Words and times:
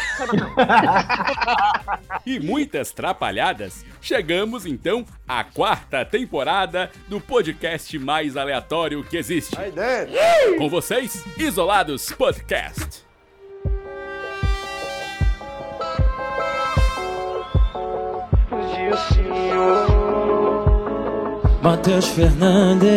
E 2.24 2.38
muitas 2.38 2.92
trapalhadas, 2.92 3.84
chegamos 4.00 4.64
então 4.64 5.04
à 5.26 5.42
quarta 5.42 6.04
temporada 6.04 6.88
do 7.08 7.20
podcast 7.20 7.98
mais 7.98 8.36
aleatório 8.36 9.02
que 9.02 9.16
existe. 9.16 9.56
Com 10.56 10.68
vocês, 10.68 11.24
Isolados 11.36 12.12
Podcast. 12.12 13.04
Matheus 21.62 22.08
Fernandes. 22.08 22.90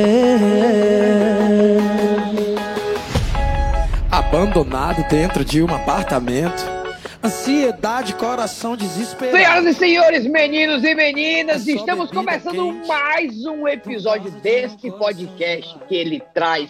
Abandonado 4.12 5.08
dentro 5.08 5.46
de 5.46 5.62
um 5.62 5.74
apartamento. 5.74 6.85
Ansiedade, 7.26 8.14
coração 8.14 8.78
desesperado. 8.78 9.36
Senhoras 9.36 9.66
e 9.66 9.74
senhores, 9.74 10.28
meninos 10.28 10.84
e 10.84 10.94
meninas, 10.94 11.68
É 11.68 11.72
estamos 11.72 12.12
começando 12.12 12.72
quente. 12.72 12.88
mais 12.88 13.46
um 13.48 13.68
episódio 13.68 14.30
deste 14.30 14.92
podcast 14.92 15.76
que 15.88 15.96
ele 15.96 16.22
traz 16.36 16.70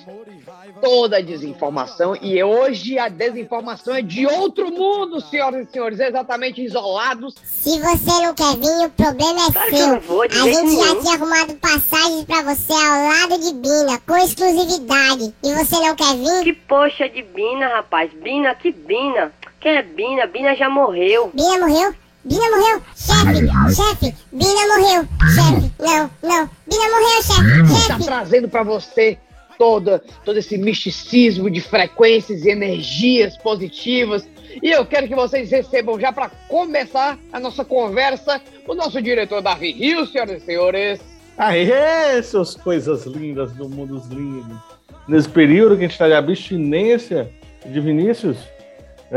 toda 0.80 1.18
a 1.18 1.22
desinformação 1.22 2.16
e 2.22 2.42
hoje 2.42 2.98
a 2.98 3.10
desinformação 3.10 3.96
é 3.96 4.02
de 4.02 4.26
outro 4.26 4.72
mundo, 4.72 5.20
senhoras 5.20 5.68
e 5.68 5.72
senhores, 5.74 6.00
exatamente 6.00 6.64
isolados. 6.64 7.36
Se 7.44 7.78
você 7.82 8.12
não 8.26 8.34
quer 8.34 8.56
vir, 8.56 8.86
o 8.86 8.90
problema 8.92 9.48
é 9.50 9.52
Claro 9.52 9.70
que 9.70 9.76
eu 9.76 9.78
seu. 9.78 9.88
não 9.90 10.00
vou, 10.00 10.22
a 10.22 10.28
gente 10.30 10.76
já 10.78 11.02
tinha 11.02 11.14
arrumado 11.16 11.54
passagens 11.56 12.24
pra 12.24 12.42
você 12.44 12.72
ao 12.72 13.04
lado 13.04 13.42
de 13.44 13.54
Bina, 13.56 14.00
com 14.08 14.16
exclusividade. 14.16 15.34
E 15.44 15.54
você 15.54 15.76
não 15.82 15.96
quer 15.98 16.16
vir? 16.16 16.44
Que 16.46 16.54
poxa 16.54 17.10
de 17.10 17.24
Bina, 17.24 17.68
rapaz. 17.68 18.10
Bina, 18.14 18.56
que 18.56 18.72
Bina? 18.72 19.34
Quem 19.60 19.76
é 19.78 19.82
Bina? 19.84 20.28
Bina 20.28 20.56
já 20.56 20.70
morreu. 20.70 21.32
Bina 21.34 21.68
morreu? 21.68 21.94
Bina 22.24 22.50
morreu? 22.50 22.82
Chefe, 22.96 23.76
chefe, 23.76 24.16
Bina 24.32 24.68
morreu. 24.68 25.08
Chefe, 25.34 25.72
não, 25.80 26.10
não. 26.24 26.50
Bina 26.68 26.90
morreu, 26.90 27.22
chefe, 27.24 27.74
Está 27.74 27.94
chefe. 27.94 28.06
trazendo 28.06 28.50
para 28.50 28.64
você 28.64 29.18
toda, 29.58 30.04
todo 30.24 30.38
esse 30.38 30.58
misticismo 30.58 31.50
de 31.50 31.62
frequências 31.62 32.44
e 32.44 32.50
energias 32.50 33.38
positivas. 33.38 34.28
E 34.62 34.72
eu 34.72 34.86
quero 34.86 35.08
que 35.08 35.16
vocês 35.16 35.52
recebam 35.52 36.00
já 36.00 36.12
para 36.12 36.30
começar 36.48 37.18
a 37.32 37.40
nossa 37.40 37.64
conversa 37.64 38.42
o 38.68 38.74
nosso 38.74 39.02
diretor 39.02 39.42
Davi 39.42 39.72
Rio, 39.72 40.08
senhoras 40.08 40.42
e 40.42 40.46
senhores. 40.46 41.00
Aê, 41.38 42.22
suas 42.24 42.56
coisas 42.56 43.06
lindas 43.06 43.52
do 43.52 43.70
mundo 43.70 44.02
lindo. 44.10 44.60
Nesse 45.08 45.30
período 45.30 45.76
que 45.76 45.84
a 45.84 45.88
gente 45.88 45.92
está 45.92 46.08
de 46.08 46.14
abstinência 46.14 47.30
de 47.66 47.80
Vinícius, 47.80 48.38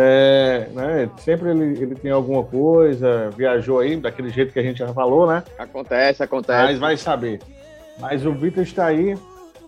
é, 0.01 0.69
né, 0.73 1.11
sempre 1.19 1.51
ele, 1.51 1.65
ele 1.83 1.95
tem 1.97 2.11
alguma 2.13 2.45
coisa, 2.45 3.31
viajou 3.37 3.81
aí, 3.81 3.97
daquele 3.97 4.29
jeito 4.31 4.53
que 4.53 4.59
a 4.61 4.63
gente 4.63 4.79
já 4.79 4.89
falou, 4.95 5.27
né? 5.27 5.43
Acontece, 5.59 6.23
acontece. 6.23 6.63
Mas 6.63 6.79
vai 6.79 6.97
saber. 6.97 7.41
Mas 7.99 8.25
o 8.25 8.33
Vitor 8.33 8.63
está 8.63 8.87
aí, 8.87 9.19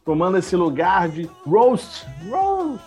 tomando 0.05 0.39
esse 0.39 0.55
lugar 0.55 1.09
de 1.09 1.29
roast. 1.45 2.07
Roast. 2.31 2.81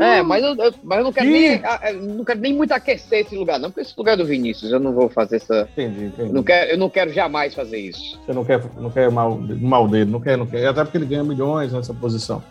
É, 0.00 0.22
mas 0.22 0.42
eu, 0.42 0.54
eu- 0.56 0.72
mas 0.82 0.98
eu 0.98 1.04
não 1.04 1.12
quero, 1.12 1.28
nem, 1.28 1.56
a- 1.62 1.92
não 1.92 2.24
quero 2.24 2.40
nem 2.40 2.54
muito 2.54 2.72
aquecer 2.72 3.20
esse 3.26 3.36
lugar, 3.36 3.58
não, 3.60 3.68
porque 3.70 3.82
esse 3.82 3.92
lugar 3.98 4.14
é 4.14 4.16
do 4.16 4.24
Vinícius, 4.24 4.72
eu 4.72 4.80
não 4.80 4.94
vou 4.94 5.10
fazer 5.10 5.36
essa. 5.36 5.68
Entendi, 5.72 6.04
entendi. 6.06 6.28
Eu 6.30 6.32
não 6.34 6.42
quero, 6.42 6.70
eu 6.70 6.78
não 6.78 6.88
quero 6.88 7.12
jamais 7.12 7.52
fazer 7.54 7.76
isso. 7.76 8.18
Você 8.24 8.32
não 8.32 8.46
quer, 8.46 8.62
não 8.78 8.90
quer 8.90 9.10
mal, 9.10 9.38
mal 9.60 9.86
dele, 9.86 10.10
não 10.10 10.20
quer, 10.22 10.38
não 10.38 10.46
quer. 10.46 10.66
Até 10.66 10.82
porque 10.82 10.96
ele 10.96 11.04
ganha 11.04 11.22
milhões 11.22 11.70
nessa 11.74 11.92
posição. 11.92 12.42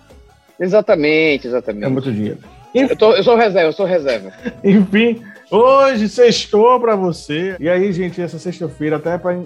Exatamente, 0.59 1.47
É 1.47 1.50
exatamente. 1.50 1.90
muito 1.90 2.12
dinheiro. 2.12 2.38
Eu, 2.81 2.95
tô, 2.95 3.13
eu 3.13 3.23
sou 3.23 3.35
reserva, 3.35 3.69
eu 3.69 3.73
sou 3.73 3.85
reserva. 3.85 4.31
Enfim, 4.63 5.23
hoje 5.49 6.07
sextou 6.09 6.79
pra 6.79 6.95
você. 6.95 7.55
E 7.59 7.69
aí, 7.69 7.91
gente, 7.91 8.21
essa 8.21 8.38
sexta-feira, 8.38 8.97
até 8.97 9.17
pra 9.17 9.38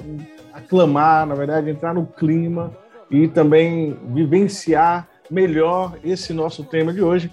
aclamar, 0.54 1.26
na 1.26 1.36
verdade, 1.36 1.70
entrar 1.70 1.94
no 1.94 2.06
clima 2.06 2.72
e 3.10 3.28
também 3.28 3.98
vivenciar 4.14 5.08
melhor 5.30 5.98
esse 6.04 6.34
nosso 6.34 6.64
tema 6.64 6.94
de 6.94 7.02
hoje. 7.02 7.32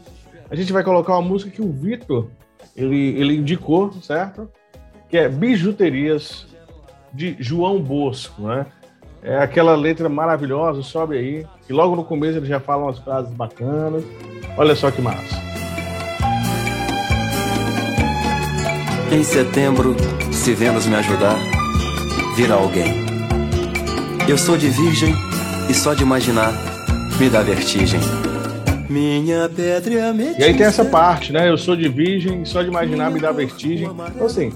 A 0.51 0.55
gente 0.55 0.73
vai 0.73 0.83
colocar 0.83 1.13
uma 1.13 1.23
música 1.23 1.51
que 1.51 1.61
o 1.61 1.71
Vitor 1.71 2.29
ele, 2.77 3.21
ele 3.21 3.37
indicou, 3.37 3.93
certo? 4.01 4.49
Que 5.09 5.19
é 5.19 5.29
Bijuterias 5.29 6.47
de 7.13 7.37
João 7.41 7.81
Bosco, 7.81 8.43
né? 8.43 8.67
É 9.23 9.39
aquela 9.39 9.75
letra 9.75 10.09
maravilhosa, 10.09 10.83
sobe 10.83 11.19
aí. 11.19 11.47
E 11.69 11.73
logo 11.73 11.97
no 11.97 12.05
começo 12.05 12.39
ele 12.39 12.47
já 12.47 12.61
fala 12.61 12.85
umas 12.85 12.99
frases 12.99 13.33
bacanas. 13.33 14.05
Olha 14.57 14.77
só 14.77 14.91
que 14.91 15.03
massa. 15.03 15.48
Em 19.11 19.25
setembro, 19.25 19.97
se 20.31 20.53
Vênus 20.53 20.87
me 20.87 20.95
ajudar, 20.97 21.39
virá 22.37 22.57
alguém. 22.57 23.07
Eu 24.29 24.37
sou 24.37 24.57
de 24.57 24.69
virgem 24.69 25.15
e 25.69 25.75
só 25.75 25.95
de 25.95 26.03
imaginar 26.03 26.53
me 27.19 27.31
dá 27.31 27.43
vertigem. 27.43 28.01
Minha 28.89 29.49
pedra 29.49 29.95
é 29.95 30.13
E 30.39 30.45
aí 30.45 30.55
tem 30.55 30.67
essa 30.67 30.85
parte, 30.85 31.33
né? 31.33 31.49
Eu 31.49 31.57
sou 31.57 31.75
de 31.75 31.89
virgem, 31.89 32.45
só 32.45 32.63
de 32.63 32.69
imaginar 32.69 33.11
me 33.11 33.19
dá 33.19 33.33
vertigem. 33.33 33.89
Então, 34.15 34.27
assim, 34.27 34.53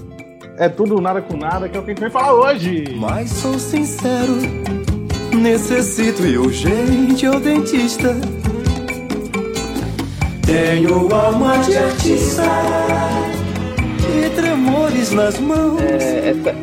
é 0.57 0.69
tudo 0.69 1.01
nada 1.01 1.19
com 1.19 1.35
nada, 1.35 1.67
que 1.67 1.75
é 1.75 1.79
o 1.79 1.83
que 1.83 1.89
a 1.89 1.93
gente 1.93 2.01
vai 2.01 2.11
falar 2.11 2.33
hoje. 2.33 2.95
Mas 2.95 3.31
sou 3.31 3.57
sincero, 3.57 4.37
necessito 5.33 6.23
ir 6.25 6.37
urgente 6.37 7.25
ao 7.25 7.39
dentista. 7.39 8.15
Tenho 10.45 11.13
alma 11.13 11.57
de 11.59 11.75
artista 11.75 12.43
e 13.39 13.42
tremores 14.35 15.11
nas 15.11 15.39
mãos. 15.39 15.81
É, 15.81 16.29
essa, 16.29 16.55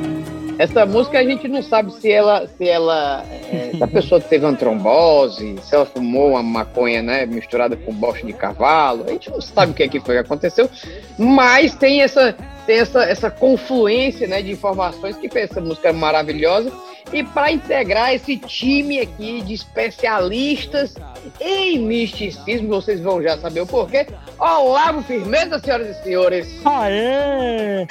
essa 0.58 0.86
música 0.86 1.18
a 1.18 1.24
gente 1.24 1.48
não 1.48 1.62
sabe 1.62 1.92
se 1.92 2.10
ela, 2.10 2.46
se 2.46 2.68
ela, 2.68 3.24
é, 3.50 3.70
se 3.74 3.82
a 3.82 3.86
pessoa 3.86 4.20
teve 4.20 4.44
uma 4.44 4.54
trombose, 4.54 5.56
se 5.62 5.74
ela 5.74 5.86
fumou 5.86 6.30
uma 6.30 6.42
maconha, 6.42 7.02
né, 7.02 7.26
misturada 7.26 7.76
com 7.76 7.92
bosta 7.92 8.26
de 8.26 8.32
cavalo. 8.32 9.04
A 9.06 9.10
gente 9.12 9.30
não 9.30 9.40
sabe 9.40 9.72
o 9.72 9.74
que, 9.74 9.82
é 9.82 9.88
que 9.88 10.00
foi 10.00 10.16
que 10.16 10.20
aconteceu, 10.20 10.68
mas 11.16 11.74
tem 11.74 12.02
essa, 12.02 12.36
tem 12.66 12.78
essa, 12.78 13.04
essa 13.04 13.30
confluência, 13.30 14.26
né, 14.26 14.42
de 14.42 14.50
informações 14.50 15.16
que 15.16 15.28
fez 15.28 15.50
essa 15.50 15.60
música 15.60 15.92
maravilhosa. 15.92 16.70
E 17.12 17.24
para 17.24 17.50
integrar 17.50 18.14
esse 18.14 18.36
time 18.36 19.00
aqui 19.00 19.42
de 19.42 19.54
especialistas 19.54 20.94
em 21.40 21.78
misticismo, 21.80 22.68
vocês 22.68 23.00
vão 23.00 23.20
já 23.22 23.36
saber 23.38 23.60
o 23.62 23.66
porquê. 23.66 24.06
Olavo 24.38 25.02
Firmeza, 25.02 25.58
senhoras 25.58 25.88
e 25.88 26.02
senhores. 26.04 26.60
Aê! 26.64 27.86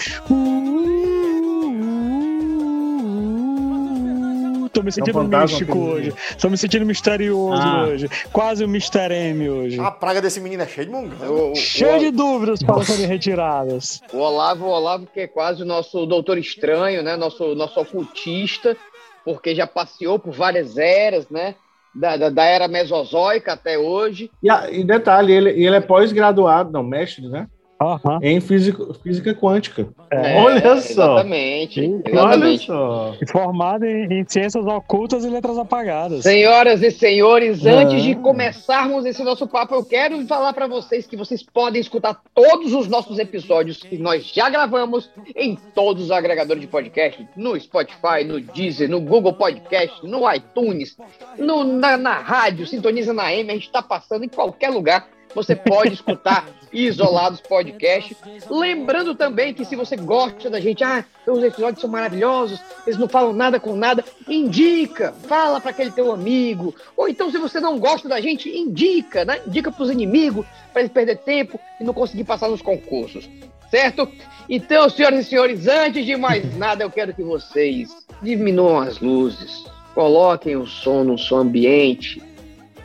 Uh, 3.20 4.70
Tô 4.72 4.84
me 4.84 4.92
sentindo 4.92 5.14
fantasma 5.20 5.46
místico 5.48 5.72
pelo- 5.74 5.86
hoje. 5.92 6.14
Tô 6.40 6.50
me 6.50 6.58
sentindo 6.58 6.86
misterioso 6.86 7.62
Ah. 7.62 7.84
hoje. 7.88 8.08
Quase 8.32 8.64
um 8.64 8.68
Mr. 8.70 9.12
M 9.12 9.50
hoje. 9.50 9.80
A 9.80 9.92
praga 9.92 10.22
desse 10.22 10.40
menino 10.40 10.64
é 10.64 10.68
cheia 10.68 10.86
de 10.86 10.92
mongão. 10.94 11.30
O- 11.30 11.52
o- 11.52 11.56
Cheio 11.56 12.00
de 12.00 12.12
dúvidas 12.12 12.62
para 12.64 12.84
serem 12.84 13.06
retiradas. 13.08 14.02
O 14.14 14.18
Olavo, 14.20 14.66
o 14.66 14.70
Olavo, 14.70 15.08
que 15.12 15.22
é 15.22 15.28
quase 15.28 15.64
o 15.64 15.66
nosso 15.66 16.06
doutor 16.06 16.38
estranho, 16.38 17.02
né? 17.04 17.18
Nosso, 17.18 17.56
nosso 17.56 17.80
ocultista, 17.80 18.78
porque 19.24 19.56
já 19.56 19.68
passeou 19.68 20.18
por 20.20 20.34
várias 20.34 20.78
eras, 20.78 21.30
né? 21.30 21.56
Da, 21.94 22.16
da, 22.18 22.30
da 22.30 22.44
era 22.44 22.68
mesozoica 22.68 23.54
até 23.54 23.78
hoje. 23.78 24.32
E, 24.44 24.50
e 24.50 24.84
detalhe, 24.84 25.34
ele, 25.34 25.50
ele 25.50 25.76
é 25.76 25.82
pós-graduado, 25.82 26.72
não, 26.72 26.84
mestre, 26.84 27.28
né? 27.28 27.48
Aham. 27.82 28.20
em 28.22 28.42
física, 28.42 28.94
física 29.02 29.34
quântica. 29.34 29.88
É, 30.12 30.36
Olha 30.42 30.62
só. 30.82 30.92
Exatamente. 31.20 31.80
Sim, 31.82 32.02
Olha 32.06 32.12
exatamente. 32.12 32.66
só. 32.66 33.16
Formado 33.32 33.86
em, 33.86 34.20
em 34.20 34.26
ciências 34.28 34.66
ocultas 34.66 35.24
e 35.24 35.30
letras 35.30 35.58
apagadas. 35.58 36.24
Senhoras 36.24 36.82
e 36.84 36.92
senhores, 36.92 37.66
Ah. 37.66 37.72
antes 37.72 38.04
de 38.04 38.16
começarmos 38.16 39.06
esse 39.06 39.24
nosso 39.24 39.48
papo, 39.48 39.76
eu 39.76 39.86
quero 39.86 40.20
falar 40.28 40.52
para 40.54 40.68
vocês 40.68 41.08
que 41.08 41.16
vocês 41.16 41.42
podem 41.42 41.80
escutar 41.80 42.20
todos 42.34 42.74
os 42.74 42.88
nossos 42.88 43.18
episódios 43.20 43.78
que 43.82 43.98
nós 43.98 44.26
já 44.26 44.50
gravamos 44.50 45.10
em 45.36 45.56
todos 45.74 46.04
os 46.06 46.12
agregadores 46.12 46.62
de 46.62 46.68
podcast, 46.68 47.26
no 47.38 47.58
Spotify, 47.60 48.24
no 48.26 48.42
Deezer, 48.42 48.90
no 48.90 49.00
Google 49.00 49.34
Podcast, 49.34 50.06
no 50.06 50.30
iTunes, 50.34 50.98
no- 51.38 51.64
na, 51.64 51.96
na 51.98 52.16
rádio, 52.20 52.68
sintoniza 52.68 53.14
na 53.14 53.34
M, 53.34 53.50
a 53.52 53.54
gente 53.54 53.68
está 53.68 53.82
passando 53.82 54.26
em 54.26 54.30
qualquer 54.30 54.70
lugar. 54.70 55.08
Você 55.36 55.56
pode 55.56 55.94
escutar 55.94 56.48
Isolados 56.72 57.42
Podcast. 57.42 58.16
Lembrando 58.50 59.16
também 59.16 59.54
que 59.54 59.66
se 59.66 59.76
você 59.76 59.96
gosta 59.96 60.50
da 60.50 60.60
gente, 60.60 60.84
ah, 60.84 61.04
os 61.28 61.44
episódios 61.44 61.82
são 61.82 61.90
maravilhosos, 61.90 62.60
eles 62.86 63.00
não 63.00 63.08
falam 63.08 63.34
nada 63.34 63.60
com 63.60 63.76
nada, 63.76 64.04
indica, 64.28 65.14
fala 65.28 65.60
para 65.60 65.72
aquele 65.72 65.92
teu 65.92 66.12
amigo. 66.12 66.74
Ou 66.96 67.08
então, 67.08 67.32
se 67.32 67.38
você 67.38 67.60
não 67.60 67.80
gosta 67.80 68.08
da 68.08 68.20
gente, 68.20 68.50
indica, 68.50 69.26
né? 69.26 69.42
Indica 69.46 69.72
para 69.72 69.84
os 69.84 69.92
inimigos, 69.92 70.46
para 70.72 70.82
eles 70.82 70.92
perder 70.92 71.18
tempo 71.18 71.60
e 71.80 71.84
não 71.84 71.94
conseguir 71.94 72.24
passar 72.24 72.50
nos 72.50 72.62
concursos. 72.62 73.30
Certo? 73.70 74.10
Então, 74.50 74.90
senhoras 74.90 75.26
e 75.26 75.30
senhores, 75.30 75.68
antes 75.68 76.04
de 76.04 76.16
mais 76.16 76.58
nada, 76.58 76.84
eu 76.84 76.90
quero 76.90 77.14
que 77.14 77.22
vocês 77.22 77.96
diminuam 78.22 78.80
as 78.80 79.00
luzes, 79.00 79.64
coloquem 79.94 80.56
o 80.56 80.66
som 80.66 81.04
no 81.04 81.20
som 81.20 81.38
ambiente, 81.38 82.20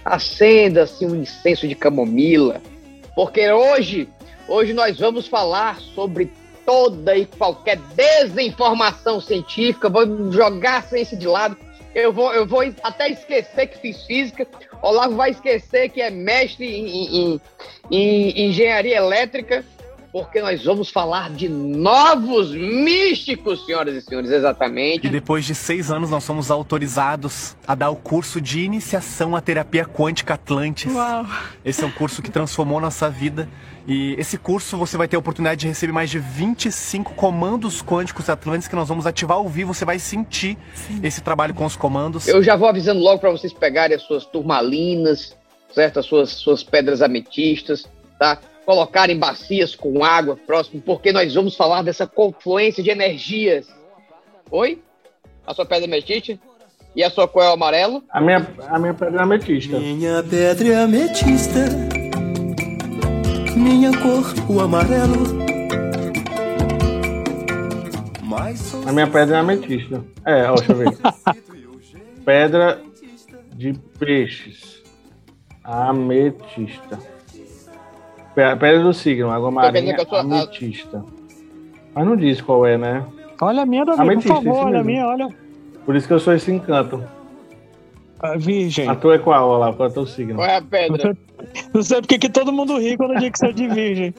acenda-se 0.04 1.04
um 1.06 1.14
incenso 1.16 1.66
de 1.66 1.74
camomila, 1.74 2.60
porque 3.14 3.50
hoje, 3.50 4.08
hoje 4.48 4.72
nós 4.72 4.98
vamos 4.98 5.26
falar 5.26 5.78
sobre 5.94 6.30
toda 6.66 7.16
e 7.16 7.26
qualquer 7.26 7.78
desinformação 7.94 9.20
científica, 9.20 9.88
vamos 9.88 10.34
jogar 10.34 10.78
a 10.78 10.82
ciência 10.82 11.16
de 11.16 11.26
lado. 11.26 11.56
Eu 11.94 12.12
vou, 12.12 12.32
eu 12.32 12.44
vou 12.44 12.60
até 12.82 13.08
esquecer 13.08 13.68
que 13.68 13.78
fiz 13.78 14.04
física. 14.04 14.46
Olavo 14.82 15.14
vai 15.14 15.30
esquecer 15.30 15.88
que 15.90 16.00
é 16.00 16.10
mestre 16.10 16.66
em, 16.66 16.86
em- 16.88 17.40
em- 17.90 18.30
em 18.30 18.48
engenharia 18.48 18.96
elétrica, 18.96 19.64
porque 20.14 20.40
nós 20.40 20.62
vamos 20.64 20.90
falar 20.90 21.28
de 21.28 21.48
novos 21.48 22.52
místicos, 22.52 23.66
senhoras 23.66 23.96
e 23.96 24.00
senhores, 24.00 24.30
exatamente. 24.30 25.08
E 25.08 25.10
depois 25.10 25.44
de 25.44 25.56
seis 25.56 25.90
anos, 25.90 26.08
nós 26.08 26.22
somos 26.22 26.52
autorizados 26.52 27.56
a 27.66 27.74
dar 27.74 27.90
o 27.90 27.96
curso 27.96 28.40
de 28.40 28.60
iniciação 28.60 29.34
à 29.34 29.40
terapia 29.40 29.84
quântica 29.84 30.34
Atlantis. 30.34 30.94
Uau. 30.94 31.26
Esse 31.64 31.82
é 31.82 31.86
um 31.88 31.90
curso 31.90 32.22
que 32.22 32.30
transformou 32.30 32.80
nossa 32.80 33.10
vida. 33.10 33.48
E 33.88 34.14
esse 34.16 34.38
curso 34.38 34.76
você 34.76 34.96
vai 34.96 35.08
ter 35.08 35.16
a 35.16 35.18
oportunidade 35.18 35.62
de 35.62 35.66
receber 35.66 35.92
mais 35.92 36.08
de 36.08 36.20
25 36.20 37.14
comandos 37.14 37.82
quânticos 37.82 38.30
Atlantis 38.30 38.68
que 38.68 38.76
nós 38.76 38.88
vamos 38.88 39.08
ativar 39.08 39.38
ao 39.38 39.48
vivo. 39.48 39.74
Você 39.74 39.84
vai 39.84 39.98
sentir 39.98 40.56
esse 41.02 41.22
trabalho 41.22 41.54
com 41.54 41.64
os 41.64 41.74
comandos. 41.74 42.28
Eu 42.28 42.40
já 42.40 42.54
vou 42.54 42.68
avisando 42.68 43.00
logo 43.00 43.18
para 43.18 43.32
vocês 43.32 43.52
pegarem 43.52 43.96
as 43.96 44.02
suas 44.02 44.24
turmalinas, 44.24 45.36
certo? 45.74 45.98
As 45.98 46.06
suas, 46.06 46.30
suas 46.30 46.62
pedras 46.62 47.02
ametistas, 47.02 47.84
tá? 48.16 48.38
Colocarem 48.64 49.18
bacias 49.18 49.74
com 49.74 50.04
água 50.04 50.36
próximo, 50.36 50.80
porque 50.80 51.12
nós 51.12 51.34
vamos 51.34 51.56
falar 51.56 51.82
dessa 51.82 52.06
confluência 52.06 52.82
de 52.82 52.90
energias. 52.90 53.66
Oi? 54.50 54.82
A 55.46 55.52
sua 55.52 55.66
pedra 55.66 55.86
ametista? 55.86 56.38
E 56.96 57.02
a 57.02 57.10
sua 57.10 57.26
cor 57.26 57.42
é 57.42 57.48
o 57.50 57.52
amarelo? 57.52 58.04
A 58.08 58.20
minha, 58.20 58.46
a 58.68 58.78
minha 58.78 58.94
pedra 58.94 59.20
é 59.20 59.22
ametista. 59.22 59.78
Minha 59.78 60.22
pedra 60.22 60.68
é 60.68 60.76
ametista, 60.76 61.60
minha 63.56 63.90
cor 64.00 64.24
o 64.48 64.60
amarelo. 64.60 65.44
A 68.86 68.92
minha 68.92 69.06
pedra 69.06 69.36
é 69.36 69.40
ametista. 69.40 70.04
É, 70.24 70.50
ó, 70.50 70.54
deixa 70.54 70.72
eu 70.72 70.76
ver. 70.76 70.98
pedra 72.24 72.82
de 73.54 73.72
peixes. 73.98 74.82
Ametista. 75.62 76.98
Pe- 78.34 78.56
Pedra 78.56 78.82
do 78.82 78.92
signo, 78.92 79.30
água 79.30 79.50
marinha, 79.50 79.96
a 79.96 80.06
sua- 80.06 80.20
ametista. 80.20 81.04
Mas 81.94 82.06
não 82.06 82.16
diz 82.16 82.40
qual 82.40 82.66
é, 82.66 82.76
né? 82.76 83.04
Olha 83.40 83.62
a 83.62 83.66
minha, 83.66 83.84
Davi, 83.84 83.98
por 83.98 84.02
Ametista, 84.04 84.34
favor, 84.34 84.50
isso 84.52 84.66
olha 84.66 84.80
a 84.80 84.84
minha, 84.84 85.06
olha. 85.06 85.28
Por 85.84 85.94
isso 85.96 86.06
que 86.06 86.12
eu 86.14 86.18
sou 86.20 86.32
esse 86.34 86.50
encanto. 86.50 87.02
A 88.20 88.36
virgem. 88.36 88.88
A 88.88 88.94
tua 88.94 89.16
é 89.16 89.18
qual, 89.18 89.48
olha 89.48 89.66
lá? 89.66 89.72
Qual 89.72 89.88
é 89.88 89.90
o 89.90 89.94
teu 89.94 90.06
signo? 90.06 90.36
Qual 90.36 90.46
é 90.46 90.56
a 90.56 90.62
pedra? 90.62 91.16
não 91.74 91.82
sei 91.82 92.00
porque 92.00 92.18
que 92.18 92.28
todo 92.28 92.52
mundo 92.52 92.78
ri 92.78 92.96
quando 92.96 93.14
eu 93.14 93.20
digo 93.20 93.32
que 93.32 93.38
sou 93.38 93.52
de 93.52 93.68
virgem. 93.68 94.14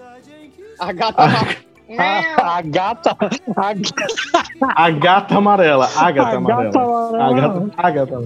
A 0.80 0.92
gata 0.94 1.28
mar... 1.28 1.58
A, 1.98 2.58
a 2.58 2.62
gata. 2.62 3.18
A, 3.56 4.86
A 4.86 4.90
gata 4.92 5.38
amarela. 5.38 5.90
A 5.96 6.12
gata 6.12 6.30
a 6.30 6.38
amarela. 6.38 6.64
gata 6.72 6.80
A 6.80 6.84
amarela. 7.28 7.60
gata, 7.60 7.72
a 7.78 7.92
gata, 7.92 8.24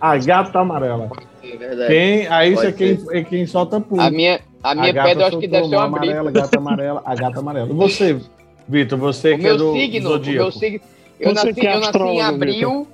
a 0.00 0.16
gata 0.18 0.58
amarela. 0.60 1.10
É 1.52 1.56
verdade. 1.56 1.92
Quem, 1.92 2.26
aí 2.28 2.52
isso 2.52 2.62
é 2.66 2.72
quem, 2.72 2.98
é 3.12 3.24
quem 3.24 3.46
solta 3.46 3.80
pum. 3.80 4.00
A 4.00 4.10
minha, 4.10 4.40
a 4.62 4.74
minha 4.74 4.92
gata 4.92 5.08
pedra 5.08 5.22
eu 5.22 5.26
acho 5.28 5.38
que 5.38 5.48
deve 5.48 5.68
ser 5.68 5.74
uma 5.76 5.84
amarela, 5.84 6.30
gata 6.30 6.58
amarela, 6.58 7.02
a 7.04 7.14
gata 7.14 7.38
amarela. 7.40 7.68
E 7.68 7.72
você, 7.74 8.20
Vitor, 8.68 8.98
você 8.98 9.34
O 9.34 9.38
que 9.38 9.46
é 9.46 9.48
meu 9.48 9.56
do 9.56 9.72
signo, 9.72 10.08
o 10.08 10.12
zodíaco. 10.12 10.42
meu 10.42 10.52
signo. 10.52 10.80
Eu 11.18 11.34
Você 11.34 11.46
nasci, 11.46 11.66
é 11.66 11.74
eu 11.74 11.80
nasci 11.80 11.98
em 11.98 12.22
abril, 12.22 12.70
Não, 12.70 12.86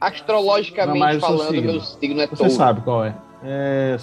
astrologicamente 0.00 1.16
o 1.16 1.20
seu 1.20 1.20
falando, 1.20 1.50
signo. 1.50 1.72
meu 1.72 1.80
signo 1.80 2.20
é 2.20 2.26
Você 2.26 2.36
touro. 2.36 2.52
sabe 2.52 2.80
qual 2.82 3.04
é. 3.04 3.14
É, 3.44 3.96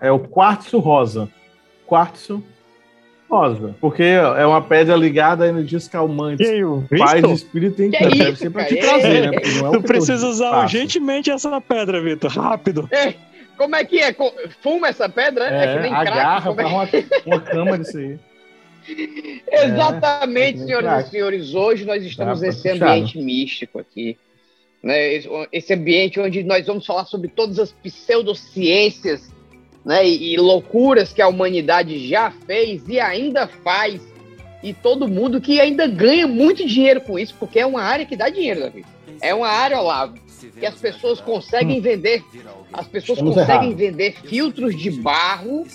é 0.00 0.12
o 0.12 0.18
quartzo 0.20 0.78
rosa. 0.78 1.28
Quartzo 1.86 2.42
Porque 3.80 4.02
é 4.02 4.44
uma 4.46 4.60
pedra 4.60 4.94
ligada 4.94 5.44
a 5.44 5.48
energias 5.48 5.90
E 5.92 6.46
aí, 6.46 6.64
o 6.64 6.84
Paz, 6.98 7.12
Vitor? 7.14 7.32
espírito 7.32 7.82
e 7.82 7.90
Que 7.90 7.96
encanto. 7.96 8.14
isso, 8.14 8.24
Deve 8.24 8.36
ser 8.36 8.50
pra 8.50 8.64
te 8.66 8.76
trazer, 8.76 9.06
É, 9.16 9.20
né? 9.22 9.32
Porque 9.32 9.48
não 9.58 9.68
é 9.68 9.70
Tu 9.72 9.80
que 9.80 9.86
precisa 9.86 10.28
usar 10.28 10.50
faço. 10.50 10.62
urgentemente 10.76 11.30
essa 11.30 11.60
pedra, 11.60 12.02
Vitor. 12.02 12.30
Rápido. 12.30 12.88
É, 12.92 13.14
como 13.56 13.74
é 13.74 13.84
que 13.84 13.98
é? 14.00 14.14
Fuma 14.62 14.88
essa 14.88 15.08
pedra? 15.08 15.46
É, 15.46 15.48
que 15.72 15.78
É, 15.78 15.80
nem 15.82 15.90
crack? 15.92 16.08
agarra 16.08 16.48
Como 16.48 16.60
é 16.60 16.64
pra 16.64 16.86
que- 16.86 17.06
uma, 17.26 17.36
uma 17.36 17.40
cama 17.40 17.78
disso 17.78 17.96
aí. 17.98 18.18
Exatamente, 19.50 20.48
é 20.48 20.52
que 20.52 20.58
nem 20.58 20.66
senhoras 20.66 20.90
crack. 20.90 21.08
e 21.08 21.10
senhores. 21.10 21.54
Hoje 21.54 21.84
nós 21.84 22.02
estamos 22.04 22.40
Tá, 22.40 22.46
nesse 22.46 22.68
puxado. 22.68 22.90
ambiente 22.90 23.18
místico 23.18 23.78
aqui. 23.78 24.18
Né? 24.82 25.20
Esse 25.52 25.72
ambiente 25.72 26.18
onde 26.20 26.42
nós 26.42 26.66
vamos 26.66 26.84
falar 26.84 27.04
sobre 27.06 27.28
todas 27.28 27.58
as 27.58 27.70
pseudociências 27.72 29.31
né? 29.84 30.06
e, 30.06 30.34
e 30.34 30.36
loucuras 30.36 31.12
que 31.12 31.22
a 31.22 31.28
humanidade 31.28 32.08
já 32.08 32.30
fez 32.30 32.88
e 32.88 32.98
ainda 33.00 33.46
faz. 33.46 34.00
E 34.62 34.72
todo 34.72 35.08
mundo 35.08 35.40
que 35.40 35.60
ainda 35.60 35.86
ganha 35.88 36.26
muito 36.26 36.64
dinheiro 36.66 37.00
com 37.00 37.18
isso, 37.18 37.34
porque 37.38 37.58
é 37.58 37.66
uma 37.66 37.82
área 37.82 38.06
que 38.06 38.16
dá 38.16 38.28
dinheiro, 38.28 38.60
Davi. 38.60 38.84
É 39.20 39.34
uma 39.34 39.48
área, 39.48 39.80
Olavo, 39.80 40.14
que 40.58 40.64
as 40.64 40.74
pessoas 40.76 41.20
conseguem 41.20 41.80
vender. 41.80 42.22
As 42.72 42.86
pessoas 42.86 43.18
Estamos 43.18 43.34
conseguem 43.34 43.70
errados. 43.70 43.76
vender 43.76 44.14
filtros 44.24 44.76
de 44.76 44.90
barro 44.90 45.66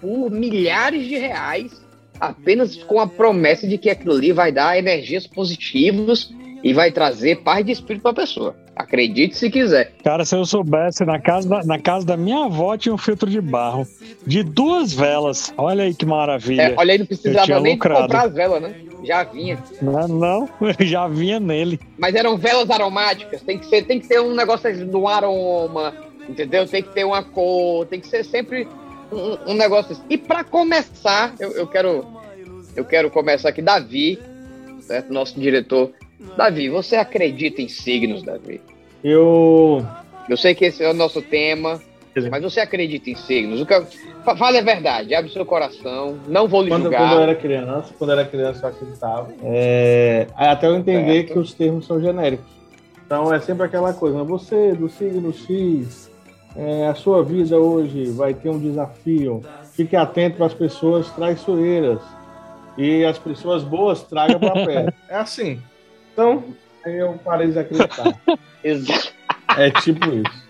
por 0.00 0.30
milhares 0.30 1.06
de 1.06 1.16
reais, 1.16 1.82
apenas 2.20 2.76
com 2.84 3.00
a 3.00 3.06
promessa 3.06 3.66
de 3.66 3.76
que 3.78 3.90
aquilo 3.90 4.14
ali 4.14 4.32
vai 4.32 4.52
dar 4.52 4.78
energias 4.78 5.26
positivas 5.26 6.32
e 6.64 6.72
vai 6.72 6.90
trazer 6.90 7.42
paz 7.42 7.64
de 7.64 7.72
espírito 7.72 8.02
para 8.02 8.12
a 8.12 8.14
pessoa. 8.14 8.56
Acredite 8.74 9.36
se 9.36 9.50
quiser. 9.50 9.92
Cara, 10.02 10.24
se 10.24 10.34
eu 10.34 10.44
soubesse, 10.46 11.04
na 11.04 11.20
casa, 11.20 11.46
da, 11.46 11.62
na 11.62 11.78
casa 11.78 12.06
da 12.06 12.16
minha 12.16 12.46
avó 12.46 12.76
tinha 12.76 12.94
um 12.94 12.98
filtro 12.98 13.30
de 13.30 13.40
barro 13.40 13.86
de 14.26 14.42
duas 14.42 14.94
velas. 14.94 15.52
Olha 15.58 15.84
aí 15.84 15.94
que 15.94 16.06
maravilha. 16.06 16.62
É, 16.62 16.74
olha 16.76 16.92
aí, 16.92 16.98
não 16.98 17.06
precisava 17.06 17.60
nem 17.60 17.78
comprar 17.78 18.24
as 18.24 18.34
velas, 18.34 18.62
né? 18.62 18.74
Já 19.04 19.22
vinha. 19.22 19.62
Não, 19.82 20.08
não, 20.08 20.48
já 20.80 21.06
vinha 21.06 21.38
nele. 21.38 21.78
Mas 21.98 22.14
eram 22.14 22.38
velas 22.38 22.70
aromáticas. 22.70 23.42
Tem 23.42 23.58
que, 23.58 23.66
ser, 23.66 23.82
tem 23.82 24.00
que 24.00 24.08
ter 24.08 24.20
um 24.20 24.34
negócio 24.34 24.86
do 24.86 25.06
aroma, 25.06 25.94
entendeu? 26.26 26.66
Tem 26.66 26.82
que 26.82 26.88
ter 26.94 27.04
uma 27.04 27.22
cor, 27.22 27.86
tem 27.86 28.00
que 28.00 28.08
ser 28.08 28.24
sempre 28.24 28.66
um, 29.12 29.52
um 29.52 29.54
negócio 29.54 29.92
assim. 29.92 30.02
E 30.08 30.16
para 30.16 30.42
começar, 30.42 31.34
eu, 31.38 31.52
eu 31.52 31.66
quero 31.66 32.06
eu 32.74 32.84
quero 32.84 33.10
começar 33.10 33.50
aqui. 33.50 33.60
Davi, 33.60 34.18
certo? 34.80 35.12
nosso 35.12 35.38
diretor. 35.38 35.92
Davi, 36.36 36.68
você 36.68 36.96
acredita 36.96 37.60
em 37.62 37.68
signos, 37.68 38.22
Davi? 38.22 38.60
Eu. 39.02 39.84
Eu 40.28 40.36
sei 40.36 40.54
que 40.54 40.64
esse 40.64 40.82
é 40.82 40.90
o 40.90 40.94
nosso 40.94 41.20
tema, 41.20 41.80
mas 42.30 42.42
você 42.42 42.60
acredita 42.60 43.10
em 43.10 43.14
signos? 43.14 43.60
O 43.60 43.66
que 43.66 43.74
eu- 43.74 43.86
fa- 44.24 44.34
Fale 44.36 44.58
a 44.58 44.62
verdade, 44.62 45.14
abre 45.14 45.30
o 45.30 45.32
seu 45.32 45.44
coração, 45.44 46.18
não 46.26 46.48
vou 46.48 46.62
lhe 46.62 46.68
Quando, 46.70 46.84
julgar. 46.84 47.00
quando 47.00 47.12
eu 47.12 47.20
era 47.20 47.34
criança, 47.34 47.94
quando 47.98 48.10
eu 48.12 48.18
era 48.18 48.28
criança 48.28 48.64
eu 48.66 48.70
acreditava. 48.70 49.28
É, 49.42 50.26
até 50.34 50.66
eu 50.66 50.76
entender 50.76 51.12
Certo. 51.26 51.32
que 51.34 51.38
os 51.38 51.52
termos 51.52 51.86
são 51.86 52.00
genéricos. 52.00 52.46
Então 53.04 53.32
é 53.32 53.38
sempre 53.38 53.66
aquela 53.66 53.92
coisa, 53.92 54.16
né? 54.18 54.24
você 54.24 54.72
do 54.72 54.88
signo 54.88 55.30
X, 55.32 56.10
é, 56.56 56.86
a 56.86 56.94
sua 56.94 57.22
vida 57.22 57.58
hoje 57.58 58.06
vai 58.06 58.32
ter 58.32 58.48
um 58.48 58.58
desafio. 58.58 59.42
Fique 59.74 59.94
atento 59.94 60.36
para 60.38 60.46
as 60.46 60.54
pessoas 60.54 61.10
traiçoeiras. 61.10 62.00
E 62.78 63.04
as 63.04 63.18
pessoas 63.18 63.62
boas 63.62 64.02
tragam 64.02 64.40
para 64.40 64.64
perto. 64.64 64.94
É 65.08 65.16
assim. 65.16 65.60
Então, 66.14 66.42
aí 66.86 66.96
eu 66.96 67.18
parei 67.22 67.48
de 67.50 67.58
acreditar. 67.58 68.18
Exato. 68.64 69.12
É 69.58 69.70
tipo 69.70 70.06
isso. 70.10 70.44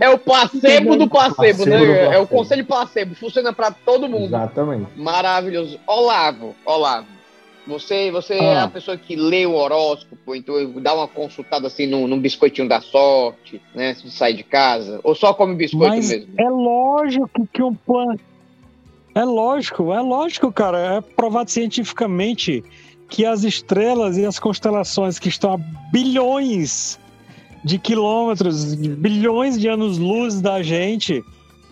É 0.00 0.08
o 0.10 0.18
placebo 0.18 0.96
do 0.96 1.08
placebo, 1.08 1.34
Placebo 1.64 1.64
né? 1.70 1.78
do 1.78 1.84
É 1.92 2.06
o 2.06 2.10
placebo. 2.10 2.26
conselho 2.28 2.64
placebo. 2.66 3.14
Funciona 3.14 3.52
pra 3.52 3.70
todo 3.72 4.08
mundo. 4.08 4.26
Exatamente. 4.26 4.86
Maravilhoso. 4.96 5.80
Olavo, 5.86 6.54
Olavo. 6.64 7.06
Você, 7.66 8.10
você 8.10 8.34
é 8.34 8.56
Ah. 8.58 8.64
a 8.64 8.68
pessoa 8.68 8.96
que 8.96 9.14
lê 9.16 9.44
o 9.46 9.54
horóscopo, 9.54 10.34
então 10.34 10.54
dá 10.80 10.94
uma 10.94 11.06
consultada 11.08 11.66
assim 11.66 11.86
num, 11.86 12.06
num 12.06 12.18
biscoitinho 12.18 12.68
da 12.68 12.80
sorte, 12.80 13.60
né? 13.74 13.94
Se 13.94 14.10
sai 14.10 14.32
de 14.32 14.42
casa. 14.42 15.00
Ou 15.04 15.14
só 15.14 15.34
come 15.34 15.54
biscoito 15.54 15.88
Mas 15.96 16.08
mesmo? 16.10 16.32
é 16.38 16.48
lógico 16.48 17.46
que 17.52 17.62
um 17.62 17.74
plano. 17.74 18.18
É 19.14 19.24
lógico, 19.24 19.92
é 19.92 20.00
lógico, 20.00 20.52
cara. 20.52 20.96
É 20.96 21.00
provado 21.00 21.50
cientificamente 21.50 22.62
que 23.08 23.24
as 23.24 23.42
estrelas 23.44 24.16
e 24.16 24.24
as 24.24 24.38
constelações 24.38 25.18
que 25.18 25.28
estão 25.28 25.54
a 25.54 25.58
bilhões 25.90 26.98
de 27.64 27.78
quilômetros, 27.78 28.74
bilhões 28.74 29.58
de 29.58 29.68
anos-luz 29.68 30.40
da 30.40 30.62
gente 30.62 31.24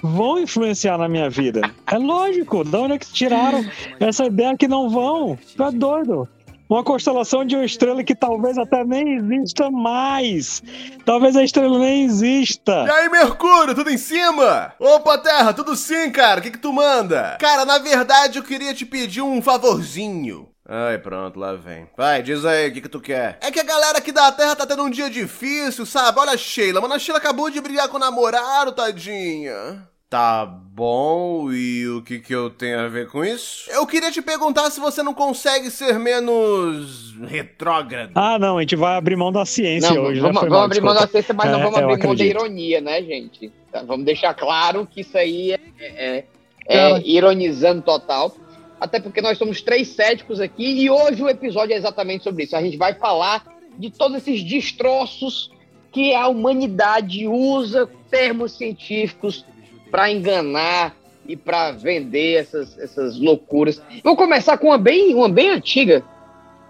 vão 0.03 0.41
influenciar 0.41 0.99
na 0.99 1.09
minha 1.09 1.29
vida. 1.29 1.61
É 1.87 1.99
lógico. 1.99 2.65
Da 2.65 2.81
onde 2.81 2.95
é 2.95 2.99
que 2.99 3.13
tiraram 3.13 3.65
essa 4.01 4.25
ideia 4.27 4.57
que 4.57 4.69
não 4.69 4.89
vão? 4.89 5.39
Tu 5.57 5.63
é 5.63 5.71
doido. 5.71 6.29
Uma 6.69 6.83
constelação 6.83 7.45
de 7.45 7.55
uma 7.55 7.65
estrela 7.65 8.03
que 8.03 8.15
talvez 8.15 8.59
até 8.59 8.85
nem 8.85 9.15
exista 9.15 9.71
mais. 9.71 10.63
Talvez 11.05 11.37
a 11.37 11.45
estrela 11.45 11.79
nem 11.79 12.05
exista. 12.05 12.85
E 12.87 12.91
aí, 12.91 13.09
Mercúrio, 13.09 13.73
tudo 13.73 13.89
em 13.89 13.97
cima? 13.99 14.75
Opa, 14.81 15.17
Terra, 15.19 15.53
tudo 15.53 15.77
sim, 15.77 16.11
cara. 16.11 16.41
O 16.41 16.43
que 16.43 16.51
que 16.51 16.59
tu 16.59 16.73
manda? 16.73 17.37
Cara, 17.39 17.65
na 17.65 17.79
verdade, 17.79 18.39
eu 18.39 18.43
queria 18.43 18.75
te 18.75 18.85
pedir 18.85 19.23
um 19.23 19.41
favorzinho. 19.41 20.49
Ai, 20.69 20.99
pronto, 20.99 21.39
lá 21.39 21.53
vem. 21.55 21.87
Vai, 21.97 22.23
diz 22.23 22.45
aí, 22.45 22.69
o 22.69 22.73
que 22.73 22.81
que 22.81 22.89
tu 22.89 23.01
quer? 23.01 23.39
É 23.41 23.51
que 23.53 23.61
a 23.61 23.65
galera 23.65 23.99
aqui 23.99 24.11
da 24.11 24.33
Terra 24.33 24.57
tá 24.57 24.67
tendo 24.67 24.83
um 24.83 24.91
dia 24.91 25.09
difícil, 25.09 25.87
sabe? 25.87 26.19
Olha 26.19 26.33
a 26.33 26.37
Sheila, 26.37 26.81
mano, 26.81 26.95
a 26.95 26.99
Sheila 26.99 27.19
acabou 27.19 27.49
de 27.51 27.61
brigar 27.61 27.89
com 27.89 27.97
o 27.97 28.01
namorado, 28.01 28.73
tadinha. 28.73 29.87
Tá 30.09 30.47
bom, 30.47 31.51
e 31.53 31.87
o 31.89 32.01
que 32.03 32.21
que 32.21 32.33
eu 32.35 32.49
tenho 32.49 32.79
a 32.81 32.89
ver 32.89 33.09
com 33.11 33.25
isso? 33.25 33.69
Eu 33.71 33.85
queria 33.87 34.11
te 34.11 34.23
perguntar 34.23 34.71
se 34.71 34.79
você 34.79 35.03
não 35.03 35.13
consegue 35.13 35.69
ser 35.71 35.99
menos 35.99 37.13
retrógrado. 37.29 38.13
Ah, 38.15 38.39
não, 38.39 38.59
a 38.59 38.61
gente 38.61 38.77
vai 38.77 38.97
abrir 38.97 39.17
mão 39.17 39.33
da 39.33 39.45
ciência 39.45 39.91
Não, 39.93 40.03
hoje. 40.05 40.17
né? 40.21 40.23
vamos, 40.23 40.41
Foi 40.41 40.49
vamos 40.49 40.57
mal, 40.59 40.65
abrir 40.65 40.81
mão 40.81 40.95
da 40.95 41.01
desculpa. 41.01 41.13
ciência, 41.13 41.35
mas 41.35 41.51
não 41.51 41.59
É, 41.59 41.63
vamos 41.63 41.79
eu 41.79 41.85
abrir 41.85 41.97
mão 42.07 42.15
da 42.15 42.23
acredito. 42.23 42.39
ironia, 42.41 42.81
né, 42.81 43.03
gente? 43.03 43.53
Tá, 43.73 43.83
vamos 43.83 44.05
deixar 44.07 44.33
claro 44.35 44.87
que 44.87 45.01
isso 45.01 45.19
aí 45.19 45.53
é, 45.53 45.61
é- 45.81 46.25
é 46.69 46.89
Cara. 46.91 47.03
ironizando 47.05 47.83
total. 47.83 48.33
Até 48.81 49.01
porque 49.01 49.23
nós 49.23 49.39
somos 49.39 49.63
três 49.63 49.89
céticos 49.89 50.41
aqui 50.41 50.83
e 50.83 50.91
hoje 50.91 51.23
o 51.23 51.29
episódio 51.29 51.75
é 51.75 51.77
exatamente 51.77 52.25
sobre 52.25 52.45
isso. 52.45 52.57
A 52.57 52.63
gente 52.63 52.77
vai 52.77 52.95
falar 52.95 53.45
de 53.79 53.91
todos 53.91 54.17
esses 54.19 54.43
destroços 54.43 55.51
que 55.93 56.15
a 56.15 56.29
humanidade 56.29 57.27
usa 57.27 57.89
termos 58.11 58.53
científicos 58.53 59.45
para 59.91 60.11
enganar 60.11 60.95
e 61.27 61.37
para 61.37 61.73
vender 61.73 62.35
essas, 62.35 62.79
essas 62.79 63.19
loucuras. 63.19 63.83
Vou 64.05 64.17
começar 64.17 64.59
com 64.59 64.69
uma 64.69 64.79
bem, 64.79 65.15
uma 65.15 65.29
bem 65.29 65.51
antiga, 65.51 66.05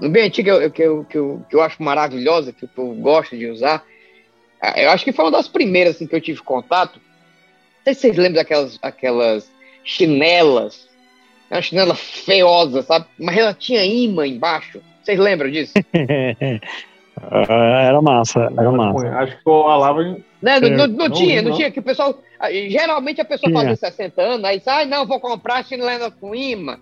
uma 0.00 0.08
bem 0.08 0.25
antiga 0.25 0.70
que 0.70 0.82
eu, 0.82 1.04
que, 1.04 1.18
eu, 1.18 1.46
que 1.48 1.56
eu 1.56 1.60
acho 1.60 1.82
maravilhosa, 1.82 2.52
que 2.52 2.68
eu 2.76 2.94
gosto 2.94 3.36
de 3.36 3.46
usar. 3.46 3.84
Ah, 4.60 4.80
Eu 4.80 4.90
acho 4.90 5.04
que 5.04 5.12
foi 5.12 5.25
uma 5.25 5.30
das 5.30 5.48
primeiras 5.48 5.96
assim, 5.96 6.06
que 6.06 6.14
eu 6.14 6.20
tive 6.20 6.40
contato. 6.42 6.98
Não 6.98 7.84
sei 7.84 7.94
se 7.94 8.00
vocês 8.00 8.16
lembram 8.16 8.42
daquelas 8.42 8.78
aquelas 8.80 9.50
chinelas. 9.84 10.86
Uma 11.50 11.62
chinela 11.62 11.94
feiosa, 11.94 12.82
sabe? 12.82 13.06
Mas 13.18 13.36
ela 13.36 13.54
tinha 13.54 13.84
imã 13.84 14.26
embaixo. 14.26 14.80
Vocês 15.02 15.18
lembram 15.18 15.50
disso? 15.50 15.72
Ah, 17.18 17.80
era 17.82 18.02
massa, 18.02 18.40
era 18.58 18.70
massa. 18.70 19.08
Acho 19.18 19.36
que 19.38 19.48
o 19.48 19.50
Olavo. 19.52 20.02
Né? 20.02 20.60
Não, 20.60 20.60
não- 20.60 20.86
não 20.86 20.86
não 20.86 21.10
tinha, 21.10 21.40
não 21.40 21.48
não. 21.50 21.56
tinha. 21.56 21.70
Que 21.70 21.80
o 21.80 21.82
pessoal. 21.82 22.20
ah, 22.38 22.50
Geralmente 22.52 23.22
a 23.22 23.24
pessoa 23.24 23.50
Tinha. 23.50 23.58
fazia 23.60 23.76
60 23.76 24.20
anos, 24.20 24.44
aí 24.44 24.58
diz, 24.58 24.68
ah, 24.68 24.84
não, 24.84 25.06
vou 25.06 25.18
comprar 25.18 25.64
chinela 25.64 26.10
com 26.10 26.34
imã, 26.34 26.78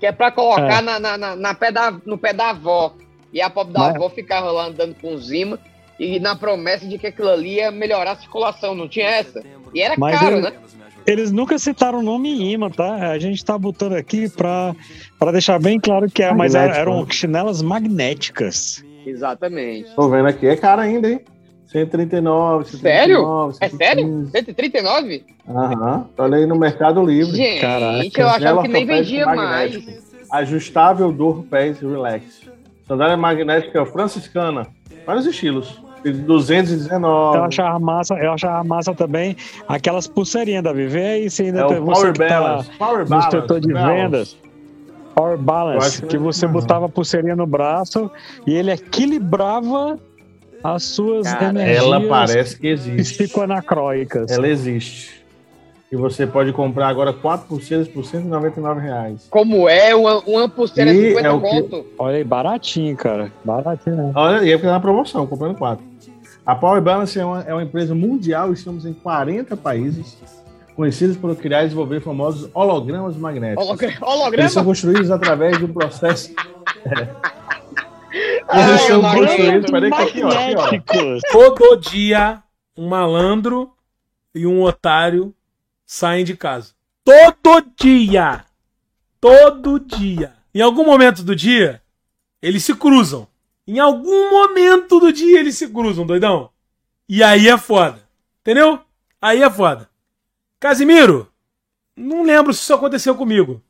que 0.00 0.06
é 0.06 0.10
pra 0.10 0.32
colocar 0.32 0.80
É. 0.80 0.82
na, 0.82 0.98
na, 0.98 1.16
na- 1.16 1.36
na 1.36 1.54
pé 1.54 1.70
da, 1.70 1.92
no 2.04 2.18
pé 2.18 2.32
da 2.32 2.50
avó. 2.50 2.94
E 3.32 3.40
a 3.40 3.48
pobre 3.48 3.74
da 3.74 3.78
Mas- 3.80 3.94
avó 3.94 4.08
ficava 4.10 4.50
lá 4.50 4.66
andando 4.66 4.94
com 5.00 5.14
os 5.14 5.30
imã 5.30 5.56
e 6.00 6.18
na 6.18 6.34
promessa 6.34 6.84
de 6.86 6.98
que 6.98 7.06
aquilo 7.06 7.30
ali 7.30 7.54
ia 7.54 7.70
melhorar 7.70 8.10
a 8.12 8.16
circulação, 8.16 8.74
não 8.74 8.88
tinha 8.88 9.06
essa? 9.06 9.40
E 9.72 9.80
era 9.80 9.94
Mas 9.96 10.18
caro, 10.18 10.36
ele- 10.38 10.42
né? 10.42 10.52
Eles 11.06 11.30
nunca 11.30 11.58
citaram 11.58 12.00
o 12.00 12.02
nome 12.02 12.52
imã, 12.52 12.68
tá? 12.68 13.10
A 13.10 13.18
gente 13.18 13.44
tá 13.44 13.56
botando 13.56 13.92
aqui 13.94 14.28
pra, 14.28 14.74
pra 15.18 15.30
deixar 15.30 15.58
bem 15.60 15.78
claro 15.78 16.10
que 16.10 16.22
é, 16.22 16.34
mas 16.34 16.54
Magnético, 16.54 16.80
eram 16.80 17.00
né? 17.02 17.06
chinelas 17.10 17.62
magnéticas. 17.62 18.84
Exatamente. 19.06 19.94
Tô 19.94 20.08
vendo 20.08 20.26
aqui, 20.26 20.46
é 20.48 20.56
caro 20.56 20.80
ainda, 20.82 21.08
hein? 21.08 21.20
139, 21.70 22.64
139, 22.64 22.80
Sério? 22.80 23.58
É 23.60 23.68
sério? 23.68 24.04
115. 24.04 24.30
139? 24.32 25.24
Aham. 25.48 26.08
Olha 26.16 26.36
aí 26.38 26.46
no 26.46 26.56
Mercado 26.56 27.04
Livre. 27.04 27.36
Gente, 27.36 27.60
Caraca. 27.60 28.20
eu 28.20 28.28
achava 28.28 28.62
que 28.62 28.68
nem 28.68 28.86
vendia 28.86 29.26
mais. 29.26 29.78
Ajustável 30.32 31.12
Dor 31.12 31.44
Pés 31.44 31.78
Relax. 31.80 32.42
Sandália 32.86 33.16
magnética 33.16 33.84
franciscana. 33.86 34.66
Vários 35.04 35.26
estilos. 35.26 35.80
De 36.12 36.20
219. 36.22 37.36
Eu 37.38 37.44
achava 37.44 37.78
massa, 37.78 38.14
eu 38.14 38.32
achava 38.32 38.62
massa 38.64 38.94
também 38.94 39.36
aquelas 39.68 40.06
pulseirinhas 40.06 40.62
da 40.62 40.72
Viver 40.72 41.06
aí, 41.06 41.30
você 41.30 41.44
ainda 41.44 41.62
É 41.62 41.66
tem 41.68 41.82
Power 41.84 42.12
que 42.12 42.18
tá 42.18 42.28
Balance. 42.40 42.70
Power 42.78 42.98
no 43.00 43.06
Balance. 43.06 43.30
setor 43.30 43.60
de 43.60 43.72
Balance. 43.72 43.94
vendas. 44.02 44.36
Power 45.14 45.38
Balance, 45.38 46.02
que, 46.02 46.08
que- 46.08 46.18
você 46.18 46.46
botava 46.46 46.86
a 46.86 46.88
pulseirinha 46.88 47.34
no 47.34 47.46
braço 47.46 48.10
e 48.46 48.54
ele 48.54 48.70
equilibrava 48.70 49.98
as 50.62 50.82
suas 50.84 51.26
Cara, 51.32 51.46
energias 51.48 51.82
Ela 51.84 52.00
parece 52.08 52.58
que 52.58 52.66
existe. 52.68 53.16
psicoanacróicas. 53.24 54.30
Ela 54.30 54.48
existe. 54.48 55.24
E 55.90 55.94
você 55.96 56.26
pode 56.26 56.52
comprar 56.52 56.88
agora 56.88 57.12
4 57.12 57.46
pulseiras 57.46 57.86
por 57.86 58.04
199 58.04 58.80
reais. 58.80 59.26
Como 59.30 59.68
é 59.68 59.94
uma, 59.94 60.18
uma 60.26 60.48
pulseira 60.48 60.92
E 60.92 61.10
50 61.10 61.28
é 61.28 61.30
o 61.30 61.40
que- 61.40 61.48
conto? 61.48 61.86
Olha 61.96 62.16
aí, 62.16 62.24
baratinho, 62.24 62.96
cara. 62.96 63.30
Baratinho, 63.44 63.96
né? 63.96 64.12
Olha, 64.14 64.44
e 64.44 64.50
é 64.50 64.56
porque 64.56 64.66
tá 64.66 64.72
na 64.72 64.80
promoção, 64.80 65.24
comprando 65.28 65.56
4. 65.56 65.84
A 66.46 66.54
Power 66.54 66.80
Balance 66.80 67.18
é 67.18 67.24
uma, 67.24 67.42
é 67.42 67.52
uma 67.52 67.62
empresa 67.62 67.94
mundial, 67.94 68.52
estamos 68.52 68.86
em 68.86 68.92
40 68.92 69.56
países, 69.56 70.16
conhecidos 70.76 71.16
por 71.16 71.34
criar 71.36 71.62
e 71.62 71.64
desenvolver 71.64 72.00
famosos 72.00 72.48
hologramas 72.54 73.16
magnéticos. 73.16 73.66
Hologra- 73.66 73.88
Eles 74.42 74.52
são 74.52 74.64
construídos 74.64 75.10
através 75.10 75.58
de 75.58 75.64
um 75.64 75.72
processo. 75.72 76.32
Ai, 78.48 78.70
Eles 78.70 78.80
são 78.82 79.02
construídos. 79.02 79.70
Peraí, 79.70 79.90
que 79.90 80.02
aqui, 80.02 80.22
ó, 80.22 80.28
aqui, 80.30 80.98
ó. 80.98 81.18
Todo 81.32 81.76
dia, 81.80 82.42
um 82.76 82.88
malandro 82.88 83.72
e 84.34 84.46
um 84.46 84.62
otário 84.62 85.34
saem 85.84 86.24
de 86.24 86.36
casa. 86.36 86.72
Todo 87.04 87.64
dia! 87.78 88.44
Todo 89.20 89.80
dia! 89.80 90.32
Em 90.54 90.60
algum 90.60 90.84
momento 90.84 91.22
do 91.22 91.34
dia, 91.34 91.82
eles 92.40 92.62
se 92.64 92.74
cruzam. 92.74 93.26
Em 93.66 93.78
algum 93.78 94.30
momento 94.30 95.00
do 95.00 95.12
dia, 95.12 95.40
eles 95.40 95.56
se 95.56 95.68
cruzam, 95.68 96.06
doidão. 96.06 96.50
E 97.08 97.22
aí 97.22 97.48
é 97.48 97.58
foda. 97.58 98.00
Entendeu? 98.40 98.78
Aí 99.20 99.42
é 99.42 99.50
foda. 99.50 99.88
Casimiro, 100.60 101.28
não 101.96 102.22
lembro 102.22 102.52
se 102.52 102.60
isso 102.60 102.74
aconteceu 102.74 103.14
comigo. 103.14 103.60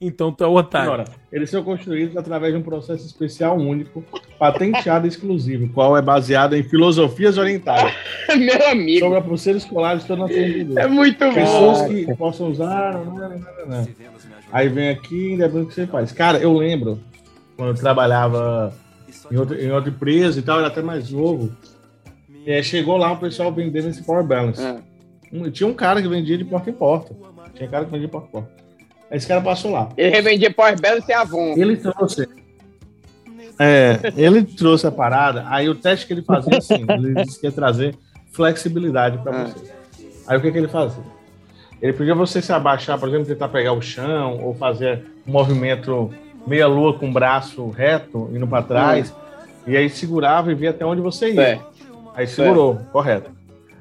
Então 0.00 0.32
tu 0.32 0.44
é 0.44 0.46
o 0.46 0.54
otário. 0.54 0.92
Agora, 0.92 1.04
eles 1.32 1.50
são 1.50 1.62
construídos 1.64 2.16
através 2.16 2.52
de 2.52 2.58
um 2.58 2.62
processo 2.62 3.04
especial 3.04 3.56
único, 3.56 4.04
patenteado 4.38 5.06
e 5.06 5.08
exclusivo, 5.08 5.68
qual 5.72 5.96
é 5.96 6.02
baseado 6.02 6.54
em 6.54 6.62
filosofias 6.62 7.36
orientais. 7.36 7.92
Meu 8.38 8.70
amigo, 8.70 9.00
Sobre 9.00 9.18
a 9.18 9.22
pulseira 9.22 9.58
escolar 9.58 9.98
de 9.98 10.06
toda 10.06 10.26
a 10.26 10.82
é 10.82 10.86
muito 10.86 11.18
bom. 11.18 11.34
Pessoas 11.34 11.82
que 11.88 12.14
possam 12.14 12.50
usar. 12.50 12.92
Não, 12.94 13.04
não, 13.04 13.28
não. 13.66 13.88
Aí 14.52 14.68
vem 14.68 14.88
aqui 14.88 15.34
e 15.34 15.36
depende 15.36 15.64
do 15.64 15.66
que 15.66 15.74
você 15.74 15.86
faz. 15.86 16.12
Cara, 16.12 16.38
eu 16.38 16.56
lembro 16.56 17.00
quando 17.56 17.70
eu 17.70 17.74
trabalhava 17.74 18.72
em 19.30 19.36
outra, 19.36 19.62
em 19.62 19.70
outra 19.70 19.90
empresa 19.90 20.38
e 20.38 20.42
tal, 20.42 20.58
era 20.58 20.68
até 20.68 20.82
mais 20.82 21.10
novo. 21.10 21.52
É, 22.46 22.62
chegou 22.62 22.96
lá 22.96 23.12
um 23.12 23.16
pessoal 23.16 23.52
vendendo 23.52 23.88
esse 23.88 24.02
Power 24.02 24.24
Balance. 24.24 24.60
Ah. 24.62 24.78
Um- 25.32 25.50
tinha 25.50 25.66
um 25.66 25.74
cara 25.74 26.00
que 26.00 26.08
vendia 26.08 26.38
de 26.38 26.44
porta 26.44 26.70
em 26.70 26.72
porta. 26.72 27.14
Tinha 27.54 27.68
cara 27.68 27.84
que 27.84 27.90
vendia 27.90 28.06
de 28.06 28.12
porta 28.12 28.28
em 28.28 28.30
porta. 28.30 28.50
Aí 29.10 29.16
esse 29.18 29.26
cara 29.26 29.40
passou 29.40 29.70
lá. 29.72 29.88
Ele 29.96 30.10
revendia 30.10 30.52
Power 30.52 30.80
Balance 30.80 31.10
e 31.10 31.12
Avon. 31.12 31.54
Ele 31.56 31.76
trouxe. 31.76 32.26
É, 33.58 33.98
ele 34.16 34.44
trouxe 34.44 34.86
a 34.86 34.90
parada. 34.92 35.44
Aí 35.48 35.68
o 35.68 35.74
teste 35.74 36.06
que 36.06 36.12
ele 36.12 36.22
fazia 36.22 36.58
assim, 36.58 36.84
ele 36.88 37.14
disse 37.24 37.40
que 37.40 37.46
ia 37.46 37.52
trazer 37.52 37.94
flexibilidade 38.32 39.18
para 39.18 39.42
Ah. 39.42 39.44
você. 39.46 39.72
Aí 40.26 40.38
o 40.38 40.40
que, 40.40 40.52
que 40.52 40.58
ele 40.58 40.68
fazia? 40.68 41.02
Ele 41.80 41.92
pedia 41.92 42.14
você 42.14 42.40
se 42.42 42.52
abaixar, 42.52 42.98
por 42.98 43.08
exemplo, 43.08 43.26
tentar 43.26 43.48
pegar 43.48 43.72
o 43.72 43.80
chão 43.80 44.38
ou 44.42 44.54
fazer 44.54 45.04
um 45.26 45.32
movimento 45.32 46.10
meia 46.48 46.66
lua 46.66 46.98
com 46.98 47.08
o 47.08 47.12
braço 47.12 47.68
reto 47.70 48.30
indo 48.32 48.46
para 48.46 48.62
trás. 48.62 49.14
E 49.66 49.76
aí 49.76 49.88
segurava 49.90 50.50
e 50.50 50.54
via 50.54 50.70
até 50.70 50.84
onde 50.84 51.00
você 51.00 51.30
ia. 51.32 51.42
É. 51.42 51.60
Aí 52.14 52.26
segurou, 52.26 52.78
correto. 52.90 53.30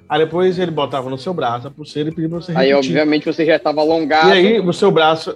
Aí 0.09 0.19
depois 0.19 0.57
ele 0.59 0.71
botava 0.71 1.09
no 1.09 1.17
seu 1.17 1.33
braço 1.33 1.67
a 1.67 1.71
pulseira 1.71 2.09
e 2.09 2.13
pedia 2.13 2.29
pra 2.29 2.39
você 2.39 2.51
Aí, 2.55 2.69
repetir. 2.69 2.91
obviamente, 2.91 3.25
você 3.25 3.45
já 3.45 3.55
estava 3.57 3.81
alongado. 3.81 4.29
E 4.29 4.31
aí, 4.31 4.59
o 4.59 4.71
seu 4.74 4.91
braço. 4.91 5.36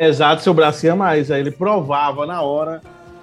Exato, 0.00 0.42
seu 0.42 0.54
braço 0.54 0.86
ia 0.86 0.94
mais. 0.94 1.30
Aí 1.30 1.40
ele 1.40 1.50
provava 1.50 2.24
na 2.24 2.40
hora 2.40 2.80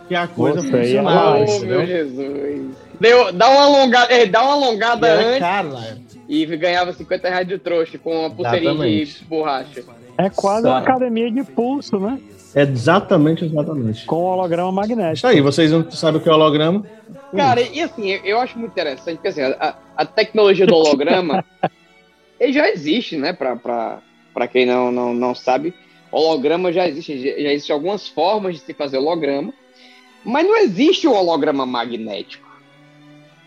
que 0.08 0.14
a 0.16 0.28
coisa 0.28 0.62
Nossa, 0.62 0.76
aí 0.78 0.82
é 0.82 0.86
funcionava. 0.86 1.32
mais, 1.32 1.62
Oh, 1.62 1.66
meu 1.66 1.86
Jesus. 1.86 2.76
Deu, 3.00 3.32
dá 3.34 3.50
uma 3.50 3.64
alongada, 3.66 4.14
é, 4.14 4.26
dá 4.26 4.44
uma 4.44 4.54
alongada 4.54 5.08
era 5.08 5.28
antes. 5.30 5.74
na 5.74 5.86
época. 5.86 6.02
e 6.30 6.46
ganhava 6.58 6.94
50 6.94 7.28
reais 7.30 7.48
de 7.48 7.58
trouxa 7.58 7.98
com 7.98 8.20
uma 8.22 8.30
pulseirinha 8.30 8.72
Exatamente. 8.72 9.20
de 9.20 9.26
borracha. 9.26 9.84
É 10.18 10.30
quase 10.30 10.68
uma 10.68 10.80
academia 10.80 11.30
de 11.30 11.44
pulso, 11.44 12.00
né? 12.00 12.20
Exatamente, 12.56 13.44
exatamente. 13.44 14.06
Com 14.06 14.24
holograma 14.24 14.72
magnético. 14.72 15.14
Isso 15.14 15.28
aí, 15.28 15.42
vocês 15.42 15.72
não 15.72 15.92
sabem 15.92 16.22
o 16.22 16.24
que 16.24 16.30
é 16.30 16.32
holograma? 16.32 16.86
Cara, 17.36 17.62
e 17.62 17.82
assim, 17.82 18.10
eu, 18.24 18.40
acho 18.40 18.58
muito 18.58 18.72
interessante, 18.72 19.16
porque 19.18 19.28
assim, 19.28 19.42
a, 19.42 19.76
a 19.98 20.06
tecnologia 20.06 20.66
do 20.66 20.74
holograma 20.74 21.44
ele 22.40 22.54
já 22.54 22.70
existe, 22.70 23.18
né? 23.18 23.34
Pra, 23.34 23.58
pra, 23.58 24.00
pra 24.34 24.48
quem 24.48 24.66
não, 24.66 24.90
não, 24.90 25.14
não 25.14 25.36
sabe, 25.36 25.74
holograma 26.10 26.72
já 26.72 26.88
existe, 26.88 27.18
já, 27.18 27.42
já 27.42 27.52
existem 27.52 27.74
algumas 27.74 28.08
formas 28.08 28.56
de 28.56 28.62
se 28.62 28.74
fazer 28.74 28.98
holograma, 28.98 29.54
mas 30.24 30.48
não 30.48 30.56
existe 30.58 31.08
o 31.08 31.14
holograma 31.14 31.66
magnético. 31.66 32.48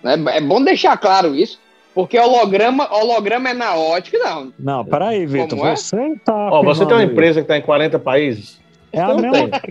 Né? 0.02 0.16
É 0.34 0.40
bom 0.40 0.62
deixar 0.62 0.98
claro 0.98 1.34
isso, 1.34 1.58
porque 1.94 2.18
holograma, 2.18 2.88
holograma 2.92 3.50
é 3.50 3.54
na 3.54 3.74
ótica, 3.74 4.18
não. 4.18 4.52
Não, 4.58 4.84
peraí, 4.84 5.26
Vitor. 5.26 5.66
É? 5.66 5.76
Você 5.76 6.14
tá. 6.24 6.48
Ó, 6.52 6.62
você 6.62 6.84
tem 6.86 6.96
uma 6.96 7.02
empresa 7.04 7.40
que 7.40 7.44
está 7.44 7.56
em 7.58 7.62
40 7.62 7.98
países? 7.98 8.60
É 8.92 9.00
a, 9.00 9.08
Não 9.08 9.18
mesma, 9.18 9.48
tem. 9.60 9.70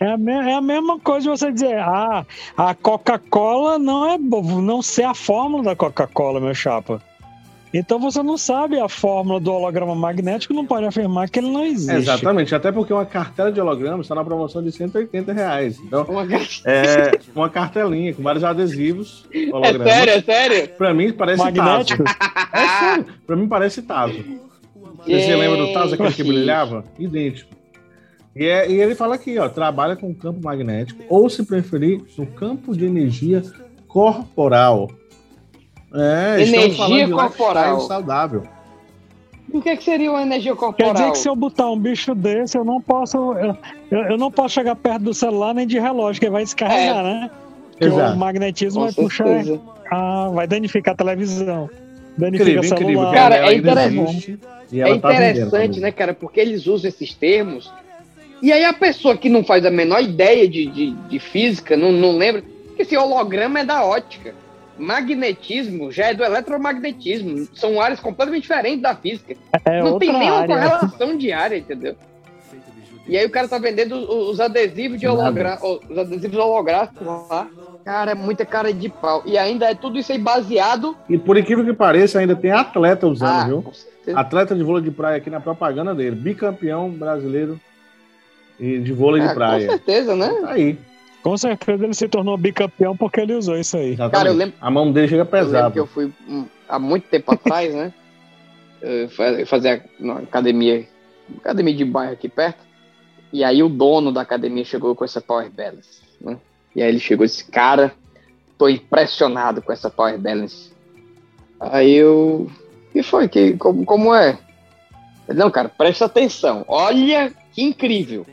é, 0.00 0.12
a 0.12 0.16
me- 0.16 0.32
é 0.32 0.54
a 0.54 0.60
mesma 0.60 0.98
coisa 0.98 1.22
de 1.32 1.38
você 1.38 1.52
dizer, 1.52 1.78
ah, 1.78 2.24
a 2.56 2.74
Coca-Cola 2.74 3.78
não 3.78 4.10
é 4.10 4.18
bo- 4.18 4.42
não 4.60 4.82
sei 4.82 5.04
a 5.04 5.14
fórmula 5.14 5.62
da 5.62 5.76
Coca-Cola, 5.76 6.40
meu 6.40 6.54
chapa. 6.54 7.00
Então 7.72 8.00
você 8.00 8.20
não 8.22 8.36
sabe 8.36 8.80
a 8.80 8.88
fórmula 8.88 9.38
do 9.38 9.52
holograma 9.52 9.94
magnético, 9.94 10.52
não 10.52 10.66
pode 10.66 10.86
afirmar 10.86 11.28
que 11.30 11.38
ele 11.38 11.50
não 11.52 11.64
existe. 11.64 11.94
Exatamente, 11.94 12.52
até 12.52 12.72
porque 12.72 12.92
uma 12.92 13.06
cartela 13.06 13.52
de 13.52 13.60
holograma 13.60 14.02
está 14.02 14.12
na 14.14 14.24
promoção 14.24 14.60
de 14.62 14.72
180 14.72 15.32
reais. 15.32 15.78
Então, 15.78 16.02
Uma, 16.04 16.26
é 16.66 17.12
uma 17.34 17.48
cartelinha 17.48 18.12
com 18.12 18.22
vários 18.24 18.42
adesivos 18.42 19.24
é 19.32 19.50
hologramas. 19.54 19.88
sério, 19.92 20.12
é 20.14 20.20
sério? 20.22 20.68
Pra 20.76 20.92
mim 20.92 21.12
parece 21.12 21.38
Magnético? 21.42 22.02
Tazo. 22.02 22.16
É 22.52 22.68
sério, 22.80 23.06
pra 23.26 23.36
mim 23.36 23.46
parece 23.48 23.82
Tazo. 23.82 24.24
Você 25.06 25.20
se 25.22 25.34
lembra 25.34 25.56
do 25.56 25.72
Tazo, 25.72 25.94
aquele 25.94 26.12
que 26.12 26.24
brilhava? 26.24 26.84
Idêntico. 26.98 27.50
E, 28.34 28.44
é- 28.46 28.68
e 28.70 28.80
ele 28.80 28.94
fala 28.96 29.14
aqui, 29.14 29.38
ó, 29.38 29.48
trabalha 29.48 29.94
com 29.96 30.12
campo 30.14 30.40
magnético, 30.42 31.02
ou 31.08 31.30
se 31.30 31.44
preferir, 31.44 32.02
no 32.18 32.26
campo 32.26 32.76
de 32.76 32.84
energia 32.84 33.42
corporal. 33.86 34.90
É, 35.94 36.42
Energia 36.42 37.08
corporal. 37.08 37.80
saudável. 37.80 38.42
O 39.52 39.60
que, 39.60 39.68
é 39.68 39.76
que 39.76 39.82
seria 39.82 40.10
uma 40.12 40.22
energia 40.22 40.52
Quer 40.52 40.58
corporal? 40.58 40.92
dizer 40.94 41.10
que 41.10 41.18
se 41.18 41.28
eu 41.28 41.34
botar 41.34 41.68
um 41.70 41.78
bicho 41.78 42.14
desse, 42.14 42.56
eu 42.56 42.64
não 42.64 42.80
posso. 42.80 43.34
Eu, 43.34 43.56
eu- 43.90 44.16
não 44.16 44.30
posso 44.30 44.54
chegar 44.54 44.76
perto 44.76 45.02
do 45.02 45.12
celular 45.14 45.52
nem 45.52 45.66
de 45.66 45.78
relógio, 45.78 46.20
que 46.20 46.30
vai 46.30 46.44
descarregar, 46.44 47.02
né? 47.02 47.30
Porque 47.72 47.84
Exato. 47.86 48.14
o 48.14 48.18
magnetismo 48.18 48.80
Com 48.80 48.84
vai 48.86 48.92
puxar. 48.94 49.26
certeza. 49.26 49.60
Ah, 49.90 50.30
vai 50.32 50.46
danificar 50.46 50.94
a 50.94 50.96
televisão. 50.96 51.68
Danifica 52.16 52.50
Incrível, 52.50 52.62
celular. 52.62 52.82
incrível. 52.92 53.12
Cara, 53.12 53.36
é 53.50 53.54
interessante. 53.54 54.38
É 54.72 54.84
tá 54.84 54.90
interessante, 54.90 55.50
também. 55.66 55.80
né, 55.80 55.90
cara? 55.92 56.14
Porque 56.14 56.38
eles 56.38 56.66
usam 56.68 56.88
esses 56.88 57.12
termos. 57.14 57.72
E 58.40 58.52
aí 58.52 58.64
a 58.64 58.72
pessoa 58.72 59.16
que 59.16 59.28
não 59.28 59.42
faz 59.42 59.66
a 59.66 59.70
menor 59.70 60.00
ideia 60.00 60.48
de, 60.48 60.66
de, 60.66 60.90
de 60.92 61.18
física, 61.18 61.76
não, 61.76 61.90
não 61.90 62.16
lembra. 62.16 62.42
Porque 62.68 62.82
esse 62.82 62.96
holograma 62.96 63.58
é 63.60 63.64
da 63.64 63.84
ótica. 63.84 64.32
Magnetismo 64.80 65.92
já 65.92 66.06
é 66.06 66.14
do 66.14 66.24
eletromagnetismo. 66.24 67.46
São 67.54 67.80
áreas 67.80 68.00
completamente 68.00 68.42
diferentes 68.42 68.80
da 68.82 68.94
física. 68.94 69.34
É 69.64 69.82
não 69.82 69.98
tem 69.98 70.12
nenhuma 70.12 70.40
área. 70.40 70.54
correlação 70.56 71.16
diária, 71.16 71.56
entendeu? 71.58 71.94
E 73.06 73.16
aí 73.16 73.26
o 73.26 73.30
cara 73.30 73.48
tá 73.48 73.58
vendendo 73.58 73.96
os 73.96 74.30
os 74.30 74.40
adesivos 74.40 75.00
de 75.00 75.06
hologra... 75.06 75.58
os 75.88 75.98
adesivos 75.98 76.38
holográficos 76.38 77.04
lá. 77.28 77.48
Cara, 77.84 78.12
é 78.12 78.14
muita 78.14 78.44
cara 78.46 78.72
de 78.72 78.88
pau. 78.88 79.22
E 79.26 79.36
ainda 79.36 79.68
é 79.70 79.74
tudo 79.74 79.98
isso 79.98 80.12
aí 80.12 80.18
baseado. 80.18 80.96
E 81.08 81.18
por 81.18 81.36
incrível 81.36 81.64
que 81.64 81.72
pareça, 81.72 82.20
ainda 82.20 82.36
tem 82.36 82.52
atleta 82.52 83.06
usando, 83.08 83.40
Ah, 83.40 83.44
viu? 83.46 83.62
com 83.62 83.72
certeza. 83.72 84.18
Atleta 84.18 84.54
de 84.54 84.62
vôlei 84.62 84.82
de 84.84 84.90
praia 84.90 85.16
aqui 85.16 85.28
na 85.28 85.40
propaganda 85.40 85.94
dele. 85.94 86.14
Bicampeão 86.14 86.88
brasileiro 86.90 87.58
e 88.60 88.78
de 88.78 88.92
vôlei 88.92 89.22
É, 89.22 89.28
de 89.28 89.34
praia. 89.34 89.66
Com 89.66 89.72
certeza, 89.72 90.14
né? 90.14 90.28
Tá 90.42 90.50
aí. 90.50 90.78
Com 91.22 91.36
certeza 91.36 91.84
ele 91.84 91.94
se 91.94 92.08
tornou 92.08 92.36
bicampeão 92.36 92.96
porque 92.96 93.20
ele 93.20 93.34
usou 93.34 93.56
isso 93.58 93.76
aí. 93.76 93.90
Exatamente. 93.92 94.12
Cara, 94.12 94.28
eu 94.28 94.34
lembro- 94.34 94.54
A 94.60 94.70
mão 94.70 94.90
dele 94.90 95.08
chega 95.08 95.28
Eu 95.30 95.46
lembro 95.46 95.72
que 95.72 95.78
eu 95.80 95.86
fui 95.86 96.12
hum, 96.28 96.46
há 96.68 96.78
muito 96.78 97.08
tempo 97.08 97.32
atrás, 97.34 97.74
né? 97.74 97.92
fa- 99.10 99.44
Fazer 99.46 99.84
uma 100.00 100.20
academia, 100.20 100.86
academia 101.38 101.74
de 101.74 101.84
bairro 101.84 102.12
aqui 102.14 102.28
perto. 102.28 102.58
E 103.32 103.44
aí 103.44 103.62
o 103.62 103.68
dono 103.68 104.10
da 104.10 104.22
academia 104.22 104.64
chegou 104.64 104.94
com 104.96 105.04
essa 105.04 105.20
Power 105.20 105.50
Balance, 105.50 106.00
né? 106.20 106.38
E 106.74 106.82
aí 106.82 106.88
ele 106.88 106.98
chegou 107.00 107.24
e 107.24 107.28
disse, 107.28 107.44
cara, 107.44 107.92
tô 108.56 108.68
impressionado 108.68 109.60
com 109.62 109.72
essa 109.72 109.90
Power 109.90 110.18
Balance. 110.18 110.72
Aí 111.60 111.92
eu. 111.94 112.50
que 112.92 113.02
foi? 113.02 113.28
Que, 113.28 113.52
como, 113.58 113.84
como 113.84 114.14
é? 114.14 114.38
Ele, 115.28 115.38
Não, 115.38 115.50
cara, 115.50 115.68
presta 115.68 116.06
atenção. 116.06 116.64
Olha 116.66 117.30
que 117.52 117.62
incrível. 117.62 118.26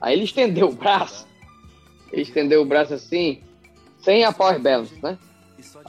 Aí 0.00 0.14
ele 0.14 0.24
estendeu 0.24 0.68
o 0.68 0.72
braço. 0.74 1.26
Ele 2.12 2.22
estendeu 2.22 2.62
o 2.62 2.66
braço 2.66 2.94
assim, 2.94 3.42
sem 4.00 4.24
a 4.24 4.32
Power 4.32 4.58
Balance, 4.60 4.94
né? 5.02 5.18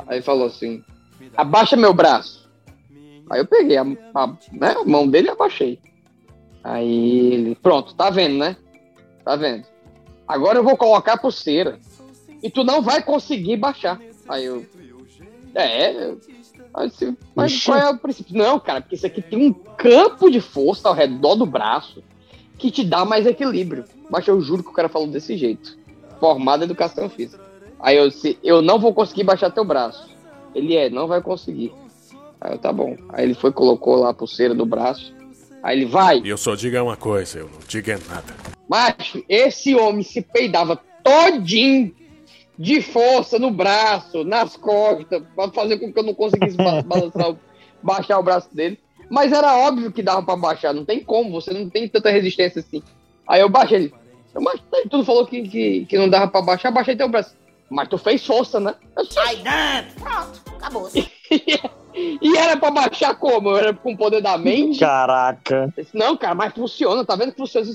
Aí 0.08 0.22
falou 0.22 0.48
assim: 0.48 0.84
abaixa 1.36 1.76
meu 1.76 1.94
braço. 1.94 2.50
Aí 3.30 3.40
eu 3.40 3.46
peguei 3.46 3.78
a, 3.78 3.84
a- 4.16 4.38
né, 4.52 4.76
a 4.82 4.84
mão 4.86 5.08
dele 5.08 5.28
e 5.28 5.32
abaixei. 5.32 5.80
Aí 6.64 7.34
ele, 7.34 7.56
pronto, 7.56 7.94
tá 7.96 8.10
vendo, 8.10 8.38
né? 8.38 8.58
Tá 9.24 9.36
vendo? 9.36 9.66
Agora 10.28 10.58
eu 10.60 10.64
vou 10.64 10.76
colocar 10.76 11.14
a 11.14 11.18
pulseira. 11.18 11.80
E 12.42 12.50
tu 12.50 12.64
não 12.64 12.82
vai 12.82 13.02
conseguir 13.04 13.58
baixar. 13.58 14.00
Aí 14.28 14.46
eu. 14.46 14.66
É. 15.56 15.92
eu- 16.06 16.20
aí 16.74 16.86
eu 16.86 16.90
disse, 16.90 17.18
mas 17.36 17.52
Ixi. 17.52 17.66
qual 17.66 17.78
é 17.80 17.90
o 17.90 17.98
princípio? 17.98 18.38
Não, 18.38 18.60
cara, 18.60 18.82
porque 18.82 18.96
isso 18.96 19.06
aqui 19.06 19.22
tem 19.22 19.48
um 19.48 19.54
campo 19.54 20.30
de 20.30 20.40
força 20.40 20.88
ao 20.88 20.94
redor 20.96 21.36
do 21.36 21.46
braço 21.46 22.04
que 22.58 22.70
te 22.72 22.84
dá 22.84 23.04
mais 23.06 23.26
equilíbrio. 23.26 23.86
Mas 24.10 24.28
eu 24.28 24.40
juro 24.42 24.64
que 24.64 24.70
o 24.70 24.74
cara 24.74 24.90
falou 24.90 25.08
desse 25.08 25.38
jeito. 25.38 25.78
Formado 26.20 26.62
em 26.62 26.66
educação 26.66 27.10
física. 27.10 27.44
Aí 27.80 27.96
eu 27.98 28.10
disse, 28.10 28.38
eu 28.44 28.62
não 28.62 28.78
vou 28.78 28.94
conseguir 28.94 29.24
baixar 29.24 29.50
teu 29.52 29.64
braço. 29.64 30.10
Ele 30.54 30.76
é, 30.76 30.90
não 30.90 31.08
vai 31.08 31.22
conseguir. 31.22 31.74
Aí 32.42 32.54
eu, 32.54 32.58
tá 32.58 32.74
bom. 32.74 32.96
Aí 33.10 33.24
ele 33.24 33.34
foi, 33.34 33.52
colocou 33.52 33.96
lá 33.96 34.10
a 34.10 34.14
pulseira 34.14 34.54
do 34.54 34.66
braço. 34.66 35.14
Aí 35.64 35.78
ele 35.78 35.86
vai. 35.86 36.20
E 36.20 36.30
eu 36.30 36.38
só 36.38 36.56
digo 36.56 36.78
uma 36.82 36.98
coisa, 36.98 37.40
eu 37.40 37.46
não 37.46 37.60
digo 37.68 37.90
é 37.92 37.98
nada. 38.10 38.34
Macho, 38.68 39.24
esse 39.28 39.76
homem 39.76 40.04
se 40.04 40.22
peidava 40.22 40.80
todinho 41.04 41.94
de 42.58 42.82
força 42.82 43.40
no 43.40 43.50
braço, 43.52 44.24
nas 44.24 44.58
costas, 44.58 45.24
pra 45.36 45.50
fazer 45.50 45.78
com 45.80 45.92
que 45.92 46.00
eu 46.00 46.04
não 46.04 46.14
conseguisse 46.14 46.58
ba- 46.58 46.82
balançar, 46.86 47.36
baixar 47.82 48.20
o 48.20 48.24
braço 48.24 48.54
dele. 48.54 48.78
Mas 49.10 49.32
era 49.32 49.58
óbvio 49.58 49.92
que 49.92 50.04
dava 50.04 50.22
pra 50.22 50.36
baixar, 50.36 50.74
não 50.74 50.86
tem 50.86 51.00
como, 51.04 51.32
você 51.32 51.52
não 51.52 51.70
tem 51.70 51.88
tanta 51.88 52.12
resistência 52.12 52.60
assim. 52.60 52.84
Aí 53.28 53.42
eu 53.42 53.50
baixei 53.50 53.78
ele. 53.78 53.94
Eu, 54.34 54.42
mas 54.42 54.62
tu 54.90 54.98
não 54.98 55.06
falou 55.06 55.26
que, 55.26 55.42
que, 55.48 55.86
que 55.86 55.98
não 55.98 56.10
dava 56.10 56.28
pra 56.28 56.42
baixar, 56.42 56.72
baixei 56.72 56.96
teu 56.96 57.10
braço. 57.10 57.36
Mas 57.70 57.88
tu 57.88 57.98
fez 57.98 58.26
força, 58.26 58.60
né? 58.60 58.76
Sai 59.10 59.38
dentro. 59.38 60.02
Pronto, 60.02 60.42
acabou. 60.58 60.90
e 60.94 62.38
era 62.38 62.58
pra 62.58 62.72
baixar 62.72 63.16
como? 63.16 63.56
Era 63.56 63.74
com 63.74 63.94
o 63.94 63.98
poder 63.98 64.22
da 64.22 64.38
mente? 64.38 64.80
Caraca. 64.80 65.74
Não, 65.94 66.18
cara, 66.18 66.34
mas 66.36 66.54
funciona, 66.54 67.06
tá 67.06 67.16
vendo 67.16 67.32
que 67.32 67.38
funciona? 67.38 67.68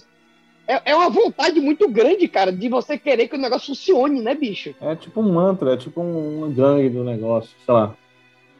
É, 0.66 0.92
é 0.92 0.96
uma 0.96 1.10
vontade 1.10 1.60
muito 1.60 1.88
grande, 1.88 2.26
cara, 2.26 2.50
de 2.50 2.68
você 2.68 2.98
querer 2.98 3.28
que 3.28 3.36
o 3.36 3.38
negócio 3.38 3.68
funcione, 3.68 4.20
né, 4.20 4.34
bicho? 4.34 4.74
É 4.80 4.96
tipo 4.96 5.20
um 5.20 5.32
mantra, 5.32 5.74
é 5.74 5.76
tipo 5.76 6.00
um 6.00 6.52
gangue 6.52 6.88
do 6.88 7.04
negócio, 7.04 7.50
sei 7.64 7.74
lá. 7.74 7.94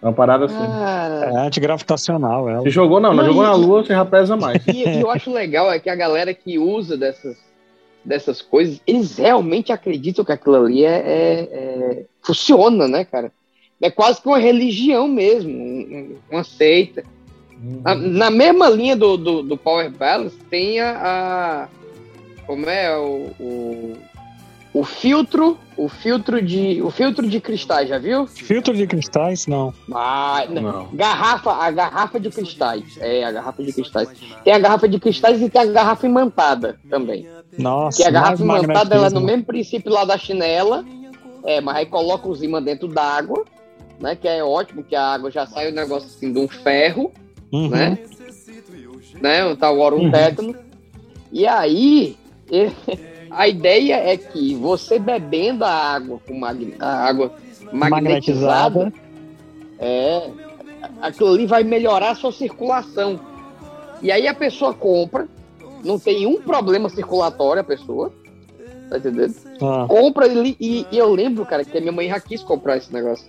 É 0.03 0.07
uma 0.07 0.13
parada 0.13 0.45
assim. 0.45 0.55
Cara, 0.55 1.31
É 1.33 1.47
antigravitacional, 1.47 2.47
ela. 2.49 2.63
Se 2.63 2.69
jogou, 2.69 3.01
não, 3.01 3.15
não, 3.15 3.23
Não, 3.23 3.31
jogou 3.31 3.43
na 3.43 3.55
lua, 3.55 3.83
você 3.83 3.95
já 3.95 4.05
pesa 4.05 4.37
mais. 4.37 4.63
e, 4.69 4.87
e 4.87 5.01
eu 5.01 5.11
acho 5.11 5.33
legal 5.33 5.73
é 5.73 5.79
que 5.79 5.89
a 5.89 5.95
galera 5.97 6.35
que 6.35 6.59
usa 6.59 6.95
dessas, 6.95 7.39
dessas 8.05 8.43
coisas, 8.43 8.81
eles 8.87 9.17
realmente 9.17 9.73
acreditam 9.73 10.25
que 10.25 10.33
aquilo 10.33 10.57
ali 10.57 10.85
é, 10.85 10.89
é- 10.91 11.49
é- 11.53 12.05
funciona, 12.23 12.87
né, 12.87 13.05
cara? 13.05 13.33
É 13.81 13.91
quase 13.91 14.21
que 14.21 14.29
uma 14.29 14.39
religião 14.39 15.07
mesmo, 15.09 15.51
um- 15.51 15.55
um- 15.55 16.17
uma 16.31 16.45
seita. 16.45 17.05
Na, 17.83 17.95
na 17.95 18.31
mesma 18.31 18.69
linha 18.69 18.97
do, 18.97 19.17
do, 19.17 19.43
do 19.43 19.57
Power 19.57 19.91
Balance, 19.91 20.37
tem 20.51 20.81
a. 20.81 20.91
a- 21.03 21.69
como 22.47 22.69
é? 22.69 22.97
O, 22.99 23.31
o, 23.41 23.97
o 24.75 24.85
filtro. 24.85 25.57
O 25.77 25.89
filtro 25.89 26.41
de. 26.41 26.81
O 26.83 26.91
filtro 26.91 27.27
de 27.29 27.41
cristais, 27.41 27.89
já 27.89 27.99
viu? 27.99 28.27
Filtro 28.29 28.73
de 28.77 28.87
cristais, 28.87 29.47
não. 29.49 29.75
Ah, 29.93 30.45
Não. 30.49 30.89
Garrafa, 30.93 31.51
a 31.53 31.69
garrafa 31.71 32.21
de 32.21 32.31
cristais. 32.31 32.97
É, 33.01 33.25
a 33.25 33.33
garrafa 33.33 33.63
de 33.63 33.73
cristais. 33.73 34.09
Tem 34.45 34.53
a 34.53 34.59
garrafa 34.61 34.89
de 34.89 35.01
cristais 35.01 35.41
e 35.43 35.49
tem 35.51 35.63
a 35.63 35.67
garrafa 35.67 36.07
imantada 36.07 36.79
também. 36.89 37.27
Nossa, 37.59 37.97
Que 38.03 38.05
a 38.09 38.11
garrafa 38.13 38.41
imantada 38.43 38.95
ela 38.95 39.07
é 39.09 39.11
no 39.11 39.21
mesmo 39.21 39.45
princípio 39.45 39.91
lá 39.93 40.05
da 40.05 40.17
chinela. 40.19 40.85
É, 41.45 41.61
mas 41.61 41.77
aí 41.77 41.87
coloca 41.87 42.29
os 42.29 42.41
ímãs 42.43 42.65
dentro 42.65 42.87
d'água, 42.89 43.45
né? 44.01 44.15
Que 44.17 44.29
é 44.29 44.43
ótimo, 44.45 44.83
que 44.85 44.95
a 44.95 45.03
água 45.15 45.29
já 45.31 45.45
sai 45.47 45.71
um 45.73 45.75
negócio 45.75 46.09
assim 46.09 46.33
de 46.33 46.39
um 46.39 46.47
ferro, 46.49 47.13
Uhum. 47.53 47.69
né? 47.69 47.99
Né? 49.21 49.45
Um 49.45 49.57
tal 49.57 49.79
oro 49.79 49.97
um 49.97 50.05
Uhum. 50.05 50.11
tétano. 50.13 50.55
E 51.33 51.47
aí, 51.47 52.17
e- 52.51 52.71
a 53.37 53.49
ideia 53.49 53.95
é 53.97 54.17
que 54.17 54.55
você 54.55 54.99
bebendo 54.99 55.65
a 55.65 55.71
água 55.71 56.21
com 56.27 56.39
magne- 56.39 56.75
a 56.79 57.07
água 57.07 57.33
magnetizada, 57.73 58.85
Magnetizada. 58.85 58.93
é, 59.79 60.31
aquilo 61.01 61.31
ali 61.33 61.47
vai 61.47 61.65
melhorar 61.65 62.11
a 62.11 62.15
sua 62.15 62.33
circulação. 62.33 63.19
E 64.03 64.11
aí 64.13 64.27
a 64.29 64.35
pessoa 64.35 64.73
compra, 64.75 65.27
não 65.85 65.99
tem 65.99 66.27
um 66.27 66.41
problema 66.41 66.89
circulatório 66.89 67.61
a 67.63 67.65
pessoa, 67.65 68.13
tá 68.91 68.99
entendendo? 68.99 69.35
Ah. 69.63 69.87
Compra 69.89 70.27
ele 70.27 70.57
e, 70.61 70.87
e 70.93 70.99
eu 70.99 71.11
lembro, 71.13 71.45
cara, 71.47 71.65
que 71.65 71.77
a 71.77 71.81
minha 71.81 71.93
mãe 71.93 72.09
já 72.09 72.21
quis 72.21 72.43
comprar 72.43 72.77
esse 72.77 72.93
negócio. 72.93 73.27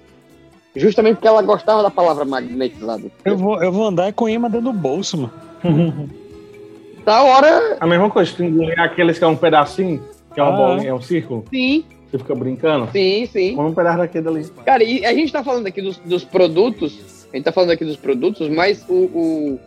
Justamente 0.75 1.15
porque 1.15 1.27
ela 1.29 1.41
gostava 1.41 1.81
da 1.81 1.89
palavra 1.89 2.25
magnetizado. 2.25 3.09
Eu 3.23 3.37
vou, 3.37 3.63
eu 3.63 3.71
vou 3.71 3.87
andar 3.87 4.11
com 4.11 4.27
imã 4.27 4.49
dentro 4.49 4.71
do 4.71 4.77
bolso, 4.77 5.17
mano. 5.17 5.33
Da 7.05 7.21
hora. 7.23 7.77
A 7.79 7.85
mesma 7.87 8.09
coisa, 8.09 8.35
tem 8.35 8.47
engolir 8.47 8.79
aqueles 8.79 9.17
que 9.17 9.23
é 9.23 9.27
um 9.27 9.35
pedacinho, 9.37 10.03
que 10.33 10.39
é 10.39 10.43
uma 10.43 10.53
Ah. 10.53 10.55
bolinha, 10.57 10.89
é 10.89 10.93
um 10.93 11.01
círculo. 11.01 11.45
Sim. 11.53 11.85
Você 12.09 12.17
fica 12.17 12.35
brincando. 12.35 12.89
Sim, 12.91 13.25
sim. 13.31 13.55
Come 13.55 13.69
um 13.69 13.73
pedaço 13.73 13.97
daquele 13.99 14.27
ali. 14.27 14.45
Cara, 14.65 14.83
e 14.83 15.05
a 15.05 15.13
gente 15.13 15.31
tá 15.31 15.43
falando 15.43 15.67
aqui 15.67 15.81
dos, 15.81 15.97
dos 15.97 16.23
produtos, 16.23 17.27
a 17.31 17.35
gente 17.35 17.45
tá 17.45 17.51
falando 17.51 17.71
aqui 17.71 17.83
dos 17.85 17.97
produtos, 17.97 18.47
mas 18.49 18.85
o, 18.87 18.93
o, 18.93 19.59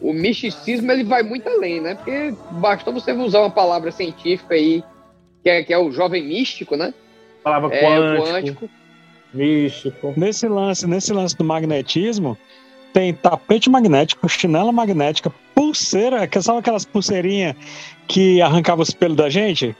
o 0.00 0.12
misticismo 0.12 0.90
ele 0.90 1.04
vai 1.04 1.22
muito 1.22 1.48
além, 1.48 1.80
né? 1.80 1.94
Porque 1.94 2.32
bastou 2.52 2.92
você 2.92 3.12
usar 3.12 3.40
uma 3.40 3.50
palavra 3.50 3.90
científica 3.92 4.54
aí, 4.54 4.82
que 5.42 5.50
é, 5.50 5.62
que 5.62 5.72
é 5.72 5.78
o 5.78 5.90
jovem 5.92 6.26
místico, 6.26 6.76
né? 6.76 6.94
Palavra 7.42 7.74
É, 7.74 7.82
quântico, 7.84 8.26
quântico. 8.32 8.70
místico. 9.34 10.14
Nesse 10.16 10.48
lance, 10.48 10.86
nesse 10.86 11.12
lance 11.12 11.36
do 11.36 11.44
magnetismo, 11.44 12.36
tem 12.92 13.14
tapete 13.14 13.70
magnético, 13.70 14.28
chinela 14.28 14.72
magnética, 14.72 15.32
pulseira, 15.54 16.26
que 16.26 16.40
sabe 16.40 16.58
aquelas 16.58 16.84
pulseirinhas 16.84 17.54
que 18.06 18.40
arrancavam 18.40 18.82
os 18.82 18.90
pelos 18.90 19.16
da 19.16 19.28
gente? 19.28 19.76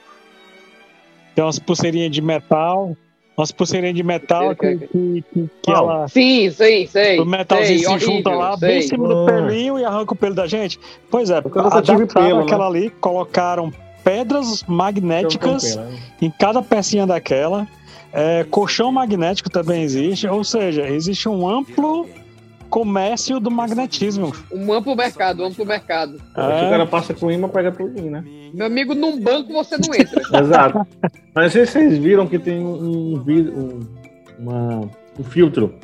Tem 1.35 1.45
umas 1.45 1.59
pulseirinhas 1.59 2.11
de 2.11 2.21
metal, 2.21 2.97
umas 3.37 3.51
pulseirinhas 3.51 3.97
de 3.97 4.03
metal 4.03 4.55
que, 4.55 4.77
que, 4.77 5.25
que, 5.33 5.51
que 5.63 5.71
ela. 5.71 6.07
Sim, 6.09 6.51
sei, 6.51 6.87
sei. 6.87 7.19
O 7.19 7.25
metalzinho 7.25 7.79
sei, 7.79 7.79
se 7.79 7.87
horrível, 7.87 8.17
junta 8.17 8.31
lá, 8.31 8.57
sei. 8.57 8.69
bem 8.69 8.79
em 8.79 8.83
cima 8.83 9.09
do 9.09 9.27
pelinho 9.27 9.79
e 9.79 9.85
arranca 9.85 10.13
o 10.13 10.17
pelo 10.17 10.35
da 10.35 10.47
gente. 10.47 10.79
Pois 11.11 11.31
é, 11.31 11.39
eu 11.39 11.43
nunca 11.43 11.83
tive 11.83 12.03
adaptaram 12.03 12.29
pelo, 12.29 12.39
né? 12.39 12.45
aquela 12.45 12.67
ali, 12.67 12.91
colocaram 12.91 13.73
pedras 14.05 14.65
magnéticas 14.65 15.77
pelo, 15.77 15.87
né? 15.87 15.99
em 16.23 16.31
cada 16.31 16.63
pecinha 16.63 17.07
daquela. 17.07 17.67
É, 18.13 18.45
colchão 18.51 18.91
magnético 18.91 19.49
também 19.49 19.83
existe, 19.83 20.27
ou 20.27 20.43
seja, 20.43 20.89
existe 20.89 21.29
um 21.29 21.49
amplo 21.49 22.09
comércio 22.71 23.39
do 23.41 23.51
magnetismo. 23.51 24.33
Um 24.53 24.73
amplo 24.73 24.97
mercado, 24.97 25.43
um 25.43 25.47
amplo 25.47 25.67
mercado. 25.67 26.13
Se 26.19 26.23
o 26.33 26.71
cara 26.71 26.87
passa 26.87 27.13
com 27.13 27.31
imã, 27.31 27.49
pega 27.49 27.71
tudinho, 27.73 28.11
né? 28.11 28.25
Meu 28.55 28.67
amigo, 28.67 28.95
num 28.95 29.21
banco 29.21 29.53
você 29.53 29.77
não 29.77 29.95
entra. 29.95 30.23
Exato. 30.41 30.87
Mas 31.35 31.45
não 31.45 31.51
sei 31.51 31.67
se 31.67 31.73
vocês 31.73 31.99
viram 31.99 32.27
que 32.27 32.39
tem 32.39 32.61
um, 32.65 32.73
um, 32.75 33.25
um- 33.27 33.81
uma- 34.39 34.91
um 35.19 35.25
filtro 35.25 35.75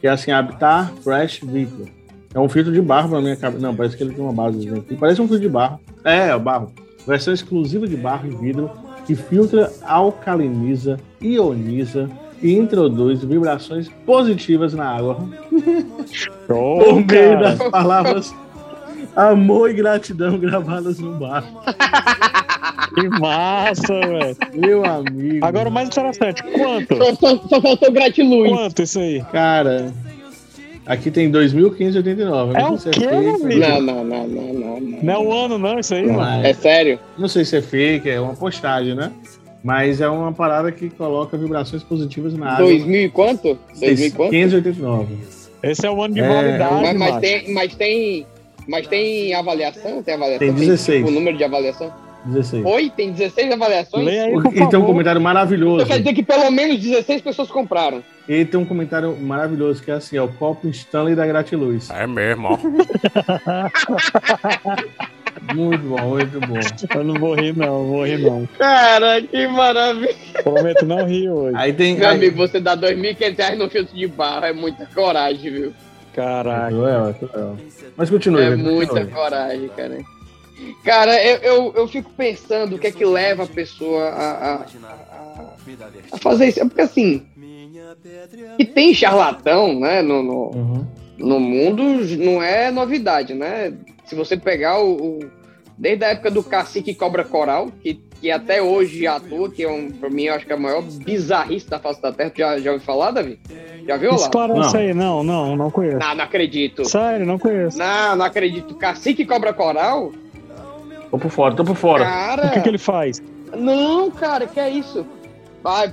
que 0.00 0.06
é 0.06 0.10
assim, 0.10 0.30
Habitat 0.30 0.92
Fresh 1.02 1.40
Vitro. 1.42 1.86
É 2.34 2.38
um 2.38 2.48
filtro 2.48 2.72
de 2.72 2.80
barro 2.80 3.08
pra 3.08 3.20
minha 3.20 3.34
cabeça. 3.36 3.60
Não, 3.66 3.74
parece 3.74 3.96
que 3.96 4.02
ele 4.02 4.14
tem 4.14 4.22
uma 4.22 4.32
base 4.32 4.68
aqui. 4.68 4.94
Parece 4.96 5.20
um 5.20 5.26
filtro 5.26 5.42
de 5.42 5.48
barro. 5.48 5.80
É, 6.04 6.28
é 6.28 6.34
o 6.36 6.40
barro. 6.40 6.70
Versão 7.06 7.32
exclusiva 7.34 7.88
de 7.88 7.96
barro 7.96 8.26
e 8.30 8.36
vidro 8.36 8.70
que 9.06 9.14
filtra, 9.14 9.72
alcaliniza, 9.82 10.98
ioniza 11.22 12.08
e 12.42 12.54
introduz 12.54 13.22
vibrações 13.22 13.88
positivas 14.06 14.74
na 14.74 14.88
água. 14.96 15.18
Show, 16.46 16.78
Por 16.84 16.94
meio 16.94 17.06
cara. 17.06 17.40
das 17.54 17.70
palavras 17.70 18.34
amor 19.16 19.70
e 19.70 19.74
gratidão 19.74 20.38
gravadas 20.38 20.98
no 20.98 21.12
barro. 21.14 21.60
Que 22.94 23.08
massa, 23.20 24.00
velho. 24.00 24.36
Meu 24.54 24.84
amigo. 24.84 25.44
Agora 25.44 25.68
o 25.68 25.72
mais 25.72 25.88
interessante, 25.88 26.42
quanto? 26.42 26.96
Só, 26.96 27.14
só, 27.14 27.48
só 27.48 27.60
faltou 27.60 27.92
gratiluz. 27.92 28.50
Quanto 28.50 28.82
isso 28.82 28.98
aí? 28.98 29.22
Cara, 29.32 29.92
aqui 30.86 31.10
tem 31.10 31.30
2.589. 31.30 32.54
É 32.54 32.62
Não 32.62 32.74
o 32.74 32.78
sei 32.78 32.92
quê, 32.92 33.00
se 33.00 33.06
é 33.06 33.10
fake, 33.38 33.42
amigo? 33.42 33.60
Não, 33.60 33.80
não, 33.80 34.04
não, 34.04 34.26
não, 34.28 34.52
não. 34.54 34.80
não. 35.02 35.12
É 35.12 35.18
o 35.18 35.32
ano, 35.32 35.58
não, 35.58 35.78
isso 35.78 35.94
aí, 35.94 36.06
Não 36.06 36.14
mano. 36.14 36.44
é. 36.46 36.50
É 36.50 36.54
sério? 36.54 36.98
Não 37.18 37.28
sei 37.28 37.44
se 37.44 37.56
é 37.56 37.62
fake, 37.62 38.08
é 38.08 38.20
uma 38.20 38.34
postagem, 38.34 38.94
né? 38.94 39.12
Mas 39.62 40.00
é 40.00 40.08
uma 40.08 40.32
parada 40.32 40.70
que 40.70 40.88
coloca 40.90 41.36
vibrações 41.36 41.82
positivas 41.82 42.32
na 42.34 42.52
água. 42.54 42.66
2000 42.66 43.02
e 43.02 43.08
quanto? 43.10 43.58
2000 43.80 44.06
e 44.06 44.10
quanto? 44.12 44.30
589. 44.30 45.16
Esse 45.62 45.86
é 45.86 45.90
o 45.90 46.02
ano 46.02 46.14
de 46.14 46.20
É, 46.20 46.28
validade, 46.28 46.74
Mas, 46.82 46.96
mas 46.96 47.16
tem, 47.20 47.52
mas 47.52 47.74
tem. 47.74 48.26
Mas 48.68 48.86
tem 48.86 49.34
avaliação? 49.34 50.02
Tem 50.02 50.14
avaliação? 50.14 50.46
Tem 50.46 50.54
16. 50.54 50.98
tipo, 50.98 51.10
o 51.10 51.12
número 51.12 51.36
de 51.36 51.42
avaliação? 51.42 51.92
16. 52.26 52.64
Oi? 52.64 52.92
Tem 52.94 53.10
16 53.12 53.52
avaliações? 53.52 54.04
Lê 54.04 54.20
aí, 54.20 54.34
O- 54.36 54.42
por 54.42 54.54
E 54.56 54.68
tem 54.68 54.78
um 54.78 54.84
comentário 54.84 55.20
maravilhoso. 55.20 55.84
Então 55.84 55.86
quer 55.86 55.98
dizer 56.02 56.14
que 56.14 56.22
pelo 56.22 56.50
menos 56.50 56.78
16 56.78 57.22
pessoas 57.22 57.48
compraram. 57.50 58.02
E 58.28 58.44
tem 58.44 58.60
um 58.60 58.64
comentário 58.64 59.16
maravilhoso 59.18 59.82
que 59.82 59.90
é 59.90 59.94
assim: 59.94 60.16
é 60.16 60.22
o 60.22 60.28
copo 60.28 60.68
Stanley 60.68 61.14
da 61.14 61.26
Gratiluz. 61.26 61.88
É 61.90 62.06
mesmo, 62.06 62.48
ó. 62.48 62.58
Muito 65.54 65.82
bom, 65.84 66.00
muito 66.08 66.40
bom. 66.40 66.58
Eu 66.94 67.04
não 67.04 67.14
vou 67.14 67.34
rir, 67.34 67.56
não, 67.56 67.86
vou 67.86 68.04
rir, 68.06 68.18
não. 68.18 68.46
Cara, 68.58 69.20
que 69.22 69.46
maravilha. 69.48 70.14
Prometo 70.42 70.84
não 70.86 71.06
rir 71.06 71.28
hoje. 71.30 71.56
Aí 71.56 71.72
tem. 71.72 71.96
Meu 71.96 72.08
aí- 72.08 72.16
amigo, 72.16 72.36
você 72.36 72.60
dá 72.60 72.74
2.500 72.76 73.36
reais 73.38 73.58
no 73.58 73.68
filtro 73.70 73.96
de 73.96 74.06
barro 74.06 74.44
é 74.46 74.52
muita 74.52 74.86
coragem, 74.86 75.50
viu? 75.52 75.72
Caraca. 76.14 76.68
Cruel, 76.68 77.08
é 77.08 77.12
cruel. 77.12 77.56
Mas 77.96 78.10
continue. 78.10 78.42
É 78.42 78.50
continue. 78.50 78.72
muita 78.74 79.04
coragem, 79.06 79.68
cara. 79.76 79.98
Cara, 80.84 81.24
eu, 81.24 81.36
eu, 81.38 81.72
eu 81.76 81.88
fico 81.88 82.10
pensando 82.16 82.74
o 82.74 82.78
que 82.80 82.88
é 82.88 82.90
que 82.90 83.04
leva 83.04 83.44
a 83.44 83.46
pessoa 83.46 84.04
a, 84.08 84.30
a, 84.32 84.54
a- 84.56 84.66
a 86.12 86.18
fazer 86.18 86.48
isso. 86.48 86.60
É 86.60 86.64
Porque 86.64 86.80
assim, 86.80 87.24
que 88.56 88.64
tem 88.64 88.92
charlatão, 88.92 89.78
né, 89.78 90.02
no, 90.02 90.22
no, 90.22 90.50
Uhum. 90.54 90.86
no 91.18 91.38
mundo 91.40 91.82
não 92.18 92.42
é 92.42 92.70
novidade, 92.72 93.34
né? 93.34 93.72
Se 94.08 94.14
você 94.14 94.36
pegar 94.36 94.80
o, 94.80 95.18
o- 95.18 95.30
desde 95.76 96.04
a 96.04 96.08
época 96.08 96.30
do 96.30 96.42
cacique 96.42 96.94
cobra 96.94 97.24
coral, 97.24 97.68
que, 97.82 97.94
que 98.20 98.30
até 98.30 98.60
hoje 98.62 99.06
atua, 99.06 99.50
que 99.50 99.62
é 99.62 99.70
um, 99.70 99.90
pra 99.90 100.08
mim, 100.10 100.24
eu 100.24 100.34
acho 100.34 100.46
que 100.46 100.52
é 100.52 100.56
a 100.56 100.58
maior 100.58 100.82
bizarrice 100.82 101.68
da 101.68 101.78
face 101.78 102.00
da 102.02 102.12
Terra. 102.12 102.32
Já, 102.36 102.58
já 102.58 102.72
ouviu 102.72 102.84
falar, 102.86 103.10
Davi? 103.12 103.38
Já 103.86 103.96
viu 103.96 104.10
lá? 104.10 104.16
Esclarece 104.16 104.72
Não. 104.74 104.80
aí, 104.80 104.94
não, 104.94 105.22
não, 105.22 105.56
não 105.56 105.70
conheço. 105.70 105.98
Não, 105.98 106.14
não 106.14 106.24
acredito. 106.24 106.84
Sério, 106.84 107.24
não 107.26 107.38
conheço. 107.38 107.78
Não, 107.78 108.16
não 108.16 108.24
acredito. 108.24 108.74
Cacique 108.74 109.24
cobra 109.24 109.52
coral? 109.52 110.12
Tô 111.10 111.18
por 111.18 111.30
fora, 111.30 111.54
tô 111.54 111.64
por 111.64 111.76
fora. 111.76 112.04
Cara. 112.04 112.46
O 112.48 112.50
que, 112.50 112.60
que 112.60 112.68
ele 112.68 112.78
faz? 112.78 113.22
Não, 113.56 114.10
cara, 114.10 114.46
que 114.46 114.60
é 114.60 114.68
isso? 114.68 115.06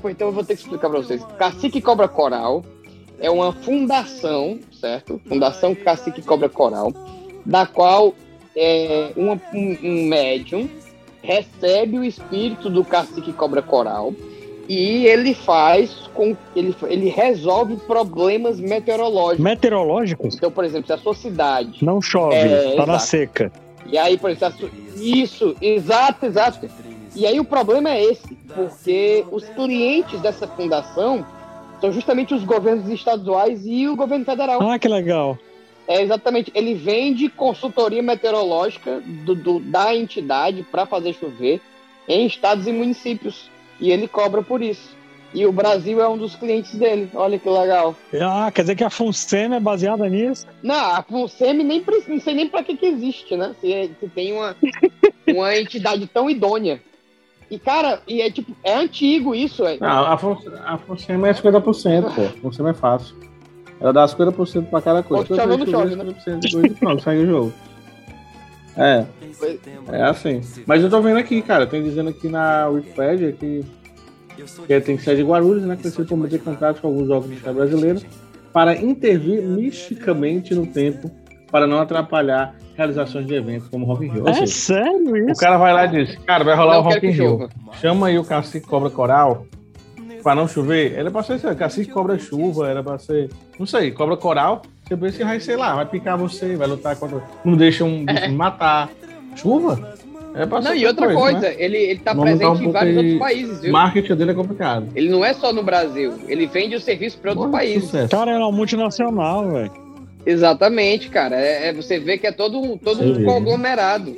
Pô, 0.02 0.10
então 0.10 0.28
eu 0.28 0.34
vou 0.34 0.44
ter 0.44 0.56
que 0.56 0.62
explicar 0.62 0.90
pra 0.90 1.00
vocês. 1.00 1.24
Cacique 1.38 1.82
Cobra 1.82 2.08
Coral 2.08 2.64
é 3.20 3.30
uma 3.32 3.52
fundação, 3.54 4.60
certo? 4.80 5.20
Fundação 5.28 5.74
Cacique 5.74 6.22
Cobra 6.22 6.48
Coral, 6.50 6.92
da 7.46 7.66
qual 7.66 8.14
é, 8.56 9.12
uma- 9.16 9.40
um, 9.54 9.78
um 9.84 10.08
médium 10.08 10.68
recebe 11.22 11.98
o 12.00 12.04
espírito 12.04 12.70
do 12.70 12.84
Cacique 12.84 13.34
Cobra 13.34 13.62
Coral 13.62 14.14
e 14.70 15.06
ele 15.06 15.34
faz 15.34 15.92
com 16.14 16.36
ele, 16.56 16.76
ele 16.88 17.10
resolve 17.10 17.76
problemas 17.78 18.60
meteorológicos. 18.60 19.44
Meteorológicos? 19.44 20.36
Então, 20.36 20.50
por 20.52 20.64
exemplo, 20.64 20.88
se 20.88 20.94
a 20.94 20.98
sua 20.98 21.14
cidade 21.14 21.84
Não 21.84 22.02
chove, 22.02 22.36
É, 22.36 22.76
tá 22.76 22.86
na 22.86 23.00
seca. 23.00 23.52
e 23.86 23.98
aí, 23.98 24.18
por 24.18 24.30
exemplo, 24.30 24.70
isso, 24.96 25.56
exato, 25.62 26.26
exato. 26.26 26.68
E 27.16 27.26
aí 27.26 27.40
o 27.40 27.46
problema 27.46 27.90
é 27.92 28.04
esse, 28.04 28.36
porque 28.56 29.24
os 29.32 29.48
clientes 29.50 30.20
dessa 30.22 30.48
fundação 30.48 31.26
são 31.82 31.92
justamente 31.92 32.34
os 32.34 32.44
governos 32.44 32.90
estaduais 32.90 33.62
e 33.66 33.88
o 33.88 33.96
governo 33.96 34.26
federal. 34.26 34.62
Ah, 34.62 34.78
que 34.80 34.88
legal. 34.88 35.38
É 35.88 36.02
exatamente, 36.02 36.52
ele 36.56 36.74
vende 36.74 37.30
consultoria 37.30 38.02
meteorológica 38.02 39.02
do, 39.06 39.36
do- 39.36 39.60
da 39.60 39.96
entidade 39.96 40.64
para 40.72 40.86
fazer 40.86 41.14
chover 41.14 41.62
em 42.08 42.26
estados 42.26 42.66
e 42.68 42.72
municípios. 42.72 43.50
E 43.80 43.92
ele 43.92 44.08
cobra 44.08 44.42
por 44.42 44.62
isso. 44.62 44.96
E 45.34 45.46
o 45.46 45.52
Brasil 45.52 46.02
é 46.02 46.08
um 46.08 46.18
dos 46.18 46.34
clientes 46.36 46.74
dele. 46.76 47.10
Olha 47.14 47.38
que 47.38 47.50
legal. 47.50 47.94
Ah, 48.22 48.50
quer 48.54 48.62
dizer 48.62 48.76
que 48.76 48.84
a 48.86 48.90
Funsema 48.90 49.58
é 49.58 49.60
baseada 49.60 50.08
nisso? 50.08 50.48
Não, 50.64 50.74
a 50.96 51.04
FUNSEMI 51.04 51.64
nem 51.64 51.84
não 52.08 52.20
sei 52.22 52.34
nem 52.34 52.48
para 52.48 52.64
que, 52.64 52.78
que 52.78 52.86
existe, 52.86 53.36
né? 53.36 53.54
Se, 53.60 53.92
se 54.00 54.08
tem 54.08 54.32
uma, 54.32 54.56
uma 55.28 55.56
entidade 55.58 56.08
tão 56.08 56.30
idônea. 56.30 56.82
E, 57.52 57.60
cara, 57.60 58.02
e 58.08 58.22
é 58.22 58.32
tipo, 58.32 58.56
é 58.64 58.74
antigo 58.76 59.36
isso, 59.36 59.66
é. 59.66 59.78
Não, 59.78 59.88
a, 59.88 60.14
a 60.14 60.78
Fonsema 60.78 61.28
é 61.28 61.34
50%, 61.34 62.16
pô. 62.16 62.22
A 62.22 62.30
Fonsema 62.42 62.70
é 62.70 62.74
fácil. 62.74 63.16
Ela 63.80 63.92
dá 63.94 64.06
50% 64.06 64.66
pra 64.70 64.82
cada 64.82 65.04
coisa. 65.04 65.26
Pode 65.26 65.42
chover, 65.42 65.58
não 65.58 65.66
chove, 65.68 65.96
50% 65.96 66.40
de 66.40 66.52
coisa 66.52 66.76
pronto, 66.80 67.04
segue 67.04 67.24
o 67.24 67.26
jogo. 67.28 67.54
É, 68.78 69.06
é 69.92 70.04
assim. 70.04 70.42
Mas 70.66 70.84
eu 70.84 70.90
tô 70.90 71.02
vendo 71.02 71.18
aqui, 71.18 71.42
cara, 71.42 71.66
tem 71.66 71.82
dizendo 71.84 72.10
aqui 72.10 72.28
na 72.28 72.68
Wikipedia 72.68 73.32
que, 73.32 73.64
que 74.68 74.82
tem 74.82 74.98
sede 74.98 75.24
de 75.24 75.30
Guarulhos, 75.30 75.64
né? 75.64 75.78
Crescido 75.78 76.06
por 76.06 76.18
manter 76.18 76.42
contato 76.42 76.82
com 76.82 76.88
alguns 76.88 77.10
órgãos 77.10 77.28
do 77.28 77.34
Estado 77.34 77.56
brasileiro 77.56 78.02
para 78.52 78.76
intervir 78.76 79.42
misticamente 79.44 80.54
no 80.54 80.66
tempo 80.66 81.10
para 81.52 81.68
não 81.68 81.80
atrapalhar 81.80 82.56
realizações 82.76 83.26
de 83.26 83.34
eventos 83.34 83.70
como 83.70 83.86
Rock 83.86 84.06
in 84.06 84.10
Rio. 84.12 84.28
É 84.28 84.34
seja, 84.34 84.48
sério 84.48 85.12
o 85.12 85.18
isso? 85.18 85.40
cara 85.40 85.58
vai 85.58 85.74
lá 85.74 85.86
e 85.86 85.90
diz, 85.90 86.16
cara, 86.26 86.44
vai 86.44 86.56
rolar 86.56 86.76
Não 86.76 86.82
o 86.82 86.84
Rock 86.84 86.98
in 86.98 87.00
que 87.00 87.08
Rio. 87.12 87.50
Chama 87.80 88.08
aí 88.08 88.20
o 88.20 88.24
Cacique 88.26 88.68
Cobra 88.68 88.90
Coral 88.90 89.46
pra 90.22 90.36
não 90.36 90.48
chover. 90.48 90.94
Era 90.94 91.10
pra 91.10 91.24
ser 91.24 91.40
Cacique 91.56 91.92
Cobra 91.92 92.18
Chuva, 92.20 92.68
era 92.68 92.84
pra 92.84 92.98
ser... 92.98 93.30
Não 93.60 93.66
sei, 93.66 93.92
Cobra 93.92 94.18
Coral. 94.18 94.62
Você 94.88 94.96
pensa 94.98 95.18
que 95.18 95.24
vai, 95.24 95.40
sei 95.40 95.56
lá, 95.56 95.76
vai 95.76 95.86
picar 95.86 96.18
você, 96.18 96.56
vai 96.56 96.68
lutar 96.68 96.96
contra. 96.96 97.24
Não 97.44 97.56
deixa 97.58 97.84
um 97.84 98.06
bicho 98.06 98.22
me 98.30 98.36
matar. 98.36 98.90
Chuva? 99.36 99.96
É 100.36 100.46
pra 100.46 100.60
Não, 100.62 100.76
e 100.76 100.86
outra 100.86 101.14
coisa, 101.14 101.40
né? 101.40 101.56
ele, 101.58 101.78
ele 101.78 102.00
tá 102.00 102.14
Vamos 102.14 102.38
dar 102.38 102.50
um 102.52 102.52
presente 102.58 102.70
em 102.70 102.72
vários 102.72 102.98
aí- 102.98 103.04
outros 103.04 103.20
países, 103.20 103.62
viu? 103.62 103.70
O 103.70 103.74
marketing 103.74 104.16
dele 104.16 104.32
é 104.32 104.34
complicado. 104.34 104.88
Ele 104.94 105.10
não 105.10 105.24
é 105.24 105.34
só 105.34 105.54
no 105.54 105.64
Brasil, 105.64 106.14
ele 106.28 106.46
vende 106.46 106.76
o 106.76 106.80
serviço 106.80 107.18
para 107.20 107.32
outros 107.32 107.50
países. 107.52 107.90
Cara, 108.10 108.32
é 108.32 108.38
uma 108.38 108.52
multinacional, 108.52 109.50
velho. 109.50 109.72
Exatamente, 110.26 111.10
cara. 111.10 111.36
É, 111.40 111.70
é- 111.70 111.74
você 111.74 112.00
vê 112.00 112.18
que 112.18 112.28
é 112.28 112.32
todo 112.34 112.60
um, 112.60 112.78
todo 112.78 113.02
um 113.04 113.24
conglomerado. 113.24 114.16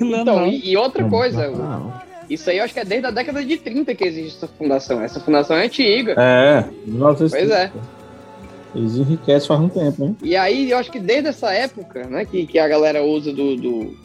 Não, 0.00 0.20
então, 0.20 0.24
não. 0.24 0.46
E, 0.46 0.70
e 0.72 0.76
outra 0.76 1.02
Não, 1.02 1.10
coisa, 1.10 1.50
não. 1.50 1.92
isso 2.28 2.48
aí 2.50 2.58
eu 2.58 2.64
acho 2.64 2.74
que 2.74 2.80
é 2.80 2.84
desde 2.84 3.06
a 3.06 3.10
década 3.10 3.42
de 3.44 3.56
30 3.56 3.94
que 3.94 4.04
existe 4.04 4.36
essa 4.36 4.48
fundação. 4.48 5.00
Essa 5.00 5.18
fundação 5.20 5.56
é 5.56 5.64
antiga. 5.64 6.14
É, 6.18 6.64
1930. 6.86 7.30
Pois 7.38 7.50
é. 7.50 7.70
Eles 8.74 8.96
enriquecem 8.96 9.48
faz 9.48 9.60
um 9.60 9.68
tempo, 9.68 10.04
hein? 10.04 10.16
E 10.22 10.36
aí, 10.36 10.70
eu 10.70 10.78
acho 10.78 10.90
que 10.90 11.00
desde 11.00 11.28
essa 11.28 11.52
época, 11.52 12.04
né, 12.04 12.24
que, 12.24 12.46
que 12.46 12.58
a 12.58 12.68
galera 12.68 13.02
usa 13.02 13.32
do, 13.32 13.56
do, 13.56 13.96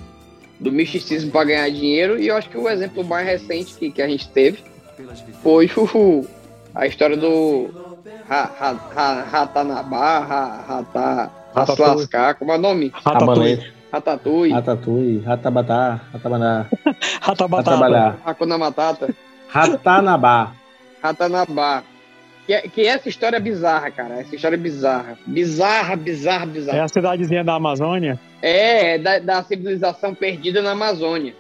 do 0.60 0.72
misticismo 0.72 1.32
para 1.32 1.46
ganhar 1.46 1.70
dinheiro, 1.70 2.20
e 2.20 2.28
eu 2.28 2.36
acho 2.38 2.50
que 2.50 2.58
o 2.58 2.70
exemplo 2.70 3.04
mais 3.04 3.26
recente 3.28 3.74
que, 3.76 3.92
que 3.92 4.02
a 4.02 4.08
gente 4.08 4.28
teve 4.30 4.60
foi 5.42 5.70
o, 5.94 6.26
a 6.74 6.88
história 6.88 7.18
do 7.18 7.70
Ra- 8.28 8.50
Ra- 8.58 8.80
Ra- 8.96 9.24
Ratanabá, 9.24 10.20
Ra- 10.20 10.64
Rata, 10.68 11.32
Ratatouille. 11.54 11.92
Raslascar, 11.92 12.36
como 12.36 12.52
é 12.52 12.56
o 12.56 12.60
nome? 12.60 12.92
Rabanete. 12.94 13.74
Ratatouille. 13.92 14.54
Ratatouille, 14.54 15.20
Ratabatá, 15.20 16.02
Ratabaná. 16.12 16.66
Ratabatá. 17.22 17.72
Ratabalhar. 17.72 18.18
Hakuna 18.26 18.58
Matata. 18.58 19.10
Ratanabá. 19.50 20.52
Ratanabá. 21.02 21.84
Que, 22.46 22.54
é- 22.54 22.62
que 22.68 22.82
essa 22.86 23.08
história 23.08 23.38
é 23.38 23.40
bizarra, 23.40 23.90
cara. 23.92 24.20
Essa 24.20 24.36
história 24.36 24.56
é 24.56 24.60
bizarra. 24.60 25.18
Bizarra, 25.26 25.96
bizarra, 25.96 26.46
bizarra. 26.46 26.78
É 26.78 26.82
a 26.82 26.88
cidadezinha 26.88 27.44
da 27.44 27.54
Amazônia. 27.54 28.20
É, 28.42 28.96
é 28.96 28.98
da, 28.98 29.20
da 29.20 29.44
civilização 29.44 30.14
perdida 30.14 30.62
na 30.62 30.72
Amazônia. 30.72 31.34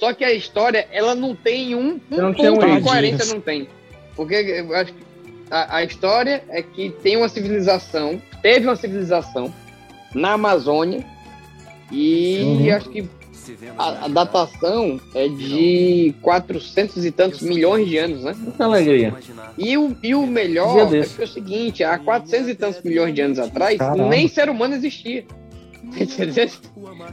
Só 0.00 0.12
que 0.12 0.24
a 0.24 0.32
história, 0.32 0.86
ela 0.92 1.14
não 1.14 1.34
tem 1.34 1.74
um, 1.74 2.00
um 2.10 2.16
Não 2.16 2.32
tem 2.34 2.52
ponto 2.52 2.66
de 2.74 2.80
coerência, 2.82 3.32
não 3.34 3.40
tem. 3.40 3.68
Porque 4.16 4.34
eu 4.34 4.74
acho 4.74 4.92
que 4.92 5.02
a, 5.50 5.76
a 5.76 5.84
história 5.84 6.42
é 6.48 6.60
que 6.62 6.90
tem 7.02 7.16
uma 7.16 7.28
civilização, 7.28 8.20
teve 8.42 8.66
uma 8.66 8.76
civilização 8.76 9.52
na 10.14 10.32
Amazônia 10.32 11.04
e 11.90 12.40
Uhum. 12.42 12.76
acho 12.76 12.88
que 12.90 13.08
a, 13.76 14.04
a 14.04 14.08
datação 14.08 15.00
é 15.14 15.28
de 15.28 16.14
400 16.22 17.04
e 17.04 17.10
tantos 17.10 17.40
milhões 17.42 17.88
de 17.88 17.96
anos, 17.98 18.22
né? 18.24 18.34
Que 18.56 18.62
alegria. 18.62 19.14
E 19.56 19.76
o, 19.76 19.96
e 20.02 20.14
o 20.14 20.26
melhor 20.26 20.92
é, 20.94 20.98
é 20.98 21.24
o 21.24 21.26
seguinte, 21.26 21.82
há 21.84 21.98
400 21.98 22.48
e 22.48 22.54
tantos 22.54 22.82
milhões 22.82 23.14
de 23.14 23.20
anos 23.20 23.38
atrás, 23.38 23.78
Caramba. 23.78 24.08
nem 24.08 24.28
ser 24.28 24.48
humano 24.48 24.74
existia. 24.74 25.24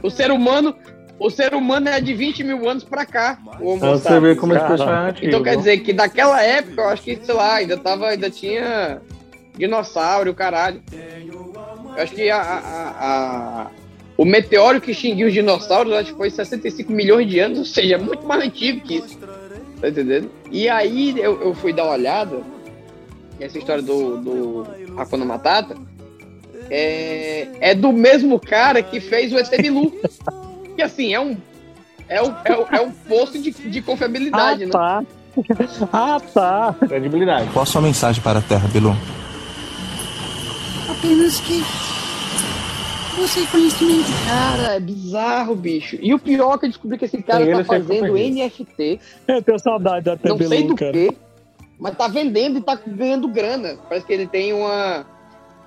O 0.02 0.10
ser 0.10 0.30
humano, 0.30 0.74
o 1.18 1.30
ser 1.30 1.54
humano 1.54 1.88
é 1.88 2.00
de 2.00 2.12
20 2.14 2.44
mil 2.44 2.68
anos 2.68 2.84
pra 2.84 3.06
cá. 3.06 3.38
O 3.60 3.70
Homo 3.70 3.80
Pra 3.80 3.90
você 3.92 4.20
ver 4.20 4.36
como 4.36 4.54
esse 4.54 4.64
é 4.64 4.84
antigo. 4.84 5.26
Então 5.26 5.42
quer 5.42 5.56
dizer 5.56 5.78
que 5.78 5.92
daquela 5.92 6.42
época, 6.42 6.82
eu 6.82 6.88
acho 6.88 7.02
que, 7.02 7.16
sei 7.22 7.34
lá, 7.34 7.54
ainda 7.54 7.76
tava, 7.78 8.08
ainda 8.08 8.28
tinha 8.30 9.00
dinossauro, 9.56 10.34
caralho. 10.34 10.82
Eu 11.96 12.02
acho 12.02 12.14
que 12.14 12.28
a, 12.28 12.36
a- 12.36 12.58
a- 12.58 13.62
a- 13.62 13.70
o 14.16 14.24
meteoro 14.24 14.80
que 14.80 14.90
extinguiu 14.92 15.28
os 15.28 15.32
dinossauros, 15.34 15.92
acho 15.92 16.12
que 16.12 16.16
foi 16.16 16.30
65 16.30 16.90
milhões 16.92 17.28
de 17.28 17.38
anos, 17.38 17.58
ou 17.58 17.64
seja, 17.64 17.96
é 17.96 17.98
muito 17.98 18.26
mais 18.26 18.42
antigo 18.44 18.80
que 18.80 18.96
isso. 18.96 19.18
Tá 19.80 19.88
entendendo? 19.88 20.30
E 20.50 20.68
aí 20.68 21.14
eu, 21.18 21.40
eu 21.42 21.54
fui 21.54 21.72
dar 21.72 21.84
uma 21.84 21.92
olhada, 21.92 22.40
essa 23.38 23.58
história 23.58 23.82
do, 23.82 24.16
do 24.18 24.66
Hakuna 24.96 25.24
Matata, 25.24 25.76
é, 26.70 27.48
é 27.60 27.74
do 27.74 27.92
mesmo 27.92 28.40
cara 28.40 28.82
que 28.82 29.00
fez 29.00 29.32
o 29.32 29.38
ET 29.38 29.50
Bilu. 29.60 29.92
que 30.74 30.82
assim, 30.82 31.12
é 31.12 31.20
um, 31.20 31.36
é 32.08 32.22
um, 32.22 32.34
é 32.44 32.56
um, 32.58 32.76
é 32.76 32.80
um 32.80 32.90
posto 32.90 33.38
de, 33.38 33.50
de 33.50 33.82
confiabilidade, 33.82 34.64
Ah, 34.64 34.66
né? 34.66 34.72
tá. 34.72 35.04
Ah, 35.92 36.18
tá. 36.32 36.74
Credibilidade. 36.88 37.50
Qual 37.52 37.62
a 37.62 37.66
sua 37.66 37.82
mensagem 37.82 38.22
para 38.22 38.38
a 38.38 38.42
Terra, 38.42 38.66
Bilu? 38.68 38.96
Apenas 40.88 41.38
que 41.40 41.62
você 43.16 43.40
é 43.40 43.46
conhecimento. 43.46 44.08
Cara, 44.26 44.74
é 44.74 44.80
bizarro, 44.80 45.56
bicho. 45.56 45.98
E 46.00 46.12
o 46.12 46.18
pior 46.18 46.54
é 46.54 46.58
que 46.58 46.64
eu 46.66 46.68
descobri 46.70 46.98
que 46.98 47.04
esse 47.06 47.22
cara 47.22 47.42
Ele 47.42 47.52
tá 47.52 47.64
fazendo 47.64 48.14
NFT, 48.14 49.00
Eu 49.26 49.42
tenho 49.42 49.58
saudade 49.58 50.04
da 50.04 50.18
não 50.22 50.38
sei 50.38 50.64
do 50.64 50.74
cara. 50.74 50.92
que, 50.92 51.16
mas 51.78 51.96
tá 51.96 52.08
vendendo 52.08 52.58
e 52.58 52.62
tá 52.62 52.78
ganhando 52.86 53.26
grana. 53.28 53.76
Parece 53.88 54.06
que 54.06 54.12
ele 54.12 54.26
tem 54.26 54.52
uma, 54.52 55.06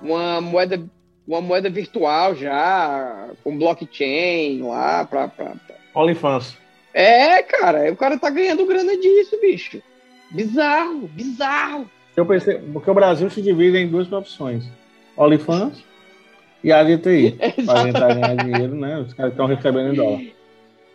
uma 0.00 0.40
moeda 0.40 0.82
uma 1.26 1.40
moeda 1.40 1.70
virtual 1.70 2.34
já, 2.34 3.28
com 3.44 3.56
blockchain 3.56 4.62
lá 4.62 5.04
pra, 5.04 5.28
pra, 5.28 5.54
pra- 5.66 5.76
OnlyFans. 5.94 6.56
É, 6.92 7.40
cara, 7.42 7.92
o 7.92 7.96
cara 7.96 8.18
tá 8.18 8.28
ganhando 8.30 8.66
grana 8.66 8.96
disso, 8.96 9.38
bicho. 9.40 9.80
Bizarro, 10.30 11.08
bizarro. 11.08 11.88
Eu 12.16 12.26
pensei, 12.26 12.58
porque 12.72 12.90
o 12.90 12.94
Brasil 12.94 13.30
se 13.30 13.40
divide 13.40 13.78
em 13.78 13.88
duas 13.88 14.08
profissões: 14.08 14.64
OnlyFans 15.16 15.84
e 16.62 16.72
a 16.72 16.82
DTI. 16.82 17.32
Para 17.66 17.84
tentar 17.84 18.14
ganhar 18.14 18.36
dinheiro, 18.36 18.74
né? 18.74 18.98
Os 18.98 19.14
caras 19.14 19.32
estão 19.32 19.46
recebendo 19.46 19.92
em 19.92 19.96
dólar. 19.96 20.20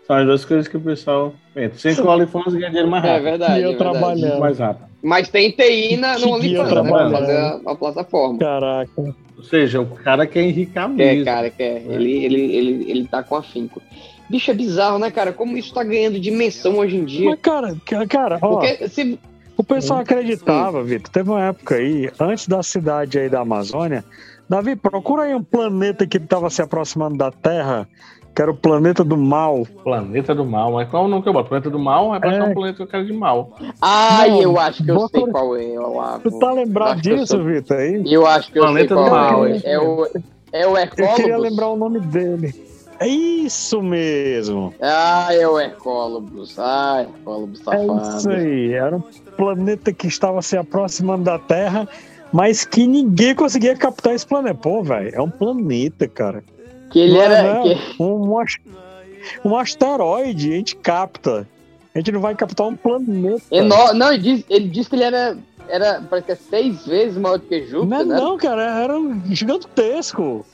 São 0.08 0.15
as 0.17 0.25
duas 0.25 0.45
coisas 0.45 0.67
que 0.67 0.78
o 0.78 0.82
pessoal 0.82 1.34
entra. 1.56 1.80
Sem 1.80 1.95
que 1.95 2.01
o 2.01 2.08
OnlyFans 2.08 2.54
ganha 2.54 2.67
dinheiro 2.69 2.89
mais 2.89 3.04
É 3.04 3.08
rápido. 3.08 3.28
é 3.28 3.32
verdade. 3.32 3.63
Muito 3.65 4.39
mais 4.39 4.60
rápido. 4.60 4.86
Mas 5.01 5.30
tem 5.30 5.51
TI 5.51 5.97
na, 5.97 6.17
no 6.19 6.34
OnlyFans, 6.34 6.51
né? 6.51 6.58
Pra 6.73 6.84
trabalhando. 6.84 7.12
fazer 7.12 7.38
a, 7.38 7.60
a 7.71 7.75
plataforma. 7.75 8.39
Caraca. 8.39 8.91
Ou 9.38 9.43
seja, 9.43 9.82
o 9.82 9.86
cara 9.88 10.25
quer 10.28 10.43
enricar 10.43 10.88
mesmo. 10.88 11.25
cara, 11.25 11.49
quer. 11.49 11.82
Ele, 11.88 12.23
ele, 12.23 12.41
ele, 12.56 12.91
ele 12.91 13.08
tá 13.08 13.23
com 13.23 13.36
afinco. 13.36 13.82
Bicho, 14.30 14.49
é 14.49 14.54
bizarro, 14.54 14.97
né, 14.99 15.12
cara? 15.12 15.34
Como 15.34 15.58
isso 15.58 15.73
tá 15.73 15.84
ganhando 15.84 16.19
dimensão 16.19 16.78
hoje 16.78 16.97
em 16.97 17.06
dia. 17.06 17.30
Mas, 17.32 17.39
cara, 17.41 17.75
ca- 17.86 18.08
cara, 18.08 18.39
ó, 18.41 18.56
Porque 18.60 18.88
se. 18.88 19.19
o 19.58 19.63
pessoal 19.63 19.99
acreditava, 19.99 20.84
Vitor. 20.84 21.10
Teve 21.12 21.30
uma 21.30 21.43
época 21.45 21.75
aí, 21.75 22.10
antes 22.19 22.47
da 22.47 22.62
cidade 22.63 23.19
aí 23.19 23.30
da 23.30 23.41
Amazônia. 23.41 24.04
Davi, 24.49 24.75
procura 24.75 25.23
aí 25.23 25.34
um 25.36 25.43
planeta 25.43 26.05
que 26.05 26.19
tava 26.19 26.49
se 26.49 26.62
aproximando 26.62 27.17
da 27.17 27.31
Terra, 27.31 27.88
que 28.36 28.41
era 28.41 28.51
o 28.51 28.55
planeta 28.55 29.03
do 29.03 29.17
mal. 29.17 29.65
Planeta 29.84 30.36
do 30.36 30.45
mal, 30.45 30.73
mas 30.73 30.88
qual 30.89 31.05
o 31.05 31.08
nome 31.08 31.23
que 31.23 31.29
eu 31.29 31.34
boto? 31.34 31.49
Planeta 31.49 31.69
do 31.69 31.79
mal 31.79 32.13
é 32.15 32.19
pra 32.19 32.31
É. 32.31 32.36
ser 32.36 32.43
um 32.43 32.53
planeta 32.53 32.77
que 32.77 32.84
eu 32.84 32.88
quero 32.88 33.05
de 33.05 33.13
mal. 33.13 33.55
Ai, 33.81 34.29
Não, 34.29 34.41
eu 34.41 34.60
acho 34.60 34.84
que 34.84 34.91
eu 34.91 35.08
sei 35.08 35.25
qual 35.27 35.55
é, 35.58 35.79
Olavo. 35.79 36.29
Tu 36.29 36.39
tá 36.39 36.51
lembrado 36.51 36.97
eu 36.97 37.01
disso, 37.17 37.27
sou- 37.38 37.43
Vitor? 37.43 37.77
Aí? 37.77 38.03
Eu 38.05 38.27
acho 38.27 38.51
que 38.51 38.60
eu 38.60 38.63
Planeta 38.63 38.93
sei 38.95 39.03
do 39.03 39.10
qual 39.10 39.21
mal, 39.31 39.45
é. 39.47 39.62
É 39.63 39.79
o, 39.79 40.05
é 40.51 40.67
o 40.67 40.69
Eu 40.71 40.77
Hercólobos. 40.77 41.15
queria 41.15 41.38
lembrar 41.38 41.67
o 41.69 41.75
nome 41.75 41.99
dele. 42.01 42.65
É 42.99 43.08
isso 43.08 43.81
mesmo. 43.81 44.73
Ah, 44.81 45.27
é 45.31 45.45
o 45.47 45.60
Hercólobos. 45.60 46.58
Ah, 46.58 47.01
Hercólobos 47.05 47.62
É 47.67 47.84
isso 47.84 48.19
safado. 48.21 48.36
aí. 48.36 48.73
Era 48.73 48.95
um 48.95 49.03
planeta 49.36 49.91
que 49.91 50.08
estava 50.08 50.41
se 50.41 50.55
aproximando 50.55 51.23
da 51.25 51.38
Terra, 51.38 51.88
mas 52.35 52.65
que 52.65 52.85
ninguém 52.85 53.33
conseguia 53.33 53.73
captar 53.77 54.13
esse 54.13 54.25
planeta. 54.27 54.55
Pô, 54.61 54.83
velho, 54.83 55.09
é 55.15 55.21
um 55.21 55.29
planeta, 55.29 56.05
cara. 56.05 56.43
Que 56.91 56.99
ele 56.99 57.13
Não 57.13 57.21
é, 57.21 57.25
era. 57.25 57.53
não, 57.53 57.63
que- 57.63 58.03
um, 58.03 59.49
um 59.51 59.57
asteroide, 59.57 60.51
a 60.51 60.55
gente 60.57 60.75
capta. 60.75 61.47
A 61.93 61.97
gente 61.97 62.11
não 62.11 62.19
vai 62.19 62.35
captar 62.35 62.67
um 62.67 62.75
planeta. 62.75 63.41
Eno- 63.49 63.93
Não, 63.93 64.11
ele 64.11 64.21
disse, 64.21 64.45
ele 64.49 64.67
disse 64.67 64.89
que 64.89 64.97
ele 64.97 65.03
era. 65.05 65.37
Era, 65.69 66.01
parece 66.09 66.25
que 66.27 66.31
é 66.33 66.35
seis 66.35 66.85
vezes 66.85 67.17
maior 67.17 67.37
do 67.39 67.45
que 67.45 67.57
Não, 67.61 67.67
Júpiter, 67.67 67.99
é 68.01 68.03
né? 68.03 68.15
não, 68.17 68.37
cara, 68.37 68.83
era 68.83 68.93
gigantesco. 69.31 70.45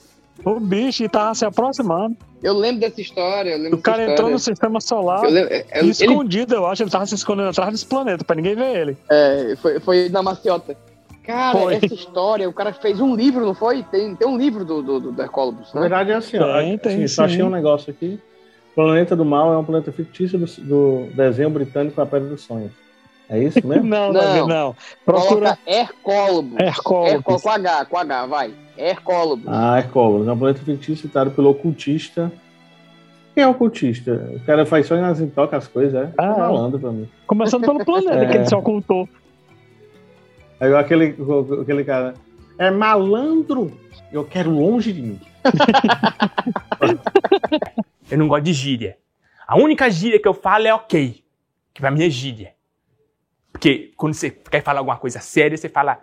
O 0.46 0.60
bicho 0.60 1.08
tava 1.10 1.34
se 1.36 1.44
aproximando. 1.44 2.16
Eu 2.42 2.54
lembro 2.58 2.82
dessa 2.82 3.02
história. 3.02 3.52
Eu 3.52 3.58
lembro 3.60 3.78
O 3.78 3.82
cara 3.82 4.10
entrou 4.12 4.30
no 4.30 4.40
sistema 4.40 4.80
solar. 4.80 5.24
Eu 5.26 5.30
lembro- 5.32 5.54
é, 5.54 5.66
ele- 5.74 5.90
escondido, 5.90 6.56
eu 6.56 6.66
acho. 6.66 6.84
Ele 6.84 6.90
tava 6.92 7.06
se 7.08 7.16
escondendo 7.16 7.50
atrás 7.50 7.72
desse 7.72 7.86
planeta, 7.86 8.24
pra 8.24 8.36
ninguém 8.36 8.56
ver 8.56 8.76
ele. 8.78 8.98
É, 9.10 9.56
foi, 9.62 9.80
foi 9.80 10.10
na 10.10 10.22
maciota. 10.24 10.78
Cara, 11.32 11.58
Foi. 11.58 11.76
essa 11.76 11.94
história, 11.94 12.50
o 12.50 12.54
cara 12.54 12.74
fez 12.74 13.00
um 13.00 13.16
livro, 13.16 13.46
não 13.46 13.54
foi? 13.54 13.84
Tem, 13.84 14.16
tem 14.16 14.28
um 14.28 14.38
livro 14.38 14.66
do, 14.66 14.82
do, 14.82 15.00
do, 15.12 15.22
Hercólobos, 15.22 15.74
Na 15.74 15.82
né? 15.82 15.88
verdade 15.90 16.12
é 16.12 16.16
assim, 16.16 16.38
ó. 16.38 16.58
Tem, 16.60 16.78
tem, 16.78 17.04
assim, 17.04 17.22
achei 17.24 17.44
um 17.44 17.50
negócio 17.50 17.92
aqui. 17.92 18.20
Planeta 18.76 19.16
do 19.16 19.26
Mal 19.26 19.54
é 19.54 19.58
um 19.58 19.64
planeta 19.64 19.92
fictício 19.92 20.40
do, 20.40 20.46
do 20.46 21.08
desenho 21.14 21.50
britânico 21.50 22.00
A 22.02 22.06
Pedra 22.06 22.30
dos 22.30 22.42
Sonhos. 22.42 22.72
É 23.30 23.40
isso 23.40 23.66
mesmo? 23.66 23.84
Não, 23.88 24.12
Não. 24.12 24.22
não, 24.40 24.48
não. 24.48 24.76
Procura 25.06 25.58
Coloca 25.58 25.60
Hercólobos. 25.66 26.60
Hercólobos. 26.60 27.14
Hercó- 27.14 27.40
com 27.40 27.50
H, 27.50 27.86
com 27.86 27.98
H, 27.98 28.26
vai. 28.26 28.54
Hercólobos. 28.78 29.46
Ah, 29.48 29.78
Hercólogos. 29.80 30.28
É 30.28 30.32
um 30.34 30.38
planeta 30.38 30.60
fictício 30.66 30.98
citado 31.08 31.32
pelo 31.32 31.50
ocultista. 31.52 32.30
Quem 33.34 33.44
é 33.44 33.48
o 33.48 33.52
ocultista? 33.52 34.30
O 34.36 34.40
cara 34.46 34.66
faz 34.66 34.86
só 34.88 34.96
nas 34.98 35.22
toca 35.34 35.56
as 35.56 35.66
coisas, 35.68 35.94
é? 35.94 36.10
Ah, 36.18 36.34
Tá 36.34 36.40
malandro 36.40 36.78
pra 36.80 36.92
mim. 36.92 37.08
Começando 37.26 37.62
pelo 37.62 37.86
planeta 37.86 38.14
É. 38.16 38.26
que 38.32 38.38
ele 38.38 38.46
se 38.46 38.56
ocultou. 38.56 39.08
Aí 40.62 40.74
aquele, 40.76 41.16
aquele 41.62 41.84
cara. 41.84 42.14
É 42.58 42.70
malandro! 42.70 43.78
Eu 44.14 44.24
quero 44.24 44.52
longe 44.52 44.94
de 44.94 45.02
mim. 45.02 45.20
Eu 48.12 48.18
não 48.18 48.28
gosto 48.28 48.44
de 48.44 48.54
gíria. 48.54 48.98
A 49.48 49.58
única 49.58 49.90
gíria 49.90 50.22
que 50.22 50.28
eu 50.28 50.34
falo 50.34 50.68
é 50.68 50.74
ok. 50.74 51.24
Que 51.74 51.82
pra 51.82 51.90
mim 51.90 52.04
é 52.04 52.10
gíria. 52.10 52.54
Porque 53.52 53.94
quando 53.96 54.14
você 54.14 54.30
quer 54.30 54.62
falar 54.62 54.80
alguma 54.80 54.98
coisa 54.98 55.20
séria, 55.20 55.58
você 55.58 55.70
fala 55.70 56.00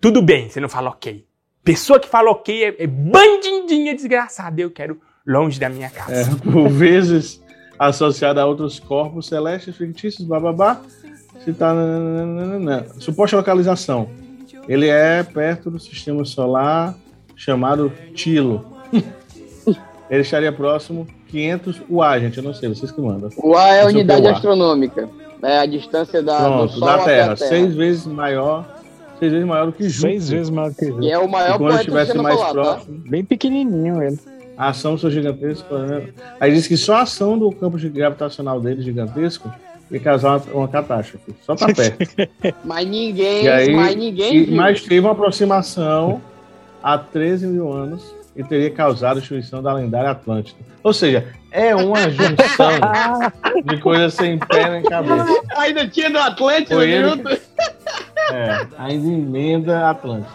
tudo 0.00 0.20
bem, 0.20 0.48
você 0.48 0.60
não 0.60 0.68
fala 0.68 0.90
ok. 0.90 1.24
Pessoa 1.62 2.00
que 2.00 2.08
fala 2.08 2.30
ok 2.30 2.64
é, 2.64 2.82
é 2.82 2.86
bandidinha 2.86 3.94
desgraçada. 3.94 4.60
Eu 4.60 4.70
quero 4.70 5.00
longe 5.24 5.60
da 5.60 5.68
minha 5.68 5.90
casa. 5.90 6.12
É, 6.12 6.52
por 6.52 6.68
vezes 6.68 7.40
associado 7.78 8.40
a 8.40 8.46
outros 8.46 8.80
corpos 8.80 9.28
celestes 9.28 9.76
fictícios, 9.76 10.26
bababá. 10.26 10.82
Se 11.44 11.52
tá. 11.52 11.72
nananana. 11.72 12.86
Suposta 12.98 13.36
localização. 13.36 14.08
Ele 14.68 14.88
é 14.88 15.22
perto 15.22 15.70
do 15.70 15.78
sistema 15.78 16.24
solar 16.24 16.94
chamado 17.36 17.92
Tilo. 18.14 18.64
Ele 20.10 20.22
estaria 20.22 20.50
próximo 20.50 21.06
500 21.28 21.82
UA, 21.88 22.20
gente. 22.20 22.38
Eu 22.38 22.44
não 22.44 22.54
sei, 22.54 22.68
vocês 22.68 22.90
que 22.90 23.00
mandam. 23.00 23.28
O 23.38 23.54
A 23.56 23.68
é 23.74 23.82
a 23.82 23.86
unidade 23.86 24.22
é 24.26 24.30
o 24.30 24.32
A. 24.32 24.36
astronômica. 24.36 25.08
É 25.42 25.58
a 25.58 25.66
distância 25.66 26.22
da, 26.22 26.38
do 26.38 26.44
Pronto, 26.44 26.72
Sol 26.74 26.88
da 26.88 26.98
Terra. 27.04 27.36
Seis 27.36 27.74
vezes 27.74 28.06
maior. 28.06 28.66
Seis 29.18 29.32
vezes 29.32 29.46
maior 29.46 29.66
do 29.66 29.72
que 29.72 29.88
Júpiter. 29.88 30.10
Seis 30.10 30.30
vezes 30.30 30.50
maior 30.50 30.72
que 30.74 30.84
E 30.86 31.10
é 31.10 31.18
o 31.18 31.28
maior 31.28 31.54
E 31.54 31.58
quando 31.58 31.74
do 31.74 31.78
estivesse 31.80 32.16
mais 32.16 32.36
solar, 32.36 32.54
tá? 32.54 32.62
próximo, 32.62 32.98
Bem 33.08 33.24
pequenininho 33.24 34.02
ele. 34.02 34.18
a 34.56 34.68
ação 34.68 34.94
do 34.94 35.00
seu 35.00 35.10
gigantesco. 35.10 35.74
né? 35.74 36.08
Aí 36.40 36.52
diz 36.52 36.66
que 36.66 36.76
só 36.76 36.94
a 36.96 37.02
ação 37.02 37.38
do 37.38 37.50
campo 37.52 37.76
gravitacional 37.78 38.60
dele 38.60 38.82
gigantesco 38.82 39.52
ia 39.90 40.00
causar 40.00 40.36
uma, 40.36 40.54
uma 40.54 40.68
catástrofe. 40.68 41.34
Só 41.42 41.54
tá 41.54 41.66
perto. 41.72 41.98
Mas 42.64 42.86
ninguém, 42.86 43.44
E 43.44 43.48
aí, 43.48 43.74
mas 43.74 43.96
ninguém 43.96 44.36
e- 44.44 44.50
mas 44.54 44.82
teve 44.82 45.00
uma 45.00 45.12
aproximação 45.12 46.20
há 46.82 46.96
13 46.98 47.46
mil 47.46 47.72
anos 47.72 48.14
e 48.36 48.44
teria 48.44 48.70
causado 48.70 49.16
a 49.16 49.20
destruição 49.20 49.62
da 49.62 49.72
lendária 49.72 50.10
Atlântida. 50.10 50.58
Ou 50.82 50.92
seja, 50.92 51.26
é 51.50 51.74
uma 51.74 52.08
junção 52.10 52.70
de 53.64 53.78
coisas 53.78 54.14
sem 54.14 54.38
pé 54.38 54.70
nem 54.70 54.82
cabeça. 54.82 55.26
Ainda 55.58 55.88
tinha 55.88 56.08
no 56.08 56.18
Atlântico 56.20 56.74
Foi 56.74 56.90
ele 56.90 57.08
junto. 57.08 57.28
É, 58.30 58.66
ainda 58.78 59.06
emenda 59.08 59.90
Atlântida. 59.90 60.28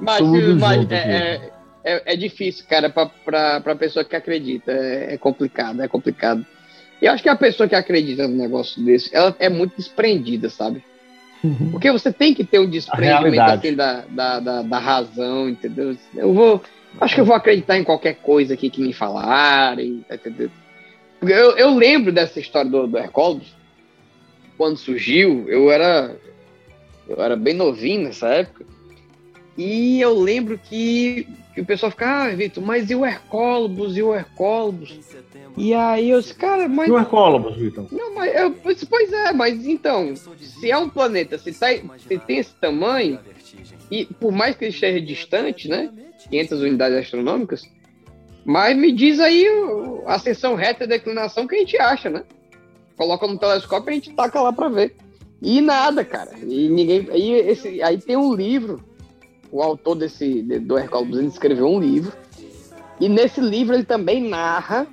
Mas, 0.00 0.18
Tudo 0.18 0.56
mas 0.56 0.76
junto 0.80 0.92
é, 0.92 0.96
é, 0.98 1.50
é- 1.84 2.02
é 2.14 2.16
difícil, 2.16 2.64
cara, 2.68 2.90
pra, 2.90 3.06
pra, 3.24 3.60
pra 3.60 3.76
pessoa 3.76 4.04
que 4.04 4.14
acredita. 4.16 4.72
É, 4.72 5.14
é 5.14 5.18
complicado, 5.18 5.80
é 5.82 5.88
complicado. 5.88 6.44
E 7.00 7.06
eu 7.06 7.12
acho 7.12 7.22
que 7.22 7.28
a 7.28 7.36
pessoa 7.36 7.68
que 7.68 7.74
acredita 7.74 8.26
num 8.28 8.36
negócio 8.36 8.82
desse, 8.82 9.14
ela 9.14 9.34
é 9.38 9.48
muito 9.48 9.76
desprendida, 9.76 10.48
sabe? 10.48 10.82
Porque 11.70 11.90
você 11.90 12.12
tem 12.12 12.32
que 12.32 12.44
ter 12.44 12.58
um 12.58 12.68
desprendimento 12.68 13.40
assim, 13.40 13.74
da, 13.74 14.04
da, 14.08 14.40
da, 14.40 14.62
da 14.62 14.78
razão, 14.78 15.48
entendeu? 15.48 15.96
Eu 16.14 16.32
vou. 16.32 16.62
Acho 17.00 17.14
que 17.14 17.20
eu 17.20 17.24
vou 17.24 17.34
acreditar 17.34 17.76
em 17.76 17.84
qualquer 17.84 18.14
coisa 18.14 18.54
aqui 18.54 18.70
que 18.70 18.80
me 18.80 18.92
falarem, 18.92 20.04
entendeu? 20.10 20.50
Eu, 21.20 21.56
eu 21.56 21.74
lembro 21.74 22.12
dessa 22.12 22.38
história 22.38 22.70
do, 22.70 22.86
do 22.86 22.98
Hercólogos, 22.98 23.54
quando 24.56 24.76
surgiu, 24.76 25.44
eu 25.48 25.70
era. 25.70 26.16
Eu 27.08 27.20
era 27.22 27.36
bem 27.36 27.54
novinho 27.54 28.04
nessa 28.04 28.28
época. 28.28 28.64
E 29.56 30.00
eu 30.00 30.18
lembro 30.18 30.58
que, 30.58 31.28
que 31.54 31.60
o 31.60 31.64
pessoal 31.64 31.90
ficava, 31.90 32.24
ah, 32.24 32.34
Vitor, 32.34 32.64
mas 32.64 32.90
e 32.90 32.96
o 32.96 33.06
Hercólogos, 33.06 33.96
e 33.96 34.02
o 34.02 34.12
Hercólogos? 34.12 34.98
E 35.56 35.72
aí 35.72 36.10
eu 36.10 36.20
disse, 36.20 36.34
cara, 36.34 36.68
mas. 36.68 36.88
E 36.88 36.90
o 36.90 36.98
Hercólogos, 36.98 37.56
Vitor? 37.56 37.86
Não, 37.92 38.14
mas 38.14 38.34
eu, 38.34 38.50
pois, 38.90 39.12
é, 39.12 39.32
mas 39.32 39.64
então, 39.64 40.14
se 40.16 40.70
é 40.70 40.76
um 40.76 40.88
planeta, 40.88 41.38
se, 41.38 41.52
tá, 41.52 41.68
se 41.68 42.18
tem 42.18 42.38
esse 42.38 42.54
tamanho, 42.54 43.20
e 43.88 44.04
por 44.04 44.32
mais 44.32 44.56
que 44.56 44.64
ele 44.64 44.74
esteja 44.74 45.00
distante, 45.00 45.68
né? 45.68 45.92
500 46.28 46.60
unidades 46.60 46.98
astronômicas, 46.98 47.62
mas 48.44 48.76
me 48.76 48.90
diz 48.90 49.20
aí 49.20 49.46
a 50.06 50.18
seção 50.18 50.54
reta 50.54 50.84
e 50.84 50.88
declinação 50.88 51.46
que 51.46 51.54
a 51.54 51.58
gente 51.58 51.78
acha, 51.78 52.10
né? 52.10 52.24
Coloca 52.96 53.26
no 53.26 53.38
telescópio 53.38 53.90
e 53.90 53.92
a 53.92 53.94
gente 53.94 54.12
taca 54.12 54.40
lá 54.40 54.52
pra 54.52 54.68
ver. 54.68 54.96
E 55.40 55.60
nada, 55.60 56.04
cara. 56.04 56.32
E 56.42 56.68
ninguém. 56.68 57.08
Aí, 57.10 57.32
esse, 57.32 57.82
aí 57.82 57.98
tem 57.98 58.16
um 58.16 58.34
livro, 58.34 58.82
o 59.56 59.62
autor 59.62 59.94
desse, 59.94 60.42
de- 60.42 60.58
do 60.58 60.76
ele 60.78 61.26
escreveu 61.28 61.68
um 61.68 61.78
livro, 61.78 62.12
e 62.98 63.08
nesse 63.08 63.40
livro 63.40 63.74
ele 63.74 63.84
também 63.84 64.28
narra 64.28 64.84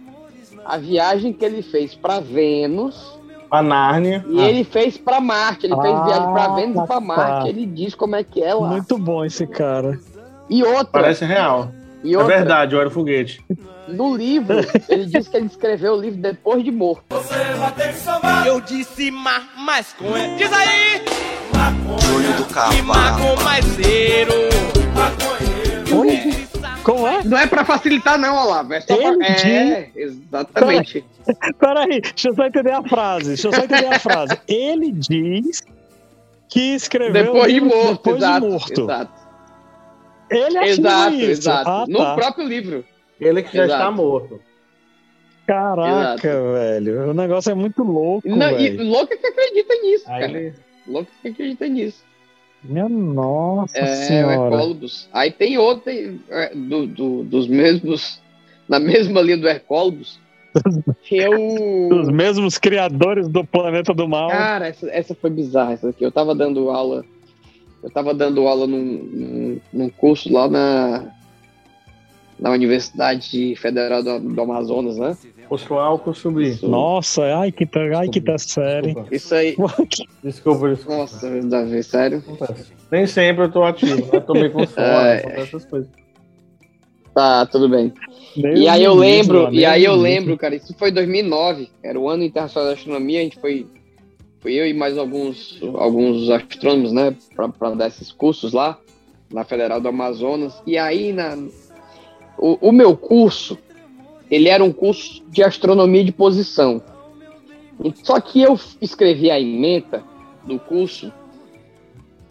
a 0.63 0.77
viagem 0.77 1.33
que 1.33 1.43
ele 1.43 1.63
fez 1.63 1.95
para 1.95 2.19
Vênus 2.19 3.19
A 3.49 3.63
Nárnia. 3.63 4.23
e 4.29 4.39
ele 4.39 4.63
fez 4.63 4.97
para 4.99 5.19
Marte. 5.19 5.65
Ele 5.65 5.75
fez 5.81 5.93
Ah, 5.95 6.03
viagem 6.05 6.31
para 6.31 6.47
Vênus 6.55 6.75
e 6.83 6.87
para 6.87 6.87
tá. 6.87 7.01
Marte. 7.01 7.49
Ele 7.49 7.65
diz 7.65 7.95
como 7.95 8.15
é 8.15 8.23
que 8.23 8.43
é 8.43 8.53
lá. 8.53 8.67
Muito 8.67 8.97
bom 8.99 9.25
esse 9.25 9.47
cara. 9.47 9.99
E 10.47 10.63
outra, 10.63 10.85
Parece 11.01 11.25
real. 11.25 11.71
e 12.03 12.13
É 12.13 12.17
outra 12.19 12.35
verdade, 12.37 12.75
eu 12.75 12.79
era 12.79 12.87
o 12.89 12.91
foguete. 12.91 13.43
no 13.87 14.15
livro, 14.15 14.57
ele 14.87 15.05
diz 15.07 15.27
que 15.27 15.37
ele 15.37 15.47
escreveu 15.47 15.93
o 15.93 15.99
livro 15.99 16.21
depois 16.21 16.63
de 16.63 16.71
morto. 16.71 17.03
Eu 18.45 18.61
disse 18.61 19.09
ma, 19.09 19.41
maconha. 19.57 20.35
Diz 20.37 20.51
aí! 20.53 21.30
Júlio 21.69 22.33
do 22.37 22.45
Que 22.45 22.53
Cavalo. 22.53 23.35
maconheiro. 23.43 24.33
Como 26.83 27.07
é? 27.07 27.23
Não 27.23 27.37
é 27.37 27.45
para 27.45 27.63
facilitar, 27.63 28.17
não, 28.17 28.35
Olavo. 28.35 28.73
É 28.73 28.81
só 28.81 28.95
pra... 28.97 29.09
Ele 29.09 29.23
É, 29.23 29.89
exatamente. 29.95 31.05
Peraí, 31.59 32.01
deixa 32.01 32.29
eu 32.29 32.35
só 32.35 32.45
entender 32.45 32.71
a 32.71 32.81
frase. 32.83 33.27
Deixa 33.27 33.47
eu 33.47 33.53
só 33.53 33.63
entender 33.63 33.85
a 33.93 33.99
frase. 33.99 34.37
Ele 34.47 34.91
diz 34.91 35.61
que 36.49 36.73
escreveu 36.73 37.25
Depois 37.25 37.45
o 37.45 37.47
de 37.53 37.61
morto, 37.61 37.91
depois 37.91 38.17
exato, 38.17 38.41
de 38.45 38.51
morto. 38.51 38.81
exato. 38.81 39.11
Ele 40.31 40.57
Exato, 40.65 41.13
isso. 41.15 41.29
exato. 41.31 41.69
Ah, 41.69 41.85
No 41.87 41.97
tá. 41.99 42.15
próprio 42.15 42.47
livro. 42.47 42.83
Ele 43.19 43.43
que 43.43 43.55
já 43.55 43.65
Exato. 43.65 43.79
está 43.81 43.91
morto. 43.91 44.41
Caraca, 45.45 46.41
velho. 46.53 47.09
O 47.11 47.13
negócio 47.13 47.51
é 47.51 47.53
muito 47.53 47.83
louco, 47.83 48.27
Não, 48.27 48.49
e 48.59 48.69
velho. 48.71 48.83
louco 48.89 49.13
é 49.13 49.17
que 49.17 49.27
acredita 49.27 49.73
nisso, 49.83 50.05
Aí 50.07 50.21
cara. 50.21 50.31
ele- 50.39 50.53
Louco 50.87 51.09
é 51.11 51.27
que 51.27 51.27
acredita 51.29 51.67
nisso. 51.67 52.03
Minha 52.63 52.87
nossa 52.87 53.77
É, 53.77 53.83
o 53.83 53.87
senhora. 53.95 54.33
Hercólogos. 54.55 55.09
Aí 55.11 55.31
tem 55.31 55.57
outro 55.57 55.91
é, 56.29 56.53
do, 56.53 56.85
do- 56.85 57.23
dos 57.23 57.47
mesmos, 57.47 58.21
na 58.69 58.79
mesma 58.79 59.21
linha 59.21 59.37
do 59.37 59.47
Hercólogos, 59.47 60.19
que 61.03 61.19
é 61.19 61.29
Os 61.29 62.07
o. 62.07 62.11
mesmos 62.11 62.57
criadores 62.57 63.27
do 63.27 63.43
planeta 63.45 63.93
do 63.93 64.07
mal. 64.07 64.29
Cara, 64.29 64.67
essa, 64.67 64.87
essa 64.91 65.15
foi 65.15 65.29
bizarra, 65.29 65.73
essa 65.73 65.89
aqui. 65.89 66.03
Eu 66.05 66.11
tava 66.11 66.35
dando 66.35 66.69
aula. 66.69 67.03
Eu 67.81 67.89
tava 67.89 68.13
dando 68.13 68.47
aula 68.47 68.67
num, 68.67 68.77
num, 68.79 69.59
num 69.73 69.89
curso 69.89 70.31
lá 70.31 70.47
na, 70.47 71.05
na 72.39 72.51
Universidade 72.51 73.55
Federal 73.55 74.03
do, 74.03 74.19
do 74.19 74.41
Amazonas, 74.41 74.97
né? 74.97 75.17
Curso 75.57 76.31
B? 76.31 76.57
Nossa, 76.63 77.23
ai 77.37 77.51
que 77.51 77.65
tá, 77.65 77.79
ai 77.97 78.07
que 78.09 78.21
tá 78.21 78.37
sério. 78.37 78.87
Desculpa, 78.93 79.15
Isso 79.15 79.35
aí. 79.35 79.55
desculpa. 80.23 80.69
desculpa. 80.69 80.97
Nossa, 80.97 81.41
Davi, 81.41 81.83
sério. 81.83 82.17
Acontece. 82.19 82.71
Nem 82.91 83.05
sempre 83.07 83.45
eu 83.45 83.51
tô 83.51 83.63
ativo, 83.63 83.95
né? 84.01 84.09
Eu 84.13 84.21
tô 84.21 84.33
meio 84.33 84.51
com 84.51 84.65
fome, 84.65 84.85
É. 84.85 85.41
essas 85.41 85.65
coisas. 85.65 85.89
Tá, 87.13 87.45
tudo 87.45 87.67
bem. 87.67 87.93
E 88.37 88.67
aí 88.69 88.81
eu 88.83 88.93
lembro, 88.93 89.53
e 89.53 89.65
aí 89.65 89.83
eu 89.83 89.95
lembro, 89.95 90.37
cara, 90.37 90.55
isso 90.55 90.73
foi 90.77 90.89
2009, 90.91 91.69
era 91.83 91.99
o 91.99 92.07
ano 92.09 92.23
internacional 92.23 92.69
da 92.69 92.73
astronomia, 92.75 93.19
a 93.19 93.23
gente 93.23 93.37
foi, 93.37 93.67
foi 94.39 94.53
eu 94.53 94.65
e 94.65 94.73
mais 94.73 94.97
alguns, 94.97 95.59
alguns 95.75 96.29
astrônomos, 96.29 96.93
né, 96.93 97.13
para 97.35 97.71
dar 97.75 97.87
esses 97.87 98.09
cursos 98.09 98.53
lá, 98.53 98.79
na 99.29 99.43
Federal 99.43 99.81
do 99.81 99.89
Amazonas, 99.89 100.61
e 100.65 100.77
aí 100.77 101.11
na, 101.11 101.37
o, 102.37 102.69
o 102.69 102.71
meu 102.71 102.95
curso, 102.95 103.57
ele 104.31 104.47
era 104.49 104.63
um 104.63 104.71
curso 104.71 105.21
de 105.27 105.43
astronomia 105.43 106.03
de 106.03 106.11
posição, 106.11 106.81
só 108.03 108.19
que 108.19 108.41
eu 108.41 108.57
escrevi 108.81 109.29
a 109.29 109.39
ementa 109.39 110.03
do 110.45 110.57
curso, 110.57 111.11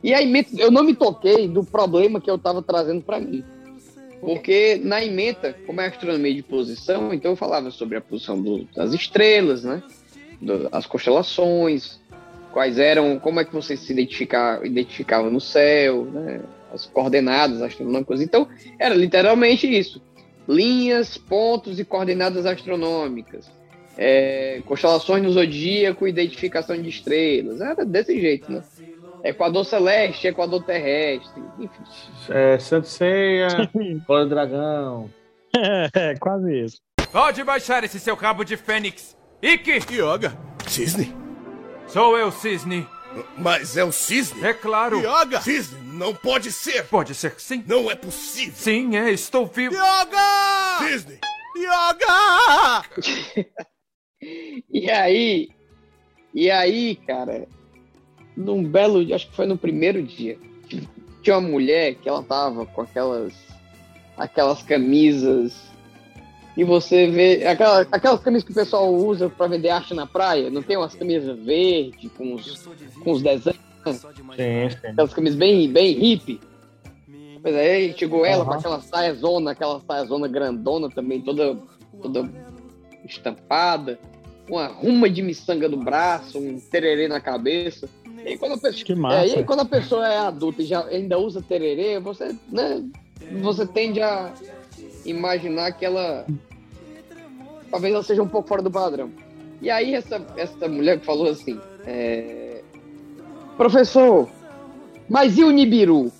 e 0.02 0.14
a 0.14 0.22
ementa, 0.22 0.50
eu 0.58 0.70
não 0.70 0.82
me 0.82 0.94
toquei 0.94 1.46
do 1.46 1.62
problema 1.62 2.20
que 2.20 2.30
eu 2.30 2.36
estava 2.36 2.62
trazendo 2.62 3.02
para 3.02 3.20
mim. 3.20 3.44
Porque 4.20 4.80
na 4.82 5.04
ementa, 5.04 5.56
como 5.66 5.80
é 5.80 5.86
astronomia 5.86 6.34
de 6.34 6.42
posição, 6.42 7.12
então 7.12 7.32
eu 7.32 7.36
falava 7.36 7.70
sobre 7.70 7.96
a 7.96 8.00
posição 8.00 8.40
do- 8.40 8.66
das 8.74 8.92
estrelas, 8.92 9.64
né? 9.64 9.82
Do- 10.40 10.68
as 10.72 10.86
constelações, 10.86 12.00
quais 12.52 12.78
eram, 12.78 13.18
como 13.18 13.40
é 13.40 13.44
que 13.44 13.52
você 13.52 13.76
se 13.76 13.92
identificar, 13.92 14.64
identificava 14.64 15.30
no 15.30 15.40
céu, 15.40 16.04
né? 16.04 16.40
As 16.72 16.86
coordenadas 16.86 17.62
astronômicas. 17.62 18.20
Então, 18.20 18.46
era 18.78 18.94
literalmente 18.94 19.66
isso: 19.66 20.00
linhas, 20.50 21.16
pontos 21.16 21.78
e 21.78 21.84
coordenadas 21.84 22.44
astronômicas. 22.44 23.50
É, 23.96 24.62
constelações 24.66 25.22
no 25.22 25.30
zodíaco, 25.30 26.06
identificação 26.06 26.80
de 26.80 26.88
estrelas. 26.88 27.60
Era 27.60 27.84
desse 27.84 28.18
jeito, 28.20 28.50
né? 28.50 28.62
Equador 29.22 29.64
celeste, 29.64 30.26
Equador 30.26 30.64
terrestre, 30.64 31.42
enfim. 31.58 31.82
É, 32.30 32.58
Santo 32.58 32.88
Ceia, 32.88 33.48
Cola 34.06 34.24
do 34.24 34.30
Dragão. 34.30 35.10
É, 35.94 36.14
quase 36.18 36.64
isso. 36.64 36.78
Pode 37.12 37.42
baixar 37.44 37.84
esse 37.84 38.00
seu 38.00 38.14
rabo 38.14 38.44
de 38.44 38.56
fênix. 38.56 39.16
Ike! 39.42 39.72
Yoga? 39.92 40.32
Cisne? 40.66 41.14
Sou 41.86 42.16
eu, 42.16 42.30
Cisne. 42.30 42.86
Mas 43.36 43.76
é 43.76 43.84
um 43.84 43.92
cisne? 43.92 44.44
É 44.44 44.54
claro. 44.54 45.00
Yoga? 45.00 45.40
Cisne, 45.40 45.78
não 45.94 46.14
pode 46.14 46.52
ser. 46.52 46.84
Pode 46.86 47.14
ser 47.14 47.34
que 47.34 47.42
sim. 47.42 47.64
Não 47.66 47.90
é 47.90 47.94
possível. 47.94 48.54
Sim, 48.54 48.96
é, 48.96 49.10
estou 49.10 49.46
vivo. 49.46 49.74
Yoga! 49.74 50.78
Cisne! 50.78 51.18
Yoga! 51.56 52.84
E 54.70 54.90
aí, 54.90 55.48
e 56.34 56.50
aí, 56.50 56.94
cara, 56.94 57.48
num 58.36 58.62
belo 58.62 59.04
dia, 59.04 59.16
acho 59.16 59.30
que 59.30 59.34
foi 59.34 59.46
no 59.46 59.56
primeiro 59.56 60.02
dia, 60.02 60.38
tinha 61.22 61.38
uma 61.38 61.48
mulher 61.48 61.94
que 61.94 62.08
ela 62.08 62.22
tava 62.22 62.66
com 62.66 62.82
aquelas 62.82 63.32
aquelas 64.16 64.62
camisas 64.62 65.69
e 66.56 66.64
você 66.64 67.06
vê 67.08 67.46
aquela, 67.46 67.80
aquelas 67.92 68.20
camisas 68.20 68.44
que 68.44 68.52
o 68.52 68.54
pessoal 68.54 68.92
usa 68.92 69.28
pra 69.30 69.46
vender 69.46 69.70
arte 69.70 69.94
na 69.94 70.06
praia, 70.06 70.50
não 70.50 70.62
tem 70.62 70.76
umas 70.76 70.94
camisas 70.94 71.38
verdes 71.38 72.10
com 72.16 72.34
os, 72.34 72.66
com 73.02 73.12
os 73.12 73.22
desenhos, 73.22 73.58
Sim, 73.86 74.70
sim. 74.70 74.86
aquelas 74.88 75.14
camisas 75.14 75.38
bem, 75.38 75.70
bem 75.70 75.92
hippie. 75.94 76.40
Pois 77.42 77.54
é, 77.54 77.70
aí 77.76 77.94
chegou 77.96 78.26
ela 78.26 78.44
com 78.44 78.50
Aham. 78.50 78.58
aquela 78.58 78.80
saia 78.82 79.14
zona, 79.14 79.52
aquela 79.52 79.80
saia 79.80 80.04
zona 80.04 80.28
grandona 80.28 80.90
também, 80.90 81.22
toda, 81.22 81.56
toda 82.02 82.28
estampada, 83.04 83.98
uma 84.48 84.66
ruma 84.66 85.08
de 85.08 85.22
miçanga 85.22 85.68
no 85.68 85.78
braço, 85.78 86.38
um 86.38 86.60
tererê 86.60 87.08
na 87.08 87.20
cabeça. 87.20 87.88
E 88.26 88.36
quando 88.36 88.52
a 88.52 88.58
pessoa, 88.58 88.84
Que 88.84 88.92
é, 88.92 88.96
massa. 88.96 89.26
e 89.26 89.34
aí, 89.36 89.44
quando 89.44 89.60
a 89.60 89.64
pessoa 89.64 90.06
é 90.06 90.18
adulta 90.18 90.60
e 90.60 90.66
já 90.66 90.84
ainda 90.86 91.18
usa 91.18 91.40
tererê, 91.40 91.98
você, 91.98 92.34
né, 92.52 92.84
você 93.40 93.66
tende 93.66 94.02
a 94.02 94.34
imaginar 95.10 95.72
que 95.72 95.84
ela 95.84 96.26
talvez 97.70 97.94
ela 97.94 98.02
seja 98.02 98.22
um 98.22 98.28
pouco 98.28 98.48
fora 98.48 98.62
do 98.62 98.70
padrão. 98.70 99.10
E 99.62 99.70
aí 99.70 99.94
essa, 99.94 100.24
essa 100.36 100.68
mulher 100.68 100.98
que 100.98 101.04
falou 101.06 101.28
assim, 101.28 101.58
é, 101.86 102.62
professor, 103.56 104.28
mas 105.08 105.36
e 105.36 105.44
o 105.44 105.50
Nibiru? 105.50 106.10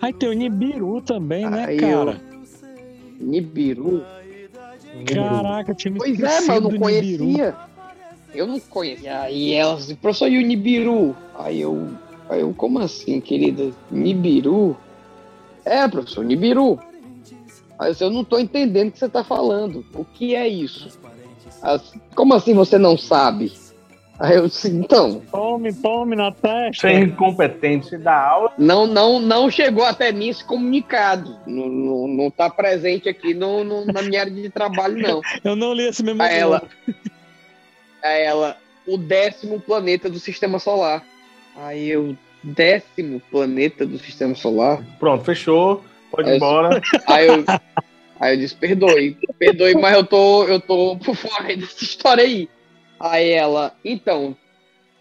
Aí 0.00 0.12
tem 0.12 0.28
o 0.28 0.32
Nibiru 0.32 1.00
também, 1.00 1.48
né, 1.48 1.64
Aí 1.66 1.78
cara? 1.78 2.20
eu- 3.20 3.26
Nibiru? 3.26 4.04
Caraca, 5.06 5.74
tinha 5.74 5.92
me 5.92 5.98
Pois 5.98 6.20
é, 6.20 6.40
mas 6.40 6.48
eu 6.48 6.60
não 6.60 6.78
conhecia. 6.78 7.18
Nibiru. 7.18 7.54
Eu 8.34 8.46
não 8.46 8.60
conhecia. 8.60 9.20
Aí 9.22 9.52
ela 9.52 9.76
disse, 9.76 9.94
professor, 9.94 10.28
e 10.28 10.38
o 10.38 10.46
Nibiru? 10.46 11.16
Aí 11.38 11.60
eu, 11.60 11.88
aí 12.28 12.40
eu, 12.40 12.52
como 12.54 12.78
assim, 12.78 13.20
querida? 13.20 13.70
Nibiru? 13.90 14.76
É, 15.64 15.86
professor, 15.88 16.24
Nibiru. 16.24 16.78
Aí 17.78 17.88
eu, 17.88 17.92
disse, 17.92 18.04
eu 18.04 18.10
não 18.10 18.24
tô 18.24 18.38
entendendo 18.38 18.88
o 18.88 18.92
que 18.92 18.98
você 18.98 19.08
tá 19.08 19.24
falando. 19.24 19.84
O 19.94 20.04
que 20.04 20.34
é 20.34 20.46
isso? 20.46 20.98
Como 22.14 22.34
assim 22.34 22.54
você 22.54 22.78
não 22.78 22.96
sabe? 22.96 23.52
Aí 24.18 24.36
eu 24.36 24.46
disse, 24.46 24.68
então. 24.68 25.20
Tome, 25.30 25.72
tome 25.72 26.14
na 26.14 26.30
testa. 26.30 26.86
Sem 26.88 27.02
incompetente 27.04 27.96
da 27.98 28.28
aula. 28.28 28.52
Não, 28.56 28.86
não, 28.86 29.18
não 29.18 29.50
chegou 29.50 29.84
até 29.84 30.12
mim 30.12 30.28
esse 30.28 30.44
comunicado. 30.44 31.36
Não, 31.46 31.68
não, 31.68 32.06
não 32.06 32.30
tá 32.30 32.48
presente 32.48 33.08
aqui 33.08 33.34
no, 33.34 33.64
no- 33.64 33.84
na 33.86 34.02
minha 34.02 34.20
área 34.20 34.32
de 34.32 34.48
trabalho, 34.50 34.96
não. 35.02 35.20
Eu 35.42 35.56
não 35.56 35.72
li 35.72 35.88
esse 35.88 36.02
mesmo. 36.04 36.22
A 36.22 36.28
ela, 36.28 36.62
a 38.02 38.08
ela, 38.10 38.56
o 38.86 38.96
décimo 38.96 39.60
planeta 39.60 40.08
do 40.08 40.20
sistema 40.20 40.60
solar. 40.60 41.02
Aí 41.56 41.88
eu, 41.88 42.16
décimo 42.42 43.20
planeta 43.30 43.84
do 43.86 43.98
sistema 43.98 44.34
solar. 44.34 44.80
Pronto, 45.00 45.24
fechou. 45.24 45.82
Pode 46.14 46.28
ir 46.28 46.32
Aí 46.32 46.32
eu- 46.32 46.36
embora. 46.36 46.80
Aí 47.08 47.26
eu, 47.26 47.44
aí 48.20 48.34
eu 48.34 48.38
disse, 48.38 48.54
perdoe, 48.54 49.16
perdoe, 49.38 49.74
mas 49.74 49.94
eu 49.94 50.04
tô, 50.04 50.44
eu 50.44 50.60
tô 50.60 50.96
por 50.96 51.14
fora 51.14 51.54
dessa 51.56 51.82
história 51.84 52.24
aí. 52.24 52.48
Aí 52.98 53.30
ela, 53.30 53.74
então, 53.84 54.36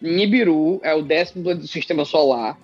Nibiru 0.01 0.79
é 0.83 0.93
o 0.93 1.01
décimo 1.01 1.43
planeta 1.43 1.61
do 1.61 1.67
sistema 1.67 2.03
solar. 2.05 2.57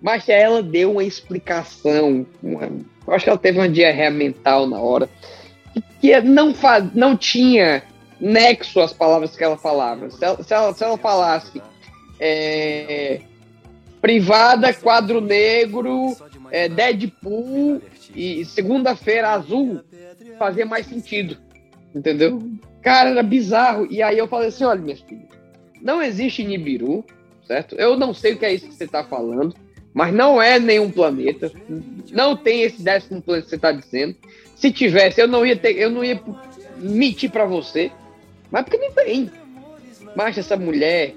Mas 0.00 0.28
ela 0.28 0.62
deu 0.62 0.92
uma 0.92 1.04
explicação. 1.04 2.26
uma- 2.42 2.70
eu 3.06 3.12
acho 3.14 3.24
que 3.24 3.30
ela 3.30 3.38
teve 3.38 3.58
uma 3.58 3.68
diarreia 3.68 4.10
mental 4.10 4.66
na 4.66 4.78
hora. 4.78 5.08
Que, 5.72 5.82
que 6.00 6.20
não, 6.20 6.54
fa, 6.54 6.80
não 6.94 7.16
tinha 7.16 7.82
nexo 8.20 8.80
às 8.80 8.92
palavras 8.92 9.36
que 9.36 9.42
ela 9.44 9.56
falava. 9.58 10.08
Se 10.10 10.24
ela, 10.24 10.42
se 10.42 10.54
ela, 10.54 10.72
se 10.74 10.84
ela 10.84 10.96
falasse 10.98 11.60
é, 12.20 13.20
privada, 14.00 14.72
quadro 14.72 15.20
negro, 15.20 16.14
é, 16.54 16.68
Deadpool 16.68 17.82
e 18.14 18.44
segunda-feira 18.44 19.30
azul, 19.30 19.80
fazia 20.38 20.64
mais 20.64 20.86
sentido. 20.86 21.36
Entendeu? 21.92 22.40
Cara, 22.80 23.10
era 23.10 23.24
bizarro. 23.24 23.88
E 23.90 24.00
aí 24.00 24.16
eu 24.16 24.28
falei 24.28 24.48
assim: 24.48 24.62
olha, 24.62 24.80
minha 24.80 24.96
filha, 24.96 25.26
não 25.82 26.00
existe 26.00 26.44
Nibiru, 26.44 27.04
certo? 27.44 27.74
Eu 27.74 27.96
não 27.96 28.14
sei 28.14 28.34
o 28.34 28.38
que 28.38 28.46
é 28.46 28.54
isso 28.54 28.68
que 28.68 28.74
você 28.74 28.84
está 28.84 29.02
falando, 29.02 29.52
mas 29.92 30.14
não 30.14 30.40
é 30.40 30.60
nenhum 30.60 30.92
planeta. 30.92 31.50
Não 32.12 32.36
tem 32.36 32.62
esse 32.62 32.80
décimo 32.80 33.20
planeta 33.20 33.46
que 33.46 33.50
você 33.50 33.56
está 33.56 33.72
dizendo. 33.72 34.14
Se 34.54 34.70
tivesse, 34.70 35.20
eu 35.20 35.26
não 35.26 35.44
ia 35.44 35.56
ter, 35.56 35.76
eu 35.76 35.90
não 35.90 36.04
ia 36.04 36.22
mentir 36.78 37.32
para 37.32 37.46
você. 37.46 37.90
Mas 38.48 38.62
porque 38.62 38.78
não 38.78 38.92
tem. 38.92 39.28
Mas 40.14 40.38
essa 40.38 40.56
mulher 40.56 41.16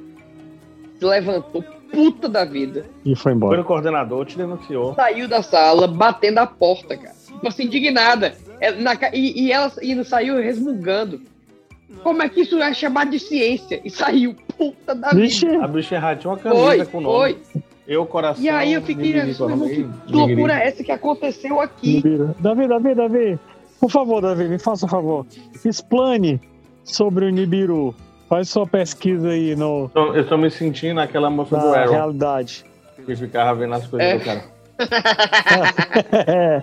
se 0.97 1.05
levantou 1.05 1.63
puta 1.91 2.27
da 2.29 2.43
vida, 2.45 2.85
E 3.05 3.15
foi 3.15 3.23
Foi 3.23 3.33
embora. 3.33 3.57
no 3.57 3.63
coordenador, 3.63 4.25
te 4.25 4.37
denunciou. 4.37 4.93
saiu 4.95 5.27
da 5.27 5.41
sala 5.41 5.87
batendo 5.87 6.39
a 6.39 6.47
porta, 6.47 6.95
cara. 6.97 7.15
Tipo 7.25 7.47
assim, 7.47 7.63
indignada. 7.65 8.35
É, 8.59 8.71
na 8.71 8.93
e, 9.13 9.45
e 9.45 9.51
ela 9.51 9.71
e 9.81 10.03
saiu 10.03 10.35
resmungando. 10.37 11.21
Como 12.03 12.21
é 12.21 12.29
que 12.29 12.41
isso 12.41 12.57
é 12.61 12.73
chamado 12.73 13.11
de 13.11 13.19
ciência? 13.19 13.79
E 13.83 13.89
saiu, 13.89 14.35
puta 14.57 14.93
da 14.93 15.11
Vixe. 15.11 15.45
vida. 15.47 15.63
A 15.63 15.67
bicha 15.67 15.95
errada 15.95 16.19
tinha 16.19 16.31
uma 16.31 16.37
camisa 16.37 16.61
Foi, 16.65 16.85
com 16.85 16.97
o 16.97 17.01
nome. 17.01 17.15
foi. 17.53 17.61
Eu, 17.87 18.05
coração. 18.05 18.43
E 18.43 18.49
aí 18.49 18.73
eu 18.73 18.81
fiquei, 18.81 19.13
o 19.39 19.47
nome 19.47 19.69
que, 19.69 20.11
loucura 20.11 20.59
é 20.59 20.67
essa 20.67 20.83
que 20.83 20.91
aconteceu 20.91 21.61
aqui? 21.61 22.03
Davi, 22.39 22.67
Davi, 22.67 22.93
Davi. 22.93 23.39
Por 23.79 23.89
favor, 23.89 24.21
Davi, 24.21 24.49
me 24.49 24.59
faça 24.59 24.85
um 24.85 24.89
favor. 24.89 25.25
Explane 25.63 26.41
sobre 26.83 27.25
o 27.25 27.29
Nibiru. 27.29 27.95
Faz 28.29 28.49
sua 28.49 28.67
pesquisa 28.67 29.29
aí 29.29 29.55
no, 29.55 29.89
Eu 29.95 30.27
tô 30.27 30.37
me 30.37 30.49
sentindo 30.51 30.99
aquela 30.99 31.29
moça 31.29 31.57
do 31.57 31.65
na 31.71 31.77
Arrow, 31.79 31.93
realidade. 31.93 32.65
que 33.05 33.15
ficava 33.15 33.55
vendo 33.57 33.73
as 33.73 33.87
coisas 33.87 34.07
É. 34.07 34.17
do 34.17 34.23
cara. 34.25 34.43
É. 36.27 36.61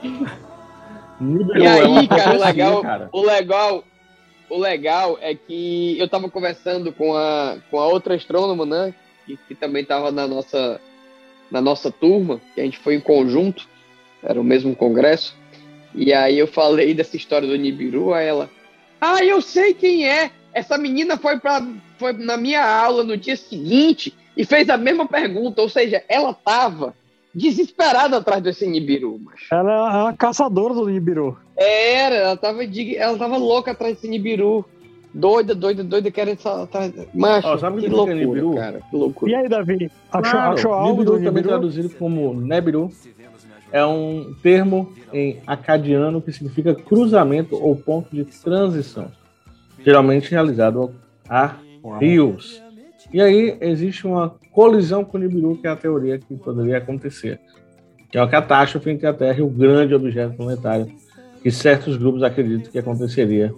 Nibiru 1.20 1.58
E 1.58 1.64
é 1.66 1.68
aí, 1.70 2.08
cara, 2.08 2.36
o 2.36 2.40
legal, 2.44 2.82
cara. 2.82 3.08
o 3.12 3.22
legal, 3.24 3.84
o 4.50 4.58
legal 4.58 5.18
é 5.20 5.34
que 5.34 5.98
eu 5.98 6.08
tava 6.08 6.28
conversando 6.28 6.92
com 6.92 7.16
a, 7.16 7.56
com 7.70 7.78
a 7.78 7.86
outra 7.86 8.14
astrônoma, 8.14 8.66
né? 8.66 8.94
Que, 9.26 9.36
que 9.48 9.54
também 9.54 9.84
tava 9.84 10.10
na 10.12 10.26
nossa, 10.28 10.80
na 11.50 11.60
nossa 11.60 11.90
turma, 11.90 12.40
que 12.54 12.60
a 12.60 12.64
gente 12.64 12.78
foi 12.78 12.94
em 12.96 13.00
conjunto, 13.00 13.66
era 14.22 14.40
o 14.40 14.44
mesmo 14.44 14.74
congresso. 14.76 15.34
E 15.94 16.12
aí 16.12 16.38
eu 16.38 16.46
falei 16.46 16.92
dessa 16.92 17.16
história 17.16 17.48
do 17.48 17.56
Nibiru, 17.56 18.12
a 18.12 18.20
ela. 18.20 18.50
Ah, 19.00 19.24
eu 19.24 19.40
sei 19.40 19.72
quem 19.72 20.06
é! 20.08 20.30
Essa 20.54 20.78
menina 20.78 21.16
foi, 21.18 21.38
pra, 21.40 21.66
foi 21.98 22.12
na 22.12 22.36
minha 22.36 22.64
aula 22.64 23.02
no 23.04 23.16
dia 23.16 23.36
seguinte 23.36 24.14
e 24.36 24.44
fez 24.44 24.68
a 24.70 24.76
mesma 24.76 25.06
pergunta, 25.06 25.60
ou 25.60 25.68
seja, 25.68 26.02
ela 26.08 26.32
tava 26.32 26.94
desesperada 27.34 28.18
atrás 28.18 28.42
desse 28.42 28.64
Nibiru, 28.66 29.18
macho. 29.18 29.52
Ela 29.52 30.06
é 30.06 30.08
a 30.10 30.12
caçadora 30.12 30.72
do 30.72 30.86
Nibiru. 30.86 31.36
Era, 31.56 32.14
ela 32.14 32.36
tava, 32.36 32.66
de- 32.66 32.96
ela 32.96 33.18
tava 33.18 33.36
louca 33.36 33.72
atrás 33.72 33.94
desse 33.94 34.08
Nibiru. 34.08 34.64
Doida, 35.12 35.54
doida, 35.54 35.84
doida, 35.84 36.10
querendo 36.10 36.40
atrás. 36.48 36.92
Macho, 37.14 37.46
Ó, 37.48 37.58
sabe 37.58 37.78
o 37.78 37.80
que 37.80 37.86
que 37.88 37.92
loucura, 37.94 38.14
Nibiru? 38.16 38.54
cara. 38.54 38.80
Que 38.90 38.96
loucura. 38.96 39.30
E 39.30 39.34
aí, 39.36 39.48
Davi? 39.48 39.90
Achou, 40.12 40.30
Claro, 40.32 40.54
achou 40.54 40.72
algo 40.72 40.90
Nibiru 40.98 41.04
do 41.04 41.12
também 41.18 41.32
Nibiru? 41.34 41.48
traduzido 41.48 41.90
como 41.90 42.34
Nebiru. 42.34 42.90
É 43.72 43.84
um 43.84 44.34
termo 44.42 44.92
em 45.12 45.40
acadiano 45.46 46.20
que 46.22 46.32
significa 46.32 46.74
cruzamento 46.74 47.56
ou 47.60 47.74
ponto 47.76 48.08
de 48.14 48.24
transição, 48.24 49.10
geralmente 49.84 50.30
realizado 50.30 50.94
a 51.28 51.56
rios. 52.00 52.62
E 53.12 53.20
aí 53.20 53.56
existe 53.60 54.06
uma 54.06 54.34
colisão 54.50 55.04
com 55.04 55.18
o 55.18 55.20
Nibiru, 55.20 55.56
que 55.56 55.66
é 55.66 55.70
a 55.70 55.76
teoria 55.76 56.18
que 56.18 56.34
poderia 56.36 56.78
acontecer, 56.78 57.38
que 58.10 58.16
é 58.16 58.20
uma 58.20 58.28
catástrofe 58.28 58.90
entre 58.90 59.06
a 59.06 59.12
Terra 59.12 59.38
e 59.38 59.42
o 59.42 59.48
grande 59.48 59.94
objeto 59.94 60.34
planetário, 60.36 60.90
que 61.42 61.50
certos 61.50 61.96
grupos 61.96 62.22
acreditam 62.22 62.72
que 62.72 62.78
aconteceria 62.78 63.54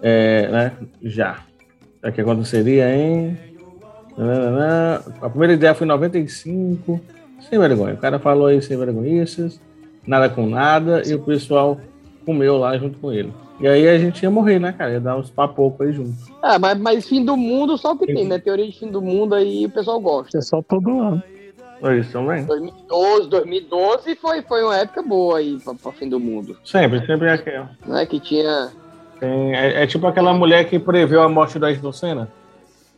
é, 0.00 0.48
né, 0.48 0.72
já. 1.02 1.44
É 2.02 2.10
que 2.10 2.20
aconteceria 2.20 2.94
em. 2.94 3.36
A 5.20 5.30
primeira 5.30 5.54
ideia 5.54 5.74
foi 5.74 5.86
em 5.86 5.88
95. 5.88 7.00
Sem 7.48 7.58
vergonha. 7.58 7.94
O 7.94 7.98
cara 7.98 8.18
falou 8.18 8.46
aí 8.46 8.60
sem 8.62 8.76
vergonhices, 8.76 9.60
nada 10.06 10.28
com 10.28 10.46
nada, 10.46 11.02
e 11.06 11.14
o 11.14 11.20
pessoal 11.20 11.80
comeu 12.24 12.56
lá 12.56 12.76
junto 12.78 12.98
com 12.98 13.12
ele. 13.12 13.32
E 13.62 13.68
aí 13.68 13.88
a 13.88 13.96
gente 13.96 14.20
ia 14.24 14.30
morrer, 14.30 14.58
né, 14.58 14.72
cara? 14.72 14.90
Ia 14.94 15.00
dar 15.00 15.16
uns 15.16 15.30
papocos 15.30 15.86
aí 15.86 15.92
junto. 15.92 16.12
Ah, 16.42 16.58
mas, 16.58 16.76
mas 16.78 17.08
fim 17.08 17.24
do 17.24 17.36
mundo 17.36 17.78
só 17.78 17.92
o 17.92 17.96
que 17.98 18.06
tem, 18.12 18.26
né? 18.26 18.36
Teoria 18.36 18.66
de 18.66 18.76
fim 18.76 18.88
do 18.90 19.00
mundo 19.00 19.36
aí 19.36 19.66
o 19.66 19.70
pessoal 19.70 20.00
gosta. 20.00 20.36
É 20.36 20.40
só 20.40 20.60
todo 20.60 20.98
ano. 21.00 21.22
É 21.80 21.96
isso 21.98 22.10
também. 22.10 22.44
2012, 22.44 23.28
2012 23.28 24.16
foi, 24.16 24.42
foi 24.42 24.64
uma 24.64 24.76
época 24.76 25.00
boa 25.02 25.38
aí 25.38 25.58
pra, 25.64 25.74
pra 25.74 25.92
fim 25.92 26.08
do 26.08 26.18
mundo. 26.18 26.56
Sempre, 26.64 27.06
sempre 27.06 27.28
é 27.28 27.32
aquela. 27.34 27.70
Né? 27.86 28.04
Que 28.04 28.18
tinha. 28.18 28.72
Tem- 29.20 29.54
é, 29.54 29.84
é 29.84 29.86
tipo 29.86 30.08
aquela 30.08 30.34
mulher 30.34 30.68
que 30.68 30.80
preveu 30.80 31.22
a 31.22 31.28
morte 31.28 31.56
do 31.56 31.66
Ayrton 31.66 31.92
Senna. 31.92 32.28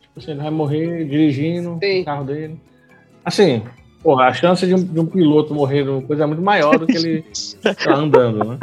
Tipo 0.01 0.19
assim, 0.19 0.31
ele 0.31 0.41
vai 0.41 0.49
morrer 0.51 1.05
dirigindo 1.05 1.73
o 1.75 2.05
carro 2.05 2.25
dele. 2.25 2.59
Assim, 3.23 3.61
porra, 4.01 4.25
a 4.25 4.33
chance 4.33 4.65
de 4.65 4.73
um, 4.73 4.83
de 4.83 4.99
um 4.99 5.05
piloto 5.05 5.53
morrer 5.53 5.83
numa 5.83 6.01
coisa 6.01 6.23
é 6.23 6.25
muito 6.25 6.41
maior 6.41 6.79
do 6.79 6.87
que 6.87 6.97
ele 6.97 7.23
tá 7.61 7.95
andando, 7.95 8.43
né? 8.43 8.57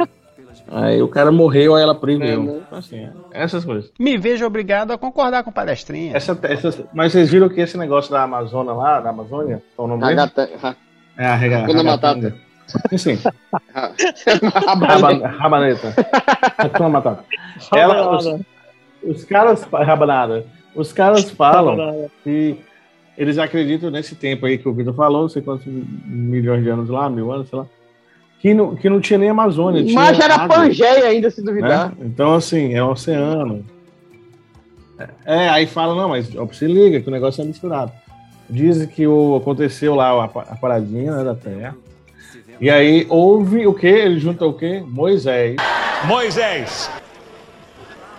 Aí 0.71 1.01
o 1.01 1.07
cara 1.07 1.31
morreu, 1.31 1.75
aí 1.75 1.83
ela. 1.83 1.93
É, 2.03 2.17
né? 2.17 2.33
Então, 2.33 2.77
assim, 2.79 2.97
é, 2.97 3.11
essas 3.31 3.63
coisas. 3.65 3.91
Me 3.99 4.17
vejo 4.17 4.45
obrigado 4.45 4.91
a 4.91 4.97
concordar 4.97 5.43
com 5.43 5.51
palestrinha. 5.51 6.15
Essa, 6.15 6.37
essas- 6.43 6.81
mas 6.93 7.11
vocês 7.11 7.29
viram 7.29 7.49
que 7.49 7.59
esse 7.61 7.77
negócio 7.77 8.11
da 8.11 8.23
Amazônia 8.23 8.73
lá, 8.73 8.99
da 9.01 9.09
Amazônia, 9.09 9.61
qual 9.75 9.87
é 9.87 9.91
o 9.91 9.97
nome 9.97 10.15
dele? 10.15 10.31
É 11.17 11.25
a 11.27 11.35
rega, 11.35 11.59
Hakuna 11.59 11.83
ragatanga. 11.83 12.35
Sim, 12.89 12.97
sim. 12.97 13.19
Rabaneta. 13.73 15.27
Raba- 15.27 15.27
Rabaneta. 15.27 15.93
Hakuna 16.57 16.89
Matata. 16.89 17.23
Ela, 17.75 18.15
os, 18.17 18.25
os 19.03 19.25
caras. 19.25 19.63
Rabanada. 19.71 20.45
Os 20.75 20.91
caras 20.91 21.29
falam 21.31 21.75
Rabanada. 21.77 22.11
que 22.23 22.57
eles 23.17 23.37
acreditam 23.37 23.91
nesse 23.91 24.15
tempo 24.15 24.45
aí 24.45 24.57
que 24.57 24.67
o 24.67 24.73
Vitor 24.73 24.93
falou, 24.95 25.23
não 25.23 25.29
sei 25.29 25.41
quantos 25.41 25.67
milhões 25.67 26.63
de 26.63 26.69
anos 26.69 26.89
lá, 26.89 27.07
mil 27.09 27.31
anos, 27.31 27.47
sei 27.49 27.59
lá, 27.59 27.65
que 28.43 28.53
não, 28.53 28.75
que 28.75 28.89
não 28.89 28.99
tinha 28.99 29.17
nem 29.17 29.29
Amazônia. 29.29 29.85
tinha 29.85 29.95
Mas 29.95 30.19
era 30.19 30.35
água, 30.35 30.57
Pangeia 30.57 31.05
ainda, 31.05 31.31
se 31.31 31.41
duvidar. 31.41 31.91
né? 31.91 31.95
Então, 32.01 32.33
assim, 32.33 32.73
é 32.73 32.83
um 32.83 32.89
oceano. 32.89 33.63
É, 35.25 35.47
aí 35.47 35.65
fala, 35.65 35.95
não, 35.95 36.09
mas 36.09 36.35
ó, 36.35 36.45
se 36.51 36.67
liga 36.67 36.99
que 36.99 37.07
o 37.07 37.11
negócio 37.11 37.41
é 37.41 37.45
misturado. 37.45 37.93
Dizem 38.49 38.85
que 38.85 39.07
o, 39.07 39.37
aconteceu 39.37 39.95
lá 39.95 40.09
a, 40.09 40.25
a 40.25 40.57
paradinha 40.57 41.13
né, 41.13 41.23
da 41.23 41.33
Terra. 41.33 41.73
E 42.59 42.69
aí 42.69 43.07
houve 43.07 43.65
o 43.65 43.73
quê? 43.73 43.87
Ele 43.87 44.19
junta 44.19 44.45
o 44.45 44.53
quê? 44.53 44.83
Moisés. 44.85 45.55
Moisés. 46.05 46.91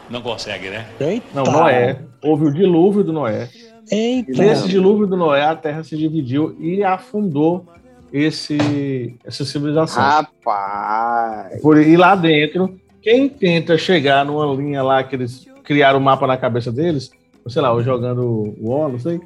Não 0.08 0.22
consegue, 0.22 0.70
né? 0.70 0.86
Não, 1.34 1.44
Noé. 1.44 1.98
Houve 2.22 2.46
o 2.46 2.50
dilúvio 2.50 3.04
do 3.04 3.12
Noé. 3.12 3.50
Eita. 3.90 4.32
E 4.32 4.38
nesse 4.38 4.68
dilúvio 4.68 5.06
do 5.06 5.18
Noé, 5.18 5.42
a 5.44 5.54
Terra 5.54 5.84
se 5.84 5.94
dividiu 5.98 6.56
e 6.58 6.82
afundou 6.82 7.66
esse, 8.14 9.16
essa 9.24 9.44
civilização. 9.44 10.00
Rapaz. 10.00 11.60
Por, 11.60 11.82
e 11.82 11.96
lá 11.96 12.14
dentro, 12.14 12.78
quem 13.02 13.28
tenta 13.28 13.76
chegar 13.76 14.24
numa 14.24 14.46
linha 14.54 14.84
lá 14.84 15.02
que 15.02 15.16
eles 15.16 15.44
criaram 15.64 15.98
o 15.98 16.02
mapa 16.02 16.24
na 16.24 16.36
cabeça 16.36 16.70
deles, 16.70 17.10
ou 17.44 17.50
sei 17.50 17.60
lá, 17.60 17.72
ou 17.72 17.82
jogando 17.82 18.22
o 18.22 18.70
O, 18.70 18.88
não 18.88 19.00
sei. 19.00 19.20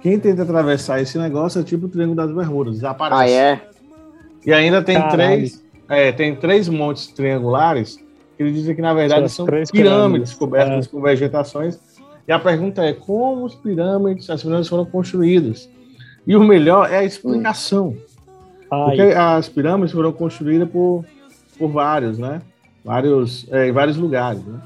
Quem 0.00 0.18
tenta 0.18 0.44
atravessar 0.44 1.00
esse 1.02 1.18
negócio 1.18 1.60
é 1.60 1.64
tipo 1.64 1.84
o 1.84 1.88
Triângulo 1.90 2.16
das 2.16 2.34
Bermudas, 2.34 2.76
desaparece. 2.76 3.20
Ah, 3.20 3.28
é? 3.30 3.60
E 4.46 4.52
ainda 4.52 4.82
tem 4.82 4.96
Caralho. 4.96 5.12
três, 5.12 5.64
é, 5.88 6.10
tem 6.10 6.34
três 6.34 6.70
montes 6.70 7.08
triangulares 7.08 7.96
que 8.36 8.42
eles 8.42 8.54
dizem 8.54 8.74
que 8.74 8.80
na 8.80 8.94
verdade 8.94 9.28
São 9.28 9.44
são 9.44 9.46
três 9.46 9.70
pirâmides 9.70 10.32
pirâmides, 10.32 10.34
cobertas 10.34 10.86
é. 10.86 10.88
com 10.88 11.02
vegetações. 11.02 11.78
E 12.26 12.32
a 12.32 12.38
pergunta 12.38 12.82
é 12.82 12.94
como 12.94 13.44
os 13.44 13.54
pirâmides, 13.54 14.30
as 14.30 14.42
pirâmides 14.42 14.68
foram 14.68 14.86
construídas? 14.86 15.68
E 16.26 16.34
o 16.34 16.42
melhor 16.42 16.90
é 16.90 16.98
a 16.98 17.04
explicação. 17.04 17.94
Ai. 18.72 18.96
Porque 18.96 19.02
as 19.02 19.48
pirâmides 19.50 19.92
foram 19.92 20.12
construídas 20.12 20.68
por, 20.70 21.04
por 21.58 21.68
vários, 21.68 22.18
né? 22.18 22.40
Vários, 22.82 23.46
é, 23.52 23.68
em 23.68 23.72
vários 23.72 23.98
lugares, 23.98 24.42
né? 24.44 24.58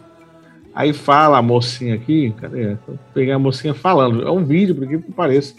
Aí 0.72 0.92
fala 0.92 1.38
a 1.38 1.42
mocinha 1.42 1.96
aqui, 1.96 2.32
cadê? 2.40 2.76
Pegar 3.12 3.34
a 3.34 3.38
mocinha 3.38 3.74
falando. 3.74 4.22
É 4.22 4.30
um 4.30 4.44
vídeo, 4.44 4.74
por 4.74 4.86
que 4.86 4.98
pareça, 5.12 5.54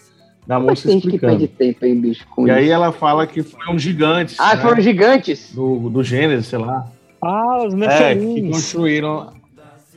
da 0.45 0.60
moça 0.60 0.88
Tem 0.88 1.00
que 1.00 1.08
explicando. 1.08 1.38
perde 1.39 1.48
tempo, 1.48 1.86
hein, 1.86 2.00
bicho? 2.00 2.26
com 2.30 2.48
E 2.48 2.52
aí 2.52 2.66
isso. 2.66 2.74
ela 2.74 2.91
fala 2.93 3.28
que 3.28 3.43
foram 3.43 3.78
gigantes. 3.78 4.39
Ah, 4.39 4.56
né? 4.56 4.62
foram 4.62 4.80
gigantes? 4.80 5.54
Do, 5.54 5.89
do 5.89 6.04
Gênesis, 6.04 6.48
sei 6.48 6.60
lá. 6.60 6.88
Ah, 7.22 7.66
os 7.66 7.74
É, 7.74 8.16
que 8.16 8.48
construíram. 8.50 9.34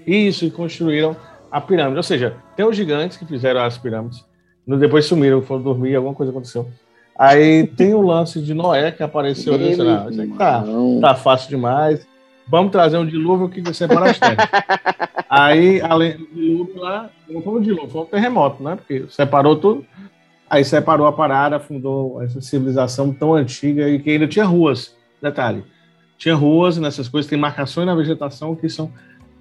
Isso, 0.04 0.46
e 0.46 0.50
construíram 0.50 1.14
a 1.52 1.60
pirâmide. 1.60 1.98
Ou 1.98 2.02
seja, 2.02 2.34
tem 2.56 2.66
os 2.66 2.74
gigantes 2.74 3.16
que 3.16 3.26
fizeram 3.26 3.60
as 3.60 3.78
pirâmides. 3.78 4.24
Depois 4.66 5.04
sumiram, 5.04 5.40
foram 5.42 5.62
dormir, 5.62 5.94
alguma 5.94 6.14
coisa 6.14 6.32
aconteceu. 6.32 6.66
Aí 7.20 7.66
tem 7.66 7.92
o 7.92 8.00
lance 8.00 8.40
de 8.40 8.54
Noé 8.54 8.90
que 8.90 9.02
apareceu 9.02 9.52
ali, 9.52 9.74
sei 9.74 9.84
lá, 9.84 10.06
isso 10.08 10.22
aqui 10.22 10.38
tá, 10.38 10.64
tá 11.02 11.14
fácil 11.14 11.50
demais. 11.50 12.06
Vamos 12.48 12.72
trazer 12.72 12.96
um 12.96 13.04
dilúvio 13.04 13.46
que 13.50 13.74
separa 13.74 14.10
as 14.10 14.18
terras. 14.18 14.48
Aí, 15.28 15.82
além 15.82 16.16
do 16.16 16.26
dilúvio 16.28 16.80
lá, 16.80 17.10
não 17.28 17.42
foi 17.42 17.58
um 17.58 17.60
dilúvio, 17.60 17.90
foi 17.90 18.00
um 18.00 18.06
terremoto, 18.06 18.62
né? 18.62 18.74
Porque 18.74 19.04
separou 19.10 19.54
tudo. 19.54 19.84
Aí 20.48 20.64
separou 20.64 21.06
a 21.06 21.12
parada, 21.12 21.60
fundou 21.60 22.22
essa 22.22 22.40
civilização 22.40 23.12
tão 23.12 23.34
antiga 23.34 23.86
e 23.86 23.98
que 23.98 24.08
ainda 24.08 24.26
tinha 24.26 24.46
ruas. 24.46 24.96
Detalhe, 25.20 25.62
tinha 26.16 26.34
ruas 26.34 26.78
nessas 26.78 27.06
coisas, 27.06 27.28
tem 27.28 27.38
marcações 27.38 27.86
na 27.86 27.94
vegetação 27.94 28.56
que 28.56 28.70
são 28.70 28.90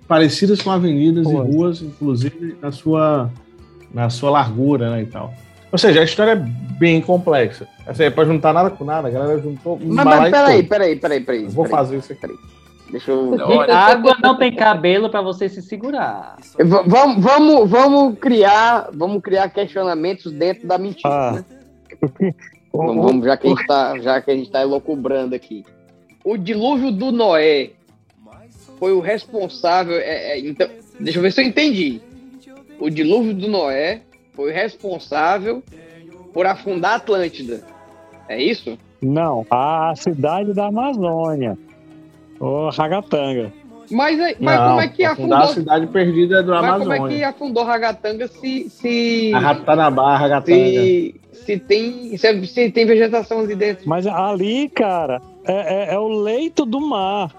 parecidas 0.06 0.62
com 0.62 0.70
avenidas 0.70 1.26
e 1.30 1.34
ruas, 1.34 1.82
inclusive 1.82 2.58
na 2.62 2.74
sua, 2.74 3.32
na 3.94 4.10
sua 4.10 4.32
largura, 4.32 4.92
né, 4.92 5.04
e 5.04 5.06
tal. 5.06 5.34
Ou 5.72 5.78
seja, 5.78 6.02
a 6.02 6.04
história 6.04 6.32
é 6.32 6.36
bem 6.36 7.00
complexa. 7.02 7.68
Assim, 7.86 8.04
é 8.04 8.10
pra 8.10 8.26
juntar 8.26 8.54
nada 8.54 8.70
com 8.70 8.84
nada, 8.84 9.08
a 9.08 9.12
galera 9.12 9.40
juntou 9.40 9.80
Mas, 9.82 10.06
mas 10.06 10.32
peraí, 10.32 10.64
peraí, 10.64 10.96
peraí, 10.96 11.20
peraí. 11.22 11.44
Eu 11.44 11.50
vou 11.50 11.66
peraí. 11.66 11.78
fazer 11.80 11.98
isso 11.98 12.14
aqui. 12.14 12.28
Deixa 12.92 13.12
eu. 13.12 13.36
A 13.70 13.78
água 13.78 14.18
não 14.22 14.36
tem 14.38 14.56
cabelo 14.56 15.10
pra 15.10 15.22
você 15.22 15.48
se 15.48 15.62
segurar. 15.62 16.38
Va- 16.58 16.84
Vamos, 16.88 17.24
vamos, 17.24 17.70
vamos 17.70 18.18
criar, 18.20 18.90
vamos 18.94 19.22
criar 19.22 19.48
questionamentos 19.50 20.32
dentro 20.32 20.68
da 20.68 20.78
mentira. 20.78 21.10
Ah. 21.10 21.32
né? 21.34 22.34
Vamos, 22.72 23.04
vamos, 23.04 23.26
já 23.26 23.36
que 23.36 23.48
a 23.48 23.50
gente 23.50 23.66
tá, 23.66 24.00
já 24.00 24.22
que 24.22 24.30
a 24.30 24.36
gente 24.36 24.52
tá 24.52 24.62
elocubrando 24.62 25.34
aqui. 25.34 25.66
O 26.24 26.38
dilúvio 26.38 26.92
do 26.92 27.12
Noé 27.12 27.72
foi 28.78 28.94
o 28.94 29.00
responsável. 29.00 29.96
é, 29.98 30.34
é, 30.34 30.40
então, 30.40 30.70
deixa 31.00 31.18
eu 31.18 31.24
ver 31.24 31.32
se 31.32 31.42
eu 31.42 31.46
entendi. 31.48 32.00
O 32.80 32.88
dilúvio 32.92 33.34
do 33.34 33.48
Noé 33.48 34.02
foi 34.40 34.54
responsável 34.54 35.62
por 36.34 36.46
afundar 36.46 36.94
a 36.94 36.96
Atlântida. 36.96 37.62
É 38.30 38.42
isso? 38.42 38.78
Não, 39.02 39.46
a 39.52 39.94
cidade 39.98 40.54
da 40.54 40.68
Amazônia. 40.68 41.58
O 42.40 42.70
Ragatanga. 42.70 43.52
Mas, 43.92 44.18
aí- 44.18 44.38
mas 44.40 44.58
Não, 44.58 44.68
como 44.70 44.82
é 44.82 44.88
que 44.88 45.04
afundou? 45.04 45.38
a 45.40 45.48
cidade 45.48 45.88
perdida 45.88 46.42
do 46.42 46.52
mas 46.52 46.62
como 46.62 46.84
Amazônia. 46.94 47.16
é 47.16 47.18
que 47.18 47.24
afundou 47.26 47.64
Ragatanga 47.66 48.28
se. 48.30 48.70
se... 48.70 49.32
A 49.34 49.40
Ratanabá, 49.40 50.14
a 50.14 50.18
Ragatanga. 50.18 50.56
se, 50.56 51.16
se 51.34 51.60
tem 51.60 52.16
se, 52.18 52.48
se 52.48 52.72
tem 52.72 52.86
vegetação 52.86 53.40
ali 53.42 53.56
dentro. 53.56 53.90
Mas 53.90 54.08
ali, 54.08 54.70
cara, 54.70 55.22
é, 55.44 55.92
é- 55.92 55.96
é 55.96 56.00
o 56.00 56.08
leito 56.08 56.66
do 56.66 56.80
mar. 56.80 57.36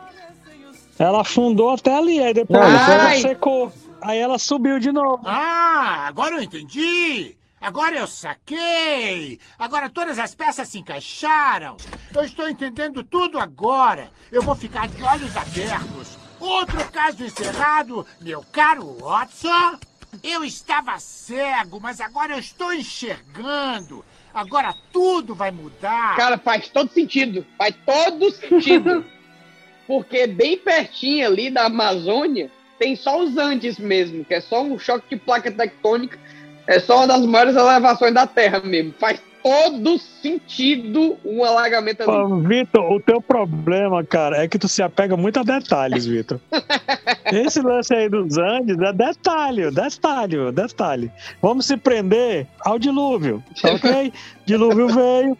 Ela 0.99 1.23
afundou 1.23 1.71
até 1.71 1.97
ali, 1.97 2.21
aí 2.21 2.35
depois 2.35 2.61
Não, 2.61 2.69
ela 2.69 3.15
é- 3.15 3.21
secou. 3.21 3.73
Aí 4.03 4.19
ela 4.19 4.39
subiu 4.39 4.79
de 4.79 4.93
novo. 4.93 5.23
Ah, 5.27 6.07
agora 6.07 6.37
eu 6.37 6.43
entendi. 6.43 7.37
Agora 7.61 7.97
eu 7.97 8.07
saquei. 8.07 9.39
Agora 9.59 9.91
todas 9.91 10.19
as 10.19 10.35
peças 10.35 10.69
se 10.69 10.79
encaixaram. 10.79 11.77
Eu 12.15 12.25
estou 12.25 12.49
entendendo 12.49 13.05
tudo 13.05 13.39
agora. 13.39 14.11
Eu 14.33 14.43
vou 14.43 14.55
ficar 14.55 14.89
de 14.89 15.03
olhos 15.03 15.37
abertos. 15.37 16.19
Outro 16.41 16.83
caso 16.91 17.23
encerrado, 17.23 18.07
meu 18.21 18.43
caro 18.51 18.97
Watson. 19.01 19.79
Eu 20.23 20.43
estava 20.43 20.99
cego, 20.99 21.79
mas 21.81 22.01
agora 22.01 22.33
eu 22.33 22.39
estou 22.39 22.73
enxergando. 22.73 24.05
Agora 24.33 24.75
tudo 24.91 25.35
vai 25.35 25.51
mudar. 25.51 26.17
Cara, 26.17 26.39
faz 26.39 26.69
todo 26.71 26.91
sentido. 26.91 27.47
Faz 27.59 27.75
todo 27.85 28.31
sentido. 28.33 29.05
Porque 29.87 30.27
bem 30.27 30.57
pertinho 30.57 31.27
ali 31.27 31.51
da 31.51 31.67
Amazônia 31.67 32.51
tem 32.81 32.97
só 32.97 33.23
os 33.23 33.37
Andes 33.37 33.79
mesmo, 33.79 34.25
que 34.25 34.33
é 34.33 34.41
só 34.41 34.63
um 34.63 34.79
choque 34.79 35.05
de 35.11 35.17
placa 35.17 35.53
tectônica. 35.53 36.19
É 36.67 36.81
só 36.81 36.97
uma 36.97 37.09
das 37.09 37.27
maiores 37.27 37.55
elevações 37.55 38.15
da 38.15 38.27
Terra 38.27 38.61
mesmo. 38.61 38.95
Faz 38.99 39.21
todo 39.43 39.99
sentido 39.99 41.19
um 41.25 41.45
alagamento 41.45 42.03
ali. 42.03 42.47
Vitor, 42.47 42.93
o 42.93 43.01
teu 43.01 43.21
problema, 43.21 44.03
cara, 44.03 44.43
é 44.43 44.49
que 44.49 44.59
tu 44.59 44.69
se 44.69 44.83
apega 44.83 45.15
muito 45.15 45.39
a 45.41 45.43
detalhes, 45.43 46.07
Vitor. 46.07 46.41
Esse 47.31 47.61
lance 47.61 47.95
aí 47.95 48.09
dos 48.09 48.39
Andes 48.39 48.79
é 48.79 48.93
detalhe, 48.93 49.71
detalhe, 49.71 50.53
detalhe. 50.53 51.13
Vamos 51.43 51.67
se 51.67 51.77
prender 51.77 52.47
ao 52.61 52.79
dilúvio, 52.79 53.43
tá 53.61 53.73
ok? 53.73 54.13
Dilúvio 54.47 54.89
veio, 54.89 55.39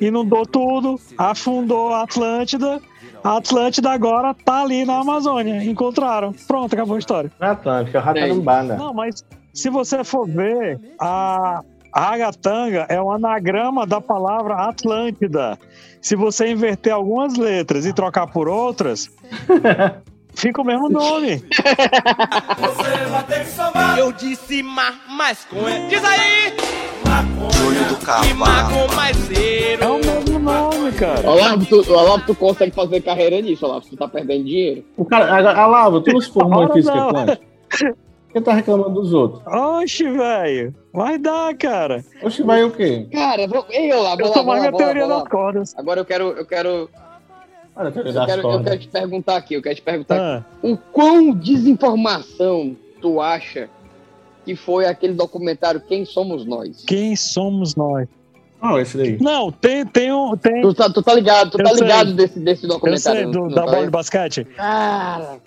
inundou 0.00 0.44
tudo, 0.46 1.00
afundou 1.16 1.92
a 1.92 2.02
Atlântida. 2.02 2.80
A 3.22 3.36
Atlântida 3.38 3.90
agora 3.90 4.34
tá 4.34 4.62
ali 4.62 4.84
na 4.84 5.00
Amazônia. 5.00 5.64
Encontraram. 5.64 6.32
Pronto, 6.46 6.74
acabou 6.74 6.96
a 6.96 6.98
história. 6.98 7.32
Na 7.40 7.52
Atlântica, 7.52 8.00
Ratanambá, 8.00 8.62
Não, 8.62 8.94
mas 8.94 9.24
se 9.52 9.70
você 9.70 10.04
for 10.04 10.28
ver, 10.28 10.78
a 11.00 11.62
Ragatanga 11.94 12.86
é 12.90 13.00
um 13.00 13.10
anagrama 13.10 13.86
da 13.86 14.00
palavra 14.00 14.68
Atlântida. 14.68 15.58
Se 16.00 16.14
você 16.14 16.50
inverter 16.50 16.92
algumas 16.92 17.36
letras 17.36 17.86
e 17.86 17.92
trocar 17.92 18.26
por 18.26 18.48
outras, 18.48 19.08
fica 20.36 20.60
o 20.60 20.64
mesmo 20.64 20.90
nome. 20.90 21.42
Eu 23.98 24.12
disse 24.12 24.62
ma, 24.62 24.94
maconha. 25.08 25.88
Diz 25.88 26.04
aí! 26.04 26.54
Júlio 27.22 27.84
do 27.88 27.96
maconha 28.36 29.80
É 29.80 29.86
o 29.86 29.98
mesmo 29.98 30.38
nome, 30.38 30.92
cara. 30.92 31.30
Olavo, 31.30 31.64
tu, 31.66 31.92
Olavo, 31.92 32.26
tu 32.26 32.34
consegue 32.34 32.74
fazer 32.74 33.00
carreira 33.00 33.40
nisso, 33.40 33.64
Olavo. 33.64 33.86
Tu 33.88 33.96
tá 33.96 34.06
perdendo 34.06 34.44
dinheiro. 34.44 34.84
O 34.96 35.04
cara, 35.04 35.24
a, 35.26 35.62
a 35.62 35.66
Lava, 35.66 36.00
tu 36.00 36.12
não 36.12 36.20
se 36.20 36.30
formou 36.30 36.64
em 36.64 36.72
física 36.72 36.96
quântica? 37.08 37.40
Por 37.68 38.32
que 38.32 38.40
tá 38.42 38.52
reclamando 38.52 39.00
dos 39.00 39.14
outros? 39.14 39.42
Oxe, 39.46 40.04
velho. 40.10 40.74
Vai 40.92 41.16
dar, 41.16 41.54
cara. 41.56 42.04
Oxe, 42.22 42.42
vai 42.42 42.62
o 42.64 42.70
quê? 42.70 43.06
Cara, 43.10 43.46
vou... 43.48 43.64
ei, 43.70 43.90
Olavo, 43.92 44.20
Eu 44.20 44.26
Olavo, 44.26 44.34
sou 44.34 44.44
mais 44.44 44.60
minha 44.60 44.70
Olavo, 44.70 44.84
teoria 44.84 45.04
Olavo, 45.06 45.22
das 45.22 45.32
cordas. 45.32 45.74
Agora 45.78 46.00
eu 46.00 46.04
quero, 46.04 46.24
eu 46.32 46.44
quero, 46.46 46.90
Olha 47.74 47.92
eu 47.94 48.12
das 48.12 48.26
quero, 48.26 48.50
eu 48.50 48.62
quero 48.62 48.78
te 48.78 48.88
perguntar 48.88 49.36
aqui, 49.36 49.54
eu 49.54 49.62
quero 49.62 49.74
te 49.74 49.82
perguntar 49.82 50.18
Ah. 50.20 50.36
aqui. 50.36 50.46
O 50.72 50.76
quão 50.76 51.32
desinformação 51.32 52.76
tu 53.00 53.20
acha 53.20 53.70
que 54.46 54.54
foi 54.54 54.86
aquele 54.86 55.12
documentário 55.12 55.80
Quem 55.80 56.04
Somos 56.04 56.46
Nós? 56.46 56.84
Quem 56.86 57.16
somos 57.16 57.74
nós? 57.74 58.06
Não, 58.62 58.80
esse 58.80 58.96
daí. 58.96 59.18
Não, 59.20 59.50
tem, 59.50 59.84
tem 59.84 60.12
um. 60.12 60.36
Tem... 60.36 60.62
Tu 60.62 60.72
tá, 60.72 60.88
tu 60.88 61.02
tá 61.02 61.12
ligado, 61.12 61.50
tu 61.50 61.60
Eu 61.60 61.64
tá 61.64 61.70
sei. 61.74 61.82
ligado 61.82 62.14
desse, 62.14 62.38
desse 62.38 62.64
Eu 62.64 62.70
documentário. 62.70 63.22
sei, 63.22 63.30
do, 63.30 63.40
não 63.40 63.48
da 63.48 63.64
tá 63.64 63.70
bola 63.70 63.84
de 63.84 63.90
basquete. 63.90 64.44
Cara, 64.56 65.38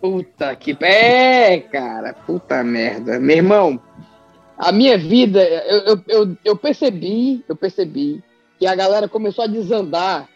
puta 0.00 0.54
que. 0.56 0.76
É, 0.84 1.58
cara, 1.60 2.12
puta 2.12 2.62
merda. 2.62 3.18
Meu 3.18 3.36
irmão, 3.36 3.80
a 4.58 4.72
minha 4.72 4.98
vida, 4.98 5.42
eu, 5.42 5.78
eu, 5.78 6.00
eu, 6.06 6.36
eu 6.44 6.56
percebi, 6.56 7.42
eu 7.48 7.56
percebi 7.56 8.22
que 8.58 8.66
a 8.66 8.74
galera 8.74 9.08
começou 9.08 9.44
a 9.44 9.48
desandar 9.48 10.28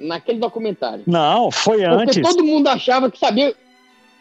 naquele 0.00 0.38
documentário. 0.40 1.04
Não, 1.06 1.50
foi 1.52 1.82
Porque 1.84 2.18
antes. 2.18 2.22
todo 2.22 2.42
mundo 2.42 2.66
achava 2.68 3.10
que 3.10 3.18
sabia. 3.18 3.54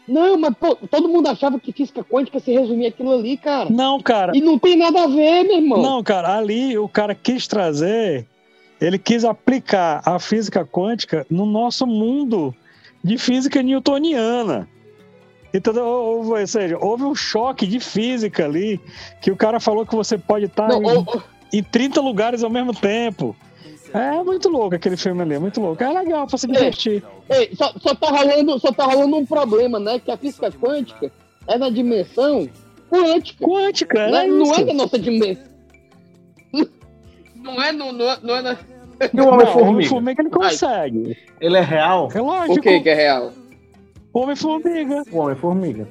Não, 0.10 0.38
mas 0.40 0.54
pô, 0.60 0.76
todo 0.76 1.08
mundo 1.08 1.28
achava 1.28 1.60
que 1.60 1.72
física 1.72 2.04
quântica 2.04 2.40
se 2.40 2.52
resumia 2.52 2.90
aquilo 2.90 3.12
ali, 3.14 3.38
cara. 3.38 3.70
Não, 3.70 4.02
cara. 4.02 4.36
E 4.36 4.42
não 4.42 4.58
tem 4.58 4.76
nada 4.76 5.04
a 5.04 5.08
ver, 5.08 5.44
meu 5.44 5.58
irmão. 5.58 5.82
Não, 5.82 6.04
cara, 6.04 6.38
ali 6.38 6.78
o 6.78 6.88
cara 6.90 7.14
quis 7.14 7.48
trazer, 7.48 8.26
ele 8.82 8.98
quis 8.98 9.24
aplicar 9.24 10.02
a 10.06 10.18
física 10.20 10.66
quântica 10.66 11.26
no 11.30 11.46
nosso 11.46 11.86
mundo 11.86 12.54
de 13.04 13.18
física 13.18 13.62
newtoniana. 13.62 14.68
Ou, 15.82 16.30
ou 16.38 16.48
seja, 16.48 16.78
houve 16.80 17.04
um 17.04 17.16
choque 17.16 17.66
de 17.66 17.80
física 17.80 18.46
ali, 18.46 18.80
que 19.22 19.32
o 19.32 19.36
cara 19.36 19.60
falou 19.60 19.86
que 19.86 19.96
você 19.96 20.18
pode 20.18 20.46
estar 20.46 20.68
Não, 20.68 20.82
em, 20.84 20.98
ou- 20.98 21.24
em 21.52 21.64
30 21.64 22.00
lugares 22.02 22.44
ao 22.44 22.50
mesmo 22.50 22.74
tempo. 22.74 23.36
É 23.94 24.24
muito 24.24 24.50
louco 24.50 24.76
aquele 24.76 24.98
filme 24.98 25.22
ali, 25.22 25.36
é 25.36 25.40
muito 25.40 25.60
louco. 25.60 25.84
É 25.84 25.92
legal 25.92 26.28
pra 26.28 26.38
se 26.38 26.48
divertir. 26.48 27.04
Ei, 27.30 27.56
só, 27.56 27.74
só, 27.80 27.96
tá 27.96 28.08
rolando, 28.08 28.60
só 28.60 28.72
tá 28.72 28.86
rolando 28.86 29.18
um 29.18 29.26
problema, 29.26 29.80
né? 29.80 30.00
Que 30.00 30.12
a 30.12 30.18
física 30.18 30.52
quântica 30.52 31.12
é 31.48 31.58
na 31.58 31.70
dimensão 31.70 32.48
quântica. 32.90 33.46
Quântica, 33.46 34.00
é 34.00 34.28
Não, 34.28 34.54
é 34.54 34.64
da 34.64 34.74
nossa 34.74 35.00
dimensão. 35.00 35.50
Não 37.36 37.64
é, 37.64 37.72
no, 37.72 37.94
não 37.94 38.12
é, 38.12 38.18
não 38.22 38.36
é 38.36 38.42
na... 38.42 38.58
E 39.14 39.22
o 39.22 39.28
Homem-Formiga? 39.30 39.70
Homem-Formiga 39.70 40.22
ele 40.22 40.30
consegue. 40.30 41.18
Ele 41.40 41.58
é 41.58 41.62
real? 41.62 42.10
É 42.14 42.20
lógico. 42.20 42.60
O 42.60 42.62
que 42.62 42.82
que 42.82 42.90
é 42.90 42.94
real? 42.94 43.32
Homem-Formiga. 44.12 45.04
O 45.10 45.20
Homem-Formiga. 45.20 45.88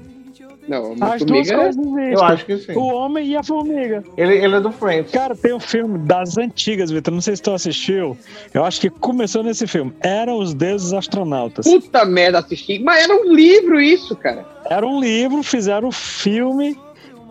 Não, 0.68 0.94
As 1.00 1.22
duas 1.24 1.48
é- 1.50 1.54
coisas 1.54 1.76
existem. 1.76 2.12
Eu 2.12 2.22
acho 2.22 2.44
que 2.44 2.56
sim. 2.58 2.72
O 2.72 2.86
homem 2.94 3.26
e 3.26 3.36
a 3.36 3.42
formiga. 3.42 4.04
Ele, 4.16 4.34
ele 4.36 4.56
é 4.56 4.60
do 4.60 4.70
Friends. 4.70 5.10
Cara, 5.10 5.34
tem 5.34 5.54
um 5.54 5.60
filme 5.60 5.98
das 5.98 6.36
antigas, 6.36 6.90
Vitor. 6.90 7.12
Não 7.14 7.20
sei 7.20 7.36
se 7.36 7.42
tu 7.42 7.52
assistiu. 7.52 8.16
Eu 8.52 8.64
acho 8.64 8.80
que 8.80 8.90
começou 8.90 9.42
nesse 9.42 9.66
filme. 9.66 9.92
Eram 10.00 10.38
os 10.38 10.52
deuses 10.52 10.92
astronautas. 10.92 11.66
Puta 11.66 12.04
merda, 12.04 12.38
assisti. 12.40 12.78
Mas 12.78 13.04
era 13.04 13.14
um 13.14 13.32
livro 13.32 13.80
isso, 13.80 14.14
cara. 14.14 14.44
Era 14.70 14.86
um 14.86 15.00
livro, 15.00 15.42
fizeram 15.42 15.88
um 15.88 15.92
filme 15.92 16.76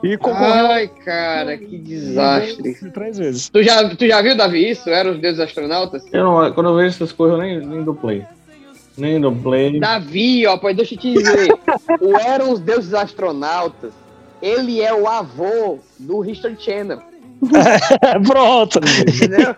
e 0.03 0.17
concorreu 0.17 0.67
Ai, 0.67 0.89
cara, 1.03 1.57
que 1.57 1.77
desastre. 1.77 2.75
três 2.91 3.17
vezes. 3.17 3.49
Tu 3.49 3.63
já, 3.63 3.88
tu 3.95 4.07
já 4.07 4.21
viu, 4.21 4.35
Davi, 4.35 4.69
isso? 4.69 4.89
Eram 4.89 5.11
os 5.11 5.19
deuses 5.19 5.39
astronautas? 5.39 6.03
Eu 6.11 6.23
não, 6.23 6.53
quando 6.53 6.69
eu 6.69 6.75
vejo 6.75 6.95
essas 6.95 7.11
coisas, 7.11 7.38
eu 7.38 7.43
nem, 7.43 7.59
nem 7.65 7.83
dou 7.83 7.95
play. 7.95 8.23
Nem 8.98 9.22
play. 9.41 9.80
Davi, 9.80 10.48
ó, 10.48 10.58
pois 10.58 10.76
deixa 10.76 10.95
eu 10.95 11.00
te 11.00 11.14
dizer. 11.14 11.54
o 12.02 12.18
Eram 12.18 12.52
os 12.52 12.60
Deuses 12.60 12.93
Astronautas, 12.93 13.93
ele 14.41 14.82
é 14.82 14.93
o 14.93 15.08
avô 15.08 15.80
do 16.00 16.26
History 16.26 16.56
Channel. 16.60 17.02
Pronto. 18.26 18.80
Entendeu? 19.08 19.56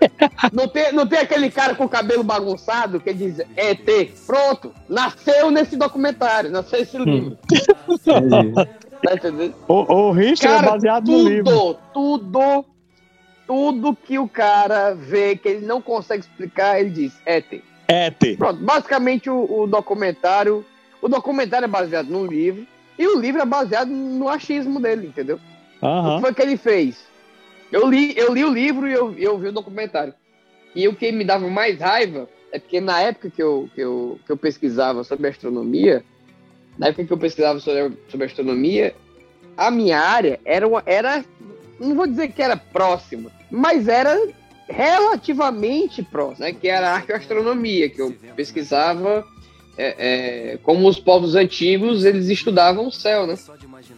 Não 0.51 0.67
tem, 0.67 0.91
não 0.91 1.07
tem 1.07 1.19
aquele 1.19 1.49
cara 1.49 1.73
com 1.75 1.85
o 1.85 1.89
cabelo 1.89 2.23
bagunçado 2.23 2.99
que 2.99 3.13
diz 3.13 3.39
ET. 3.55 4.11
Pronto, 4.27 4.73
nasceu 4.87 5.49
nesse 5.49 5.77
documentário, 5.77 6.51
nasceu 6.51 6.81
esse 6.81 6.97
livro. 6.97 7.37
Tá 9.01 9.13
entendendo? 9.13 9.55
O, 9.67 9.93
o 9.93 10.11
Richard 10.11 10.45
é 10.45 10.57
Cara, 10.59 10.71
baseado 10.71 11.05
tudo, 11.05 11.23
no 11.23 11.29
livro. 11.29 11.77
tudo, 11.93 12.65
tudo 13.47 13.95
que 13.95 14.19
o 14.19 14.27
cara 14.27 14.93
vê 14.93 15.37
que 15.37 15.47
ele 15.47 15.65
não 15.65 15.81
consegue 15.81 16.23
explicar, 16.23 16.81
ele 16.81 16.89
diz 16.89 17.13
ET. 17.25 17.61
ET. 17.89 18.37
Pronto, 18.37 18.61
basicamente 18.63 19.29
o, 19.29 19.61
o 19.63 19.67
documentário, 19.67 20.63
o 21.01 21.07
documentário 21.09 21.65
é 21.65 21.67
baseado 21.67 22.07
num 22.07 22.25
livro 22.25 22.65
e 22.97 23.07
o 23.07 23.19
livro 23.19 23.41
é 23.41 23.45
baseado 23.45 23.89
no 23.89 24.29
achismo 24.29 24.79
dele, 24.79 25.07
entendeu? 25.07 25.39
O 25.81 25.85
Aham. 25.85 26.15
que 26.15 26.21
foi 26.21 26.33
que 26.33 26.41
ele 26.41 26.57
fez? 26.57 27.03
Eu 27.71 27.87
li, 27.89 28.13
eu 28.17 28.33
li 28.33 28.43
o 28.43 28.53
livro 28.53 28.87
e 28.87 28.93
eu, 28.93 29.13
eu 29.17 29.37
vi 29.37 29.47
o 29.47 29.51
documentário. 29.51 30.13
E 30.75 30.87
o 30.87 30.95
que 30.95 31.11
me 31.11 31.23
dava 31.23 31.47
mais 31.47 31.79
raiva 31.79 32.27
é 32.51 32.59
porque 32.59 32.79
na 32.81 32.99
época 33.01 33.29
que 33.29 33.41
eu, 33.41 33.69
que 33.73 33.81
eu, 33.81 34.19
que 34.25 34.31
eu 34.31 34.37
pesquisava 34.37 35.03
sobre 35.03 35.27
astronomia, 35.27 36.03
na 36.77 36.87
época 36.87 37.05
que 37.05 37.13
eu 37.13 37.17
pesquisava 37.17 37.59
sobre, 37.59 37.97
sobre 38.09 38.25
astronomia, 38.27 38.93
a 39.57 39.71
minha 39.71 39.99
área 39.99 40.39
era, 40.45 40.67
uma- 40.67 40.83
era, 40.85 41.23
não 41.79 41.95
vou 41.95 42.07
dizer 42.07 42.29
que 42.31 42.41
era 42.41 42.55
próxima, 42.57 43.31
mas 43.49 43.87
era 43.87 44.15
relativamente 44.69 46.03
próxima, 46.03 46.47
né? 46.47 46.53
Que 46.53 46.67
era 46.67 46.89
a 46.91 46.95
arqueoastronomia, 46.95 47.89
que 47.89 48.01
eu 48.01 48.13
pesquisava 48.35 49.25
é, 49.77 49.95
é, 50.53 50.57
como 50.63 50.87
os 50.87 50.99
povos 50.99 51.35
antigos 51.35 52.05
eles 52.05 52.27
estudavam 52.29 52.87
o 52.87 52.91
céu, 52.91 53.25
né? 53.25 53.35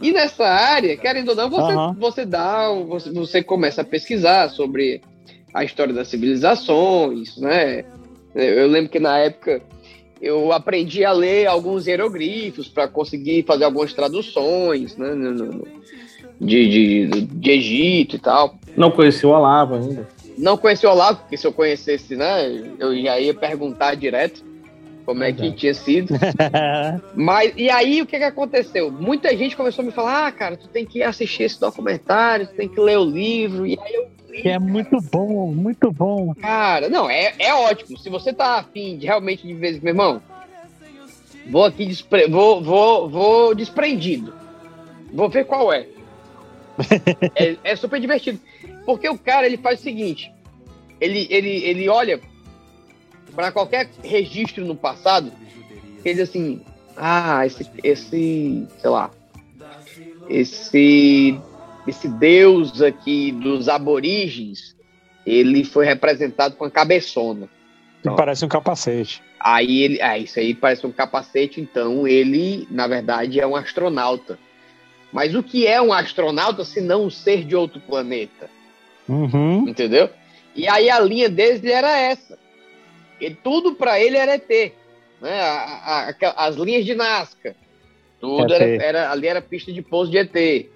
E 0.02 0.12
nessa 0.12 0.46
área, 0.48 0.96
querendo 0.96 1.30
ou 1.30 1.36
não, 1.36 1.50
você, 1.50 1.72
Aham. 1.72 1.96
você 2.00 2.26
dá, 2.26 2.70
você, 2.88 3.12
você 3.12 3.44
começa 3.44 3.82
a 3.82 3.86
pesquisar 3.86 4.50
sobre 4.50 5.02
a 5.54 5.64
história 5.64 5.94
das 5.94 6.08
civilizações, 6.08 7.38
né? 7.38 7.84
Eu 8.34 8.68
lembro 8.68 8.90
que 8.90 9.00
na 9.00 9.18
época 9.18 9.62
eu 10.22 10.54
aprendi 10.54 11.04
a 11.04 11.12
ler 11.12 11.48
alguns 11.48 11.88
hieroglifos 11.88 12.70
para 12.70 12.88
conseguir 12.88 13.44
fazer 13.44 13.66
algumas 13.66 13.92
traduções, 13.94 14.96
né? 14.96 15.14
no- 15.14 15.32
no- 15.34 15.46
no- 15.46 15.68
de, 16.40 17.08
de, 17.08 17.22
de 17.22 17.52
Egito 17.52 18.16
e 18.16 18.20
tal. 18.20 18.56
Não 18.78 18.90
conheci 18.92 19.26
o 19.26 19.30
Olavo 19.30 19.76
ainda. 19.76 20.08
Não 20.38 20.58
conheci 20.58 20.86
o 20.86 20.92
Olavo, 20.92 21.22
porque 21.22 21.38
se 21.38 21.46
eu 21.46 21.54
conhecesse, 21.54 22.16
né, 22.16 22.48
eu 22.80 23.00
já 23.02 23.20
ia 23.20 23.34
perguntar 23.34 23.96
direto 23.96 24.44
como 25.06 25.24
é 25.24 25.32
que 25.34 25.52
tinha 25.52 25.74
sido. 25.74 26.14
Mas, 27.16 27.54
e 27.56 27.70
aí, 27.70 28.02
o 28.02 28.06
que 28.06 28.18
que 28.18 28.24
aconteceu? 28.24 28.92
Muita 28.92 29.36
gente 29.36 29.56
começou 29.56 29.84
a 29.84 29.86
me 29.86 29.92
falar, 29.92 30.28
ah, 30.28 30.32
cara, 30.32 30.56
tu 30.56 30.68
tem 30.68 30.86
que 30.86 31.04
assistir 31.04 31.44
esse 31.44 31.60
documentário, 31.60 32.48
tu 32.48 32.54
tem 32.54 32.70
que 32.70 32.80
ler 32.80 32.98
o 32.98 33.04
livro, 33.04 33.66
e 33.66 33.78
aí 33.82 33.94
eu 33.94 34.08
Que 34.42 34.50
é 34.50 34.60
muito 34.60 34.98
bom, 35.12 35.52
muito 35.54 35.92
bom. 35.92 36.34
Cara, 36.36 36.88
não, 36.88 37.10
é, 37.10 37.34
é 37.40 37.54
ótimo. 37.54 37.98
Se 37.98 38.10
você 38.10 38.32
tá 38.32 38.60
afim 38.60 38.98
de 38.98 39.06
realmente 39.06 39.46
de 39.46 39.54
vez, 39.54 39.80
meu 39.80 39.92
irmão, 39.92 40.22
vou 41.50 41.66
aqui 41.66 41.86
despre... 41.86 42.28
vou, 42.28 42.62
vou, 42.62 43.10
vou 43.10 43.56
desprendido. 43.56 44.34
Vou 45.12 45.30
ver 45.30 45.46
qual 45.46 45.74
é. 45.74 45.88
é. 47.36 47.58
É 47.64 47.76
super 47.76 48.00
divertido. 48.00 48.40
Porque 48.86 49.08
o 49.10 49.18
cara, 49.18 49.46
ele 49.46 49.58
faz 49.58 49.80
o 49.80 49.84
seguinte: 49.84 50.32
ele, 51.00 51.28
ele, 51.30 51.64
ele 51.64 51.90
olha 51.90 52.20
para 53.36 53.52
qualquer 53.52 53.90
registro 54.04 54.66
no 54.66 54.76
passado, 54.76 55.32
ele 56.04 56.16
diz 56.16 56.30
assim: 56.30 56.62
ah, 56.98 57.46
esse, 57.46 57.70
esse 57.84 58.68
sei 58.80 58.90
lá, 58.90 59.12
esse, 60.30 61.40
esse 61.88 62.08
deus 62.08 62.82
aqui 62.82 63.32
dos 63.32 63.68
aborígenes, 63.68 64.76
ele 65.26 65.64
foi 65.64 65.86
representado 65.86 66.56
com 66.56 66.66
a 66.66 66.72
cabeçona. 66.72 67.50
Que 68.02 68.10
parece 68.10 68.44
um 68.46 68.50
capacete. 68.50 69.22
Aí 69.40 69.82
ele, 69.82 70.02
ah, 70.02 70.18
isso 70.18 70.40
aí 70.40 70.54
parece 70.54 70.86
um 70.86 70.92
capacete, 70.92 71.62
então 71.62 72.08
ele, 72.08 72.68
na 72.70 72.88
verdade, 72.88 73.40
é 73.40 73.46
um 73.46 73.56
astronauta. 73.56 74.38
Mas 75.12 75.36
o 75.36 75.44
que 75.44 75.68
é 75.68 75.82
um 75.82 75.92
astronauta 75.92 76.64
se 76.64 76.80
não 76.80 77.06
um 77.06 77.10
ser 77.10 77.44
de 77.44 77.56
outro 77.56 77.82
planeta? 77.82 78.50
Uhum. 79.12 79.68
Entendeu? 79.68 80.10
E 80.56 80.68
aí 80.68 80.90
a 80.90 81.00
linha 81.00 81.30
dele 81.30 81.72
era 81.72 81.98
essa. 81.98 82.38
E 83.20 83.30
tudo 83.32 83.76
para 83.76 84.00
ele 84.00 84.18
era 84.18 84.36
ET. 84.36 84.74
Né? 85.22 85.40
A- 85.42 86.10
a- 86.10 86.28
a- 86.28 86.48
as 86.48 86.56
linhas 86.56 86.86
de 86.86 86.96
Nazca. 86.96 87.56
Tudo 88.20 88.54
era, 88.54 88.66
era- 88.84 89.12
ali 89.12 89.28
era 89.28 89.42
pista 89.42 89.72
de 89.72 89.82
pouso 89.82 90.12
de 90.12 90.18
ET. 90.18 90.70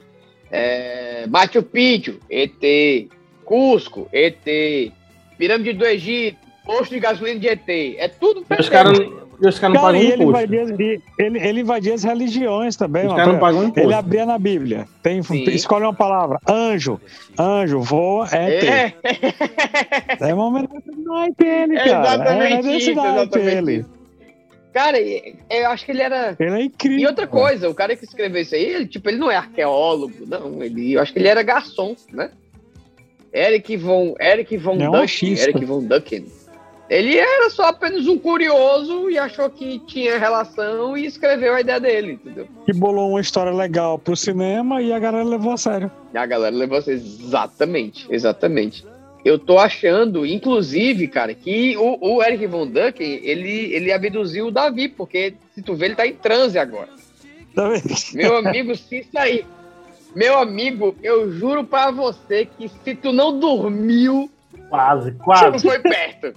É, 0.51 1.25
Machu 1.27 1.63
Picchu, 1.63 2.19
ET. 2.29 3.07
Cusco, 3.43 4.07
ET. 4.11 4.91
Pirâmide 5.38 5.73
do 5.73 5.86
Egito, 5.86 6.38
posto 6.65 6.93
de 6.93 6.99
gasolina 6.99 7.39
de 7.39 7.47
ET. 7.47 7.95
É 7.97 8.07
tudo 8.07 8.45
E 8.49 8.59
os 8.59 8.69
caras 8.69 8.97
e 9.41 9.47
os 9.47 9.59
caras 9.59 9.75
não 9.75 9.81
Cara, 9.81 9.93
pagam 9.93 10.01
ele 10.01 10.23
imposto. 10.23 10.29
invadia, 10.53 11.01
ele, 11.19 11.39
ele 11.39 11.61
invadia 11.61 11.93
as 11.93 12.03
religiões 12.03 12.75
também. 12.75 13.05
Os 13.05 13.11
ó. 13.11 13.15
caras 13.15 13.33
não 13.33 13.39
pagam 13.39 13.63
imposto. 13.63 13.79
Ele 13.79 13.93
abria 13.93 14.25
na 14.25 14.38
Bíblia. 14.38 14.88
Tem, 15.03 15.19
escolhe 15.53 15.83
uma 15.86 15.93
palavra. 15.93 16.39
Anjo. 16.47 16.99
Anjo, 17.38 17.81
voa, 17.81 18.27
é 18.31 18.55
É, 18.55 18.89
T. 18.89 18.95
É 20.25 20.33
uma 20.33 20.45
homenagem 20.47 20.79
desse 20.86 21.01
naipe 21.01 21.45
ele, 21.45 21.75
cara. 21.75 21.88
Exatamente 21.88 22.67
é 22.67 22.77
isso, 22.77 22.89
exatamente 22.91 23.38
ele. 23.39 23.73
isso. 23.79 23.89
Cara, 24.73 24.99
e- 24.99 25.36
eu 25.49 25.69
acho 25.69 25.86
que 25.86 25.91
ele 25.91 26.01
era. 26.01 26.36
Ele 26.38 26.55
é 26.55 26.61
incrível. 26.63 26.99
E 26.99 27.07
outra 27.07 27.25
coisa, 27.27 27.69
o 27.69 27.73
cara 27.73 27.95
que 27.95 28.03
escreveu 28.03 28.41
isso 28.41 28.55
aí, 28.55 28.63
ele, 28.65 28.86
tipo, 28.88 29.09
ele 29.09 29.17
não 29.17 29.31
é 29.31 29.38
arqueólogo, 29.38 30.25
não. 30.27 30.61
Ele, 30.61 30.93
eu 30.93 31.01
acho 31.01 31.13
que 31.13 31.19
ele 31.19 31.29
era 31.29 31.41
garçom, 31.43 31.95
né? 32.11 32.29
Eric 33.33 33.75
von, 33.77 34.15
Eric 34.19 34.57
von 34.57 34.77
É 34.81 34.89
um 34.89 34.95
artista. 34.95 35.49
Eric 35.49 35.65
von 35.65 35.83
Ducken. 35.83 36.25
Ele 36.89 37.17
era 37.17 37.49
só 37.49 37.63
apenas 37.63 38.07
um 38.07 38.17
curioso 38.17 39.09
e 39.09 39.17
achou 39.17 39.49
que 39.49 39.79
tinha 39.79 40.19
relação 40.19 40.95
e 40.95 41.05
escreveu 41.05 41.55
a 41.55 41.61
ideia 41.61 41.79
dele, 41.79 42.11
entendeu? 42.13 42.47
Que 42.65 42.73
bolou 42.73 43.09
uma 43.09 43.21
história 43.21 43.51
legal 43.51 43.97
pro 43.97 44.15
cinema 44.15 44.81
e 44.81 44.93
a 44.93 44.99
galera 44.99 45.23
levou 45.23 45.53
a 45.53 45.57
sério. 45.57 45.91
E 46.13 46.17
a 46.17 46.25
galera 46.25 46.55
levou 46.55 46.77
assim, 46.77 46.91
exatamente, 46.91 48.05
exatamente. 48.09 48.86
eu 49.23 49.39
tô 49.39 49.57
achando, 49.57 50.23
inclusive, 50.27 51.07
cara, 51.07 51.33
que 51.33 51.75
o, 51.77 51.97
o 52.17 52.23
Eric 52.23 52.45
Von 52.45 52.67
Ducken, 52.67 53.19
ele, 53.23 53.73
ele 53.73 53.91
abduziu 53.91 54.47
o 54.47 54.51
Davi, 54.51 54.88
porque 54.88 55.33
se 55.55 55.63
tu 55.63 55.73
vê, 55.73 55.86
ele 55.86 55.95
tá 55.95 56.05
em 56.05 56.13
transe 56.13 56.59
agora. 56.59 56.89
Meu 58.13 58.38
amigo, 58.38 58.75
se 58.75 58.99
isso 58.99 59.17
aí. 59.17 59.43
Meu 60.15 60.38
amigo, 60.38 60.95
eu 61.01 61.31
juro 61.31 61.63
pra 61.63 61.89
você 61.89 62.45
que 62.45 62.69
se 62.83 62.93
tu 62.93 63.11
não 63.11 63.38
dormiu, 63.39 64.29
Quase, 64.69 65.11
tu 65.11 65.17
não 65.17 65.23
quase. 65.25 65.67
foi 65.67 65.79
perto. 65.79 66.33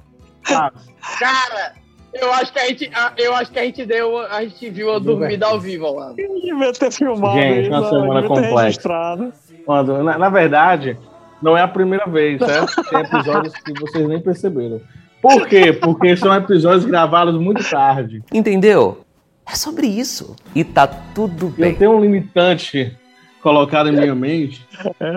Cara, 1.19 1.75
eu 2.13 2.33
acho 2.33 2.53
que 2.53 2.59
a 2.59 2.67
gente, 2.67 2.91
eu 3.17 3.35
acho 3.35 3.51
que 3.51 3.59
a 3.59 3.65
gente 3.65 3.85
deu, 3.85 4.19
a 4.19 4.43
gente 4.43 4.71
viu 4.71 4.93
a 4.93 4.99
dormida 4.99 5.47
ao 5.47 5.61
vivo 5.61 5.93
lá. 5.95 6.15
Eu 6.17 6.41
devia 6.41 6.73
ter 6.73 6.91
filmado 6.91 7.39
Gente, 7.39 7.63
isso, 7.63 7.71
uma 7.71 7.89
semana 7.89 8.23
complexa. 8.29 8.61
registrado. 8.63 9.33
Quando, 9.65 10.03
na, 10.03 10.19
na 10.19 10.29
verdade, 10.29 10.97
não 11.43 11.57
é 11.57 11.63
a 11.63 11.69
primeira 11.69 12.07
vez, 12.07 12.39
certo? 12.39 12.83
Tem 12.89 13.01
episódios 13.01 13.55
que 13.55 13.73
vocês 13.79 14.09
nem 14.09 14.21
perceberam. 14.21 14.81
Por 15.21 15.47
quê? 15.47 15.73
Porque 15.73 16.17
são 16.17 16.35
episódios 16.35 16.85
gravados 16.85 17.39
muito 17.41 17.69
tarde. 17.69 18.23
Entendeu? 18.33 19.05
É 19.47 19.55
sobre 19.55 19.87
isso. 19.87 20.37
E 20.55 20.63
tá 20.63 20.87
tudo 20.87 21.49
bem. 21.49 21.73
Eu 21.73 21.79
tenho 21.79 21.91
um 21.93 22.01
limitante 22.01 22.97
colocado 23.43 23.89
em 23.89 23.93
minha 23.93 24.15
mente 24.15 24.67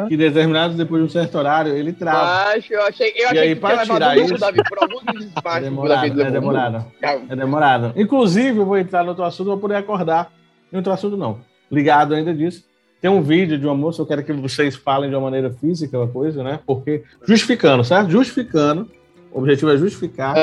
que 0.08 0.16
determinados 0.16 0.78
depois 0.78 1.02
de 1.02 1.08
um 1.08 1.10
certo 1.10 1.38
horário 1.38 1.76
ele 1.76 1.92
trava. 1.94 2.52
Acho, 2.54 2.74
eu 2.74 2.82
achei, 2.84 3.10
eu 3.10 3.14
E 3.16 3.26
achei 3.26 3.40
aí, 3.40 3.56
que 3.56 3.66
levado 3.66 3.86
tirar 3.86 4.16
muito, 4.16 4.34
isso- 4.34 4.38
Davi, 4.40 4.60
por 4.68 4.78
algum 4.82 5.00
despacho 5.20 5.58
É 5.58 5.62
demorado, 5.62 6.22
é 6.22 6.32
demorado. 6.32 6.86
É 7.02 7.36
demorado. 7.36 7.94
Inclusive, 7.96 8.60
eu 8.60 8.66
vou 8.66 8.78
entrar 8.78 9.04
no 9.04 9.10
outro 9.10 9.24
assunto 9.24 9.48
para 9.52 9.58
poder 9.58 9.76
acordar. 9.76 10.32
Em 10.72 10.78
outro 10.78 10.92
assunto, 10.94 11.18
não. 11.18 11.40
Ligado 11.72 12.14
ainda 12.14 12.34
disso. 12.34 12.64
Tem 13.02 13.10
um 13.10 13.22
vídeo 13.22 13.58
de 13.58 13.66
uma 13.66 13.74
moça, 13.76 14.02
eu 14.02 14.06
quero 14.06 14.24
que 14.24 14.32
vocês 14.32 14.76
falem 14.76 15.10
de 15.10 15.16
uma 15.16 15.24
maneira 15.24 15.50
física 15.50 16.02
a 16.04 16.08
coisa, 16.08 16.44
né? 16.44 16.60
Porque. 16.66 17.04
Justificando, 17.26 17.84
certo? 17.84 18.10
Justificando. 18.12 18.90
O 19.32 19.40
objetivo 19.40 19.72
é 19.72 19.78
justificar 19.78 20.36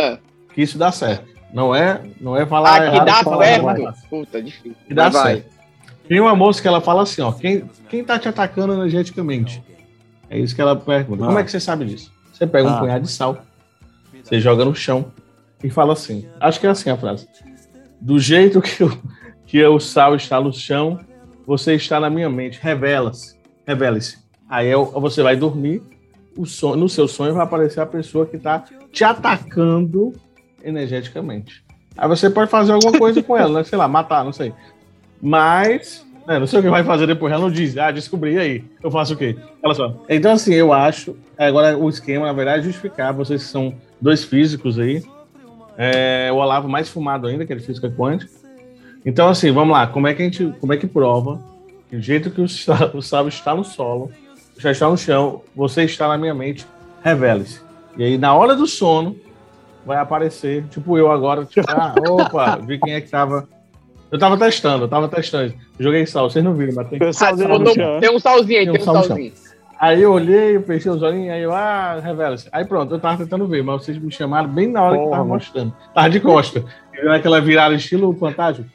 que 0.55 0.63
isso 0.63 0.77
dá 0.77 0.91
certo. 0.91 1.29
Não 1.53 1.75
é, 1.75 2.01
não 2.21 2.37
é 2.37 2.45
falar. 2.45 2.75
Ah, 2.77 2.91
que 2.91 2.97
errado, 2.97 3.07
dá 3.07 3.15
certo. 3.43 3.65
fácil. 3.65 4.09
Puta, 4.11 4.43
difícil. 4.43 4.75
Que 4.87 4.93
dá 4.95 5.09
vai. 5.09 5.35
certo. 5.37 5.58
Tem 6.09 6.21
uma 6.21 6.35
moça 6.35 6.61
que 6.63 6.67
ela 6.69 6.81
fala 6.81 7.03
assim, 7.03 7.21
ó. 7.23 7.33
Quem, 7.33 7.65
quem 7.89 8.03
tá 8.03 8.19
te 8.19 8.29
atacando 8.29 8.73
energeticamente? 8.73 9.63
É 10.31 10.39
isso 10.39 10.55
que 10.55 10.61
ela 10.61 10.75
pergunta. 10.77 11.25
Como 11.25 11.39
é 11.39 11.45
que 11.45 11.51
você 11.51 11.61
sabe 11.61 11.85
disso? 11.85 12.11
Você 12.33 12.47
pega 12.47 12.69
um 12.69 12.73
Ah. 12.75 12.79
punhado 12.81 13.05
de 13.05 13.11
sal, 13.11 13.39
você 14.23 14.41
joga 14.41 14.65
no 14.65 14.75
chão 14.75 15.07
e 15.63 15.69
fala 15.71 15.93
assim. 15.93 16.27
Acho 16.41 16.61
que 16.61 16.67
é 16.67 16.71
assim 16.71 16.91
a 16.91 16.97
frase. 16.97 17.29
Do 18.01 18.19
jeito 18.19 18.61
que 18.63 18.85
o, 18.85 18.99
que 19.47 19.65
o 19.65 19.79
sal 19.81 20.15
está 20.15 20.41
no 20.41 20.53
chão, 20.53 21.01
você 21.47 21.75
está 21.75 21.99
na 21.99 22.09
minha 22.09 22.29
mente. 22.31 22.59
Revela-se. 22.63 23.37
Revele-se. 23.67 24.19
Aí 24.49 24.69
eu- 24.69 24.85
você 24.87 25.23
vai 25.23 25.37
dormir, 25.37 25.83
o 26.37 26.47
sonho, 26.47 26.77
no 26.77 26.89
seu 26.89 27.09
sonho 27.09 27.35
vai 27.35 27.43
aparecer 27.43 27.81
a 27.81 27.87
pessoa 27.87 28.25
que 28.25 28.37
está 28.37 28.65
te 28.93 29.03
atacando 29.05 30.13
energeticamente. 30.63 31.65
Aí 31.97 32.07
você 32.09 32.31
pode 32.31 32.51
fazer 32.51 32.73
alguma 32.73 32.97
coisa 32.97 33.23
com 33.23 33.37
ela, 33.37 33.59
né? 33.59 33.65
Sei 33.65 33.77
lá, 33.77 33.89
matar, 33.89 34.25
não 34.25 34.33
sei. 34.33 34.53
Mas, 35.21 36.07
né, 36.27 36.39
não 36.39 36.47
sei 36.47 36.61
o 36.61 36.63
que 36.63 36.71
vai 36.71 36.85
fazer 36.85 37.07
depois. 37.07 37.33
Ela 37.33 37.43
não 37.43 37.51
diz, 37.51 37.77
ah, 37.77 37.91
descobri 37.91 38.39
aí. 38.39 38.65
Eu 38.83 38.91
faço 38.91 39.15
o 39.15 39.17
quê? 39.17 39.37
Ela 39.63 39.75
só. 39.75 39.95
Então, 40.09 40.33
assim, 40.33 40.55
eu 40.55 40.73
acho. 40.73 41.17
Agora, 41.37 41.77
o 41.77 41.89
esquema, 41.89 42.27
na 42.27 42.33
verdade, 42.33 42.61
é 42.61 42.65
justificar. 42.65 43.13
Vocês 43.13 43.43
que 43.43 43.49
são 43.49 43.75
dois 44.01 44.25
físicos 44.25 44.79
aí. 44.79 45.03
É, 45.77 46.31
o 46.33 46.37
Olavo 46.37 46.69
mais 46.69 46.89
fumado 46.89 47.27
ainda, 47.27 47.47
que 47.47 47.53
é 47.53 47.57
de 47.57 47.65
física 47.65 47.91
quântica. 47.91 48.31
Então, 49.05 49.29
assim, 49.29 49.51
vamos 49.53 49.73
lá. 49.73 49.87
Como 49.87 50.07
é 50.07 50.15
que 50.15 50.23
a 50.23 50.25
gente. 50.25 50.53
Como 50.61 50.73
é 50.73 50.77
que 50.77 50.87
prova 50.87 51.41
que 51.89 51.97
o 51.97 52.03
jeito 52.03 52.31
que 52.31 52.41
o, 52.41 52.45
o 52.45 53.29
está 53.29 53.55
no 53.55 53.65
solo, 53.65 54.11
já 54.59 54.71
está 54.71 54.89
no 54.89 54.97
chão, 54.97 55.43
você 55.55 55.85
está 55.85 56.09
na 56.09 56.19
minha 56.19 56.35
mente, 56.35 56.67
revele-se. 57.03 57.61
E 57.97 58.05
aí, 58.05 58.19
na 58.19 58.35
hora 58.35 58.55
do 58.55 58.67
sono, 58.67 59.17
vai 59.85 59.97
aparecer, 59.97 60.65
tipo 60.69 60.99
eu 60.99 61.11
agora, 61.11 61.45
tipo, 61.45 61.67
ah, 61.71 61.95
opa, 62.09 62.57
vi 62.57 62.79
quem 62.79 62.95
é 62.95 63.01
que 63.01 63.09
tava. 63.09 63.49
Eu 64.11 64.19
tava 64.19 64.37
testando, 64.39 64.85
eu 64.85 64.89
tava 64.89 65.09
testando. 65.09 65.53
Joguei 65.79 66.07
sal, 66.07 66.31
vocês 66.31 66.45
não 66.45 66.55
viram, 66.55 66.73
mas 66.75 66.89
tem, 66.89 66.99
Ah, 66.99 67.33
botou- 67.59 68.01
tem 68.01 68.11
um 68.11 68.19
salzinho 68.19 68.59
aí, 68.61 68.67
tem 68.67 68.81
um 68.81 68.85
sal 68.85 68.95
no 68.95 69.05
salzinho. 69.05 69.33
Aí 69.81 70.03
eu 70.03 70.13
olhei, 70.13 70.57
eu 70.57 70.63
fechei 70.63 70.91
os 70.91 71.03
olhinhos, 71.03 71.31
aí 71.33 71.43
eu, 71.43 71.53
ah, 71.53 72.01
revela-se. 72.03 72.49
Aí 72.51 72.65
pronto, 72.65 72.95
eu 72.95 72.99
tava 72.99 73.19
tentando 73.19 73.47
ver, 73.47 73.63
mas 73.63 73.85
vocês 73.85 73.97
me 73.99 74.11
chamaram 74.11 74.49
bem 74.49 74.67
na 74.69 74.83
hora 74.83 74.97
que 74.97 75.05
eu 75.05 75.11
tava 75.11 75.25
mostrando. 75.25 75.77
Tava 75.95 76.11
de 76.11 76.21
costa. 76.21 76.65
E 76.93 77.01
deu 77.01 77.13
aquela 77.13 77.41
virada 77.41 77.75
estilo 77.75 78.13
fantástico. 78.15 78.69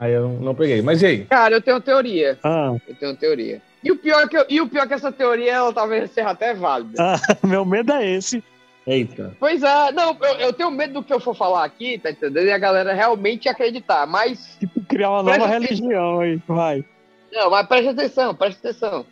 Aí 0.00 0.12
eu 0.12 0.28
não, 0.40 0.54
peguei. 0.56 0.82
Mas 0.82 1.00
e 1.02 1.06
aí? 1.06 1.24
Cara, 1.26 1.54
eu 1.54 1.62
tenho 1.62 1.76
uma 1.76 1.80
teoria. 1.82 2.36
Ah. 2.42 2.74
Eu 2.88 2.94
tenho 2.96 3.12
uma 3.12 3.16
teoria. 3.16 3.62
E 3.84 3.92
o 3.92 3.96
pior 3.96 4.22
é 4.24 4.26
que, 4.28 4.36
eu- 4.36 4.46
e 4.48 4.60
o 4.60 4.68
pior 4.68 4.82
é 4.84 4.86
que 4.88 4.94
essa 4.94 5.12
teoria, 5.12 5.52
ela 5.52 5.72
talvez 5.72 6.10
seja 6.10 6.30
até 6.30 6.52
válida. 6.54 6.94
Ah, 6.98 7.16
meu 7.46 7.64
medo 7.64 7.92
é 7.92 8.10
esse. 8.10 8.42
Eita. 8.86 9.36
Pois 9.38 9.62
é, 9.62 9.92
não, 9.92 10.16
eu, 10.20 10.34
eu 10.34 10.52
tenho 10.52 10.70
medo 10.70 10.94
do 10.94 11.04
que 11.04 11.12
eu 11.12 11.20
for 11.20 11.36
falar 11.36 11.64
aqui, 11.64 11.98
tá 11.98 12.10
entendendo? 12.10 12.46
E 12.46 12.52
a 12.52 12.58
galera 12.58 12.92
realmente 12.92 13.48
acreditar, 13.48 14.06
mas. 14.06 14.58
Criar 14.88 15.10
uma 15.10 15.22
nova 15.22 15.46
religião 15.46 16.20
aí, 16.20 16.40
vai. 16.48 16.84
Não, 17.32 17.48
mas 17.48 17.66
presta 17.66 17.90
atenção, 17.92 18.34
presta 18.34 18.68
atenção. 18.68 19.06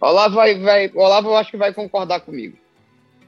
O 0.00 0.06
Olavo 0.06 0.34
vai, 0.34 0.58
vai, 0.58 0.88
o 0.88 1.00
Olavo 1.00 1.28
eu 1.28 1.36
acho 1.36 1.50
que 1.50 1.56
vai 1.56 1.72
concordar 1.72 2.20
comigo. 2.20 2.56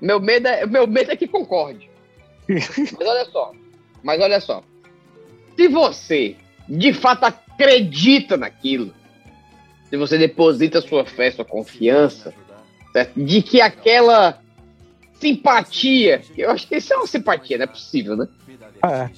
Meu 0.01 0.21
medo 0.21 0.49
é, 0.49 0.67
meu 0.67 0.87
medo 0.87 1.13
é 1.13 1.17
que 1.17 1.29
concorde. 1.29 1.89
mas 2.49 3.09
olha 3.09 3.25
só, 3.27 3.53
mas 4.03 4.21
olha 4.21 4.41
só. 4.41 4.63
Se 5.57 5.69
você 5.69 6.37
de 6.69 6.93
fato 6.93 7.25
acredita 7.25 8.37
naquilo, 8.37 8.93
se 9.89 9.97
você 9.97 10.19
deposita 10.19 10.81
sua 10.81 11.05
fé, 11.05 11.31
sua 11.31 11.45
confiança, 11.45 12.35
certo? 12.93 13.13
de 13.15 13.41
que 13.41 13.61
aquela 13.61 14.43
simpatia, 15.21 16.23
eu 16.37 16.51
acho 16.51 16.67
que 16.69 16.77
isso 16.77 16.93
é 16.93 16.97
uma 16.97 17.07
simpatia, 17.07 17.57
não 17.59 17.65
é 17.65 17.67
possível, 17.69 18.17
né? 18.17 18.29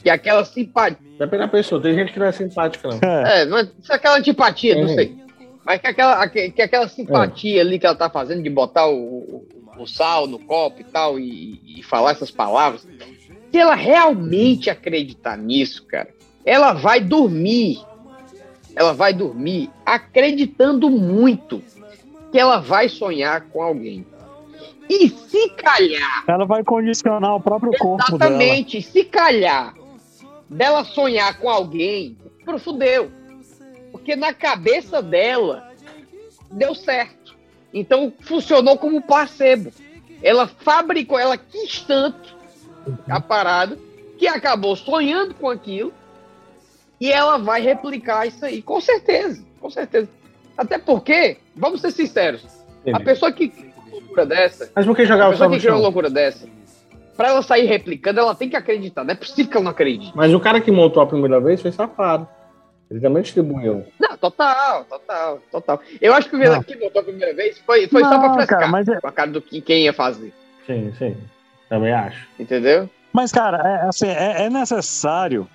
Que 0.03 0.09
aquela 0.11 0.44
simpatia. 0.44 0.99
Depende 1.18 1.42
da 1.42 1.49
pessoa, 1.49 1.80
tem 1.82 1.94
gente 1.94 2.12
que 2.12 2.18
não 2.18 2.26
é 2.26 2.32
simpática, 2.32 2.88
não. 2.88 2.99
É, 3.09 3.44
mas 3.47 3.68
se 3.82 3.92
aquela 3.92 4.18
antipatia, 4.18 4.74
não 4.76 4.90
É. 4.90 4.94
sei. 4.94 5.16
Mas 5.64 5.80
que 5.80 5.86
aquela, 5.88 6.28
que, 6.28 6.51
que 6.51 6.62
aquela 6.62 6.86
simpatia 6.88 7.61
ali 7.61 7.78
que 7.78 7.86
ela 7.86 7.97
tá 7.97 8.09
fazendo 8.09 8.42
de 8.42 8.49
botar 8.51 8.86
o, 8.86 8.94
o, 8.97 9.47
o 9.78 9.86
sal 9.86 10.28
no 10.28 10.38
copo 10.38 10.80
e 10.80 10.84
tal, 10.84 11.18
e, 11.18 11.61
e 11.78 11.82
falar 11.82 12.12
essas 12.12 12.30
palavras. 12.30 12.86
Se 13.51 13.59
ela 13.59 13.74
realmente 13.74 14.70
acreditar 14.70 15.36
nisso, 15.36 15.84
cara, 15.86 16.09
ela 16.44 16.72
vai 16.72 17.01
dormir. 17.01 17.80
Ela 18.76 18.92
vai 18.92 19.12
dormir 19.12 19.70
acreditando 19.84 20.88
muito 20.90 21.61
que 22.30 22.38
ela 22.38 22.59
vai 22.59 22.88
sonhar 22.88 23.40
com 23.49 23.62
alguém. 23.62 24.07
E 24.89 25.09
se 25.09 25.51
calhar 25.51 26.24
Ela 26.26 26.45
vai 26.45 26.62
condicionar 26.62 27.34
o 27.34 27.41
próprio 27.41 27.72
corpo 27.78 28.16
dela. 28.16 28.32
Exatamente. 28.32 28.82
Se 28.82 29.05
calhar 29.05 29.74
dela 30.49 30.84
sonhar 30.84 31.39
com 31.39 31.49
alguém, 31.49 32.16
pro 32.45 32.59
fudeu. 32.59 33.11
Porque 33.91 34.14
na 34.14 34.32
cabeça 34.32 35.03
dela 35.03 35.70
deu 36.51 36.74
certo. 36.74 37.34
Então 37.74 38.12
funcionou 38.20 38.78
como 38.78 39.03
placebo. 39.03 39.70
Ela 40.22 40.47
fabricou, 40.47 41.18
ela 41.18 41.37
quis 41.37 41.80
tanto 41.80 42.37
a 43.09 43.20
parada 43.20 43.78
que 44.18 44.26
acabou 44.26 44.76
sonhando 44.76 45.34
com 45.34 45.51
aquilo 45.51 45.93
e 47.01 47.12
ela 47.12 47.37
vai 47.37 47.61
replicar 47.61 48.26
isso 48.26 48.45
aí, 48.45 48.62
com 48.62 48.80
certeza, 48.80 49.45
com 49.61 49.68
certeza. 49.68 50.09
Até 50.57 50.78
porque, 50.78 51.37
vamos 51.55 51.82
ser 51.82 51.91
sinceros, 51.91 52.47
a 52.91 53.01
pessoar 53.01 53.32
que 53.32 53.65
loucura 54.16 54.26
dessa, 54.26 54.70
Mas 54.74 54.86
por 54.86 54.96
que 54.96 55.04
jogar 55.04 55.28
o 55.28 55.30
pessoa 55.32 55.50
que 55.50 55.58
criou 55.58 55.76
uma 55.76 55.82
loucura 55.82 56.08
dessa, 56.10 56.46
pra 57.16 57.28
ela 57.28 57.42
sair 57.42 57.66
replicando, 57.66 58.20
ela 58.20 58.34
tem 58.34 58.48
que 58.48 58.56
acreditar. 58.56 59.04
Não 59.04 59.12
é 59.12 59.16
possível 59.16 59.50
que 59.50 59.56
ela 59.56 59.64
não 59.64 59.70
acredite. 59.70 60.12
Mas 60.14 60.32
o 60.32 60.40
cara 60.40 60.60
que 60.60 60.70
montou 60.70 61.02
a 61.02 61.06
primeira 61.06 61.40
vez 61.40 61.60
foi 61.60 61.72
safado. 61.72 62.26
Ele 62.90 63.00
também 63.00 63.22
distribuiu. 63.22 63.84
Não, 63.98 64.16
total, 64.16 64.84
total, 64.84 65.40
total. 65.50 65.80
Eu 66.00 66.14
acho 66.14 66.28
que 66.28 66.36
o 66.36 66.38
primeiro 66.38 66.62
que 66.62 66.76
botou 66.76 67.00
a 67.00 67.04
primeira 67.04 67.34
vez 67.34 67.58
foi, 67.66 67.88
foi 67.88 68.00
só 68.02 68.10
Não, 68.10 68.20
pra 68.20 68.34
frescar 68.34 68.58
cara, 68.60 68.70
mas 68.70 68.86
é- 68.86 69.00
com 69.00 69.08
a 69.08 69.12
cara 69.12 69.30
do 69.30 69.42
que 69.42 69.60
quem 69.60 69.84
ia 69.84 69.92
fazer. 69.92 70.32
Sim, 70.66 70.92
sim. 70.96 71.16
Também 71.68 71.92
acho. 71.92 72.28
Entendeu? 72.38 72.88
Mas, 73.12 73.32
cara, 73.32 73.56
é, 73.56 73.88
assim, 73.88 74.06
é, 74.06 74.44
é 74.44 74.50
necessário 74.50 75.48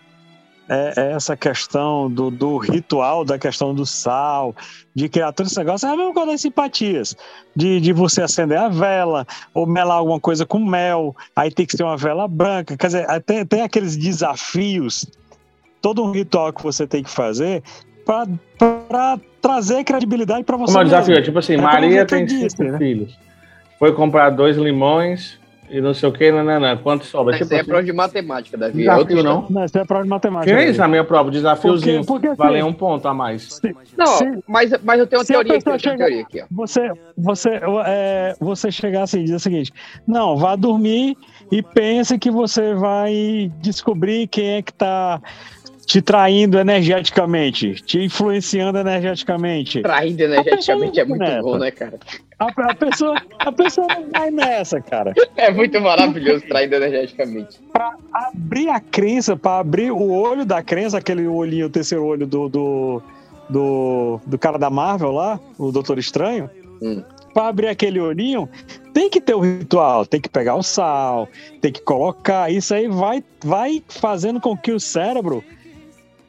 é, 0.72 0.94
é 0.96 1.12
essa 1.12 1.36
questão 1.36 2.10
do, 2.10 2.32
do 2.32 2.58
ritual, 2.58 3.26
da 3.26 3.38
questão 3.38 3.76
do 3.76 3.86
sal, 3.86 4.56
de 4.96 5.10
criar 5.10 5.34
todo 5.34 5.48
esse 5.48 5.58
negócio. 5.58 5.86
É 5.86 5.92
a 5.92 5.98
mesma 5.98 6.14
coisa 6.14 6.32
das 6.32 6.40
simpatias. 6.42 7.14
De, 7.54 7.82
de 7.82 7.92
você 7.92 8.22
acender 8.22 8.58
a 8.58 8.70
vela, 8.70 9.28
ou 9.54 9.68
melar 9.68 9.98
alguma 9.98 10.20
coisa 10.20 10.46
com 10.46 10.60
mel, 10.60 11.14
aí 11.36 11.52
tem 11.52 11.66
que 11.66 11.76
ser 11.76 11.84
uma 11.84 11.98
vela 11.98 12.26
branca. 12.26 12.78
Quer 12.78 12.88
dizer, 12.88 13.22
tem, 13.24 13.46
tem 13.46 13.62
aqueles 13.62 13.98
desafios, 13.98 15.06
todo 15.82 16.06
um 16.06 16.12
ritual 16.12 16.54
que 16.54 16.64
você 16.64 16.88
tem 16.88 17.04
que 17.04 17.10
fazer 17.10 17.62
para 18.06 19.20
trazer 19.42 19.84
credibilidade 19.84 20.46
para 20.46 20.56
você. 20.56 20.72
Como 20.72 20.80
o 20.80 20.86
desafio? 20.86 21.10
mesmo. 21.10 21.22
É 21.22 21.26
tipo 21.26 21.40
assim, 21.40 21.54
É 21.56 21.58
Maria 21.58 22.06
tem 22.06 22.26
cinco 22.26 22.64
né? 22.64 22.78
filhos. 22.78 23.20
Foi 23.78 23.92
comprar 23.92 24.30
dois 24.30 24.56
limões 24.56 25.41
e 25.72 25.82
não 25.82 25.94
sei 25.94 26.10
o 26.10 26.12
que, 26.12 26.32
não, 26.32 26.44
não, 26.44 26.60
não. 26.60 26.78
Quanto 26.78 27.06
sobra? 27.06 27.34
Isso 27.36 27.44
Tipo 27.46 27.54
é 27.56 27.58
assim, 27.60 27.68
prova 27.70 27.84
de 27.84 27.94
matemática, 27.94 28.58
Davi. 28.58 28.74
É 28.74 28.78
Desafio, 28.82 29.02
história. 29.18 29.24
não? 29.24 29.46
Não, 29.50 29.66
isso 29.66 29.78
é 29.78 29.86
prova 29.86 30.04
de 30.04 30.10
matemática. 30.10 30.54
Que 30.56 30.62
é 30.62 30.70
isso 30.70 30.80
na 30.80 30.88
minha 30.88 31.04
prova? 31.04 31.32
Desafiozinho. 31.32 32.06
Porque- 32.06 32.08
porque 32.14 32.28
assim- 32.28 32.38
Valeu 32.38 32.66
um 32.68 32.74
ponto 32.74 33.08
a 33.08 33.14
mais. 33.14 33.60
Não, 33.98 34.06
Se- 34.08 34.44
mas, 34.48 34.72
mas 34.84 35.00
eu 35.00 35.08
tenho 35.08 35.20
uma 35.22 35.26
Se 35.26 35.34
a 35.34 35.36
teoria 35.44 35.58
aqui, 35.58 35.80
chegar- 35.80 35.98
teoria 35.98 36.22
aqui, 36.22 36.42
ó. 36.42 36.46
Você, 36.52 36.92
você, 37.18 37.60
é, 37.86 38.36
você 38.40 38.72
chegar 38.72 39.04
assim 39.04 39.20
e 39.20 39.24
dizer 39.24 39.36
o 39.36 39.40
seguinte: 39.40 39.72
não, 40.08 40.36
vá 40.38 40.56
dormir 40.56 41.16
e 41.52 41.62
pense 41.64 42.18
que 42.20 42.30
você 42.30 42.74
vai 42.74 43.52
descobrir 43.62 44.28
quem 44.28 44.58
é 44.58 44.62
que 44.62 44.74
tá 44.74 45.22
te 45.86 46.02
traindo 46.02 46.58
energeticamente, 46.60 47.74
te 47.84 48.00
influenciando 48.04 48.78
energeticamente. 48.78 49.82
Traindo 49.82 50.22
energeticamente 50.24 51.00
é 51.00 51.06
muito 51.06 51.20
nessa. 51.20 51.42
bom, 51.42 51.58
né, 51.58 51.72
cara? 51.72 52.00
A, 52.42 52.72
a 52.72 52.74
pessoa, 52.74 53.22
a 53.38 53.52
pessoa 53.52 53.88
não 53.88 54.10
vai 54.10 54.32
nessa, 54.32 54.82
cara. 54.82 55.14
É 55.38 55.52
muito 55.52 55.80
maravilhoso 55.80 56.44
traindo 56.48 56.74
energeticamente. 56.74 57.60
Abrir 58.12 58.68
a 58.70 58.80
crença, 58.80 59.38
para 59.38 59.60
abrir 59.60 59.92
o 59.92 60.10
olho 60.10 60.44
da 60.44 60.64
crença, 60.64 60.98
aquele 60.98 61.28
olhinho, 61.28 61.68
o 61.68 61.70
terceiro 61.70 62.04
olho 62.04 62.26
do, 62.26 62.50
do, 62.50 63.04
do, 63.48 64.20
do 64.26 64.40
cara 64.40 64.58
da 64.58 64.72
Marvel 64.72 65.12
lá, 65.12 65.40
o 65.56 65.72
Doutor 65.72 66.00
Estranho. 66.00 66.50
Hum. 66.82 67.04
Para 67.32 67.48
abrir 67.48 67.68
aquele 67.68 68.00
olhinho, 68.00 68.50
tem 68.92 69.08
que 69.08 69.22
ter 69.22 69.36
o 69.36 69.40
ritual, 69.40 70.04
tem 70.04 70.20
que 70.20 70.28
pegar 70.28 70.56
o 70.56 70.64
sal, 70.64 71.30
tem 71.62 71.72
que 71.72 71.82
colocar. 71.82 72.52
Isso 72.52 72.74
aí 72.74 72.88
vai, 72.88 73.24
vai 73.44 73.84
fazendo 73.88 74.42
com 74.42 74.58
que 74.58 74.72
o 74.72 74.80
cérebro 74.80 75.44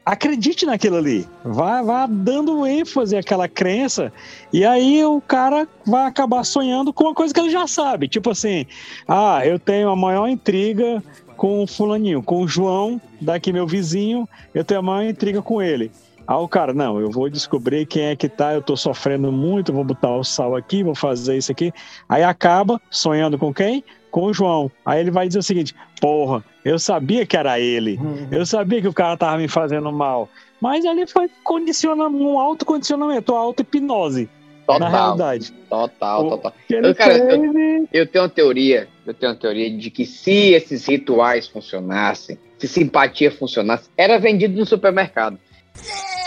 acredite 0.04 0.66
naquilo 0.66 0.96
ali. 0.96 1.26
Vai, 1.44 1.82
vai 1.82 2.06
dando 2.08 2.66
ênfase 2.66 3.16
àquela 3.16 3.48
crença. 3.48 4.12
E 4.52 4.64
aí 4.64 5.04
o 5.04 5.20
cara 5.20 5.66
vai 5.86 6.06
acabar 6.06 6.44
sonhando 6.44 6.92
com 6.92 7.04
uma 7.04 7.14
coisa 7.14 7.32
que 7.32 7.40
ele 7.40 7.50
já 7.50 7.66
sabe. 7.66 8.08
Tipo 8.08 8.30
assim, 8.30 8.66
ah, 9.08 9.40
eu 9.44 9.58
tenho 9.58 9.88
a 9.88 9.96
maior 9.96 10.28
intriga 10.28 11.02
com 11.36 11.62
o 11.62 11.66
fulaninho, 11.66 12.22
com 12.22 12.42
o 12.42 12.48
João, 12.48 13.00
daqui 13.20 13.52
meu 13.52 13.66
vizinho, 13.66 14.28
eu 14.54 14.64
tenho 14.64 14.80
a 14.80 14.82
maior 14.82 15.08
intriga 15.08 15.42
com 15.42 15.60
ele. 15.60 15.90
Aí 16.26 16.36
o 16.36 16.46
cara, 16.46 16.72
não, 16.72 17.00
eu 17.00 17.10
vou 17.10 17.28
descobrir 17.28 17.84
quem 17.84 18.04
é 18.04 18.16
que 18.16 18.28
tá, 18.28 18.54
eu 18.54 18.62
tô 18.62 18.76
sofrendo 18.76 19.32
muito, 19.32 19.72
vou 19.72 19.82
botar 19.82 20.14
o 20.14 20.22
sal 20.22 20.54
aqui, 20.54 20.82
vou 20.82 20.94
fazer 20.94 21.36
isso 21.36 21.50
aqui. 21.50 21.72
Aí 22.08 22.22
acaba 22.22 22.80
sonhando 22.90 23.36
com 23.36 23.52
quem? 23.52 23.82
Com 24.12 24.26
o 24.26 24.32
João. 24.32 24.70
Aí 24.86 25.00
ele 25.00 25.10
vai 25.10 25.26
dizer 25.26 25.40
o 25.40 25.42
seguinte: 25.42 25.74
porra, 26.00 26.44
eu 26.64 26.78
sabia 26.78 27.26
que 27.26 27.36
era 27.36 27.58
ele. 27.58 27.98
Eu 28.30 28.46
sabia 28.46 28.80
que 28.80 28.86
o 28.86 28.92
cara 28.92 29.16
tava 29.16 29.38
me 29.38 29.48
fazendo 29.48 29.90
mal. 29.90 30.28
Mas 30.60 30.84
ali 30.84 31.04
foi 31.08 31.28
condicionando, 31.42 32.16
um 32.16 32.38
autocondicionamento, 32.38 33.32
uma 33.32 33.40
auto-hipnose. 33.40 34.28
Na 34.68 34.74
Total. 34.74 34.90
realidade. 34.90 35.52
Total, 35.68 36.28
total. 36.28 36.54
Eu, 36.70 36.94
cara, 36.94 37.18
eu, 37.18 37.88
eu 37.92 38.06
tenho 38.06 38.22
uma 38.22 38.30
teoria, 38.30 38.88
eu 39.04 39.12
tenho 39.12 39.32
uma 39.32 39.38
teoria 39.38 39.68
de 39.76 39.90
que 39.90 40.06
se 40.06 40.52
esses 40.52 40.86
rituais 40.86 41.48
funcionassem, 41.48 42.38
se 42.58 42.68
simpatia 42.68 43.30
funcionasse, 43.32 43.90
era 43.96 44.18
vendido 44.18 44.56
no 44.56 44.64
supermercado. 44.64 45.36
Mais 45.74 46.21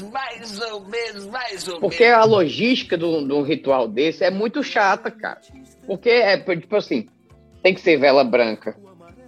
menos, 0.00 0.12
mais 0.12 0.60
ou 0.60 0.80
menos, 0.86 1.26
mais 1.26 1.68
ou 1.68 1.80
Porque 1.80 2.04
menos. 2.04 2.18
a 2.18 2.24
logística 2.24 2.96
de 2.96 3.04
um 3.04 3.26
de 3.26 3.48
ritual 3.48 3.88
desse 3.88 4.24
é 4.24 4.30
muito 4.30 4.62
chata, 4.62 5.10
cara. 5.10 5.40
Porque 5.86 6.10
é, 6.10 6.38
tipo 6.38 6.76
assim, 6.76 7.06
tem 7.62 7.74
que 7.74 7.80
ser 7.80 7.96
vela 7.98 8.24
branca. 8.24 8.76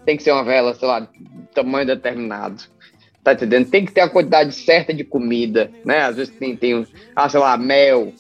Tem 0.05 0.17
que 0.17 0.23
ser 0.23 0.33
uma 0.33 0.45
vela, 0.45 0.75
sei 0.75 0.87
lá, 0.87 1.01
de 1.01 1.09
tamanho 1.55 1.87
determinado. 1.87 2.63
Tá 3.25 3.33
entendendo? 3.33 3.69
Tem 3.69 3.85
que 3.85 3.91
ter 3.93 4.03
a 4.03 4.09
quantidade 4.09 4.55
certa 4.55 4.95
de 4.95 5.03
comida, 5.03 5.71
né? 5.85 6.01
Às 6.03 6.17
vezes 6.17 6.35
tem, 6.37 6.57
tem 6.57 6.77
um, 6.77 6.87
ah, 7.15 7.29
sei 7.29 7.41
lá, 7.41 7.57
mel. 7.57 8.13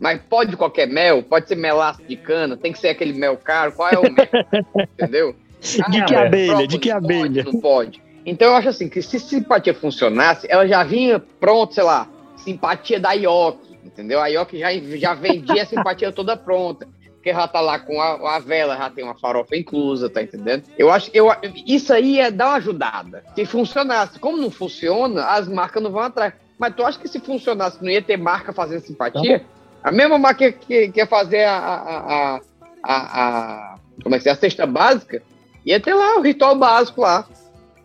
Mas 0.00 0.20
pode 0.28 0.56
qualquer 0.56 0.86
mel, 0.86 1.22
pode 1.22 1.48
ser 1.48 1.56
melaço 1.56 2.02
de 2.02 2.16
cana, 2.16 2.56
tem 2.56 2.72
que 2.72 2.78
ser 2.78 2.88
aquele 2.88 3.12
mel 3.12 3.36
caro. 3.36 3.72
Qual 3.72 3.90
é 3.90 3.98
o 3.98 4.02
mel? 4.04 4.14
Entendeu? 4.94 5.36
De 5.60 5.82
Ah, 5.82 6.04
que 6.06 6.14
é, 6.14 6.18
abelha? 6.18 6.66
De 6.66 6.78
que 6.78 6.90
abelha? 6.90 7.44
Não 7.44 7.60
pode. 7.60 8.00
Então 8.26 8.48
eu 8.48 8.54
acho 8.56 8.68
assim, 8.68 8.88
que 8.88 9.00
se 9.02 9.18
simpatia 9.18 9.74
funcionasse, 9.74 10.46
ela 10.50 10.66
já 10.66 10.82
vinha 10.84 11.18
pronto, 11.18 11.74
sei 11.74 11.82
lá, 11.84 12.06
simpatia 12.36 13.00
da 13.00 13.12
Ioki, 13.12 13.78
entendeu? 13.84 14.20
A 14.20 14.26
Ioki 14.28 14.58
já, 14.58 14.68
já 14.96 15.14
vendia 15.14 15.62
a 15.62 15.66
simpatia 15.66 16.12
toda 16.12 16.36
pronta. 16.36 16.86
Porque 17.14 17.32
já 17.32 17.48
tá 17.48 17.60
lá 17.60 17.80
com 17.80 18.00
a, 18.00 18.36
a 18.36 18.38
vela, 18.38 18.76
já 18.76 18.88
tem 18.90 19.02
uma 19.02 19.14
farofa 19.14 19.56
inclusa, 19.56 20.08
tá 20.08 20.22
entendendo? 20.22 20.62
Eu 20.78 20.88
acho 20.90 21.10
que 21.10 21.18
eu, 21.18 21.28
isso 21.66 21.92
aí 21.92 22.20
é 22.20 22.30
dar 22.30 22.46
uma 22.50 22.56
ajudada. 22.58 23.24
Se 23.34 23.44
funcionasse, 23.44 24.20
como 24.20 24.36
não 24.38 24.52
funciona, 24.52 25.24
as 25.26 25.48
marcas 25.48 25.82
não 25.82 25.90
vão 25.90 26.02
atrás. 26.02 26.32
Mas 26.58 26.74
tu 26.76 26.84
acha 26.84 26.98
que 26.98 27.08
se 27.08 27.18
funcionasse, 27.18 27.82
não 27.82 27.90
ia 27.90 28.00
ter 28.02 28.16
marca 28.16 28.52
fazendo 28.52 28.80
simpatia? 28.82 29.44
A 29.82 29.90
mesma 29.90 30.16
marca 30.16 30.52
que, 30.52 30.88
que 30.88 31.00
ia 31.00 31.06
fazer 31.06 31.44
a, 31.44 31.56
a, 31.56 31.98
a, 32.36 32.40
a, 32.84 32.94
a- 32.94 33.74
Como 34.02 34.14
é 34.14 34.18
que 34.20 34.28
é? 34.28 34.32
A 34.32 34.36
cesta 34.36 34.64
básica, 34.66 35.20
ia 35.66 35.80
ter 35.80 35.94
lá 35.94 36.18
o 36.18 36.20
ritual 36.22 36.54
básico 36.54 37.00
lá. 37.00 37.26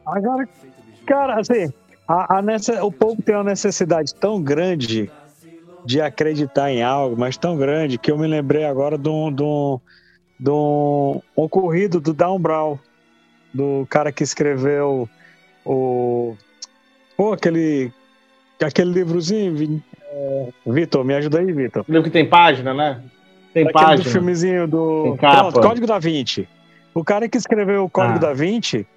Agora, 0.05 0.47
cara, 1.05 1.39
assim, 1.39 1.71
a, 2.07 2.37
a 2.37 2.41
nece- 2.41 2.79
o 2.81 2.91
povo 2.91 3.21
tem 3.21 3.35
uma 3.35 3.43
necessidade 3.43 4.13
tão 4.15 4.41
grande 4.41 5.09
de 5.85 6.01
acreditar 6.01 6.71
em 6.71 6.81
algo, 6.83 7.15
mas 7.17 7.37
tão 7.37 7.57
grande, 7.57 7.97
que 7.97 8.11
eu 8.11 8.17
me 8.17 8.27
lembrei 8.27 8.65
agora 8.65 8.97
de 8.97 9.09
um, 9.09 9.31
de 9.33 9.43
um, 9.43 9.79
de 10.39 10.49
um 10.49 11.21
ocorrido 11.35 11.99
do 11.99 12.13
Down 12.13 12.39
Brown, 12.39 12.77
do 13.53 13.85
cara 13.89 14.11
que 14.11 14.23
escreveu 14.23 15.07
o. 15.65 16.35
Pô, 17.17 17.33
aquele. 17.33 17.91
Aquele 18.63 18.93
livrozinho, 18.93 19.81
é, 20.09 20.47
Vitor, 20.65 21.03
me 21.03 21.13
ajuda 21.15 21.39
aí, 21.39 21.51
Vitor. 21.51 21.83
Livro 21.87 22.03
que 22.03 22.09
tem 22.09 22.25
página, 22.29 22.73
né? 22.73 23.01
Tem 23.53 23.63
Aquele 23.63 23.73
página. 23.73 24.03
do 24.05 24.09
filmezinho 24.09 24.67
do 24.67 25.03
Tem 25.03 25.17
capa. 25.17 25.51
Pronto, 25.51 25.67
Código 25.67 25.85
da 25.87 25.99
Vinci. 25.99 26.47
O 26.93 27.03
cara 27.03 27.27
que 27.27 27.37
escreveu 27.37 27.83
o 27.83 27.89
Código 27.89 28.15
Ah. 28.17 28.19
da 28.29 28.33
Vinci, 28.33 28.87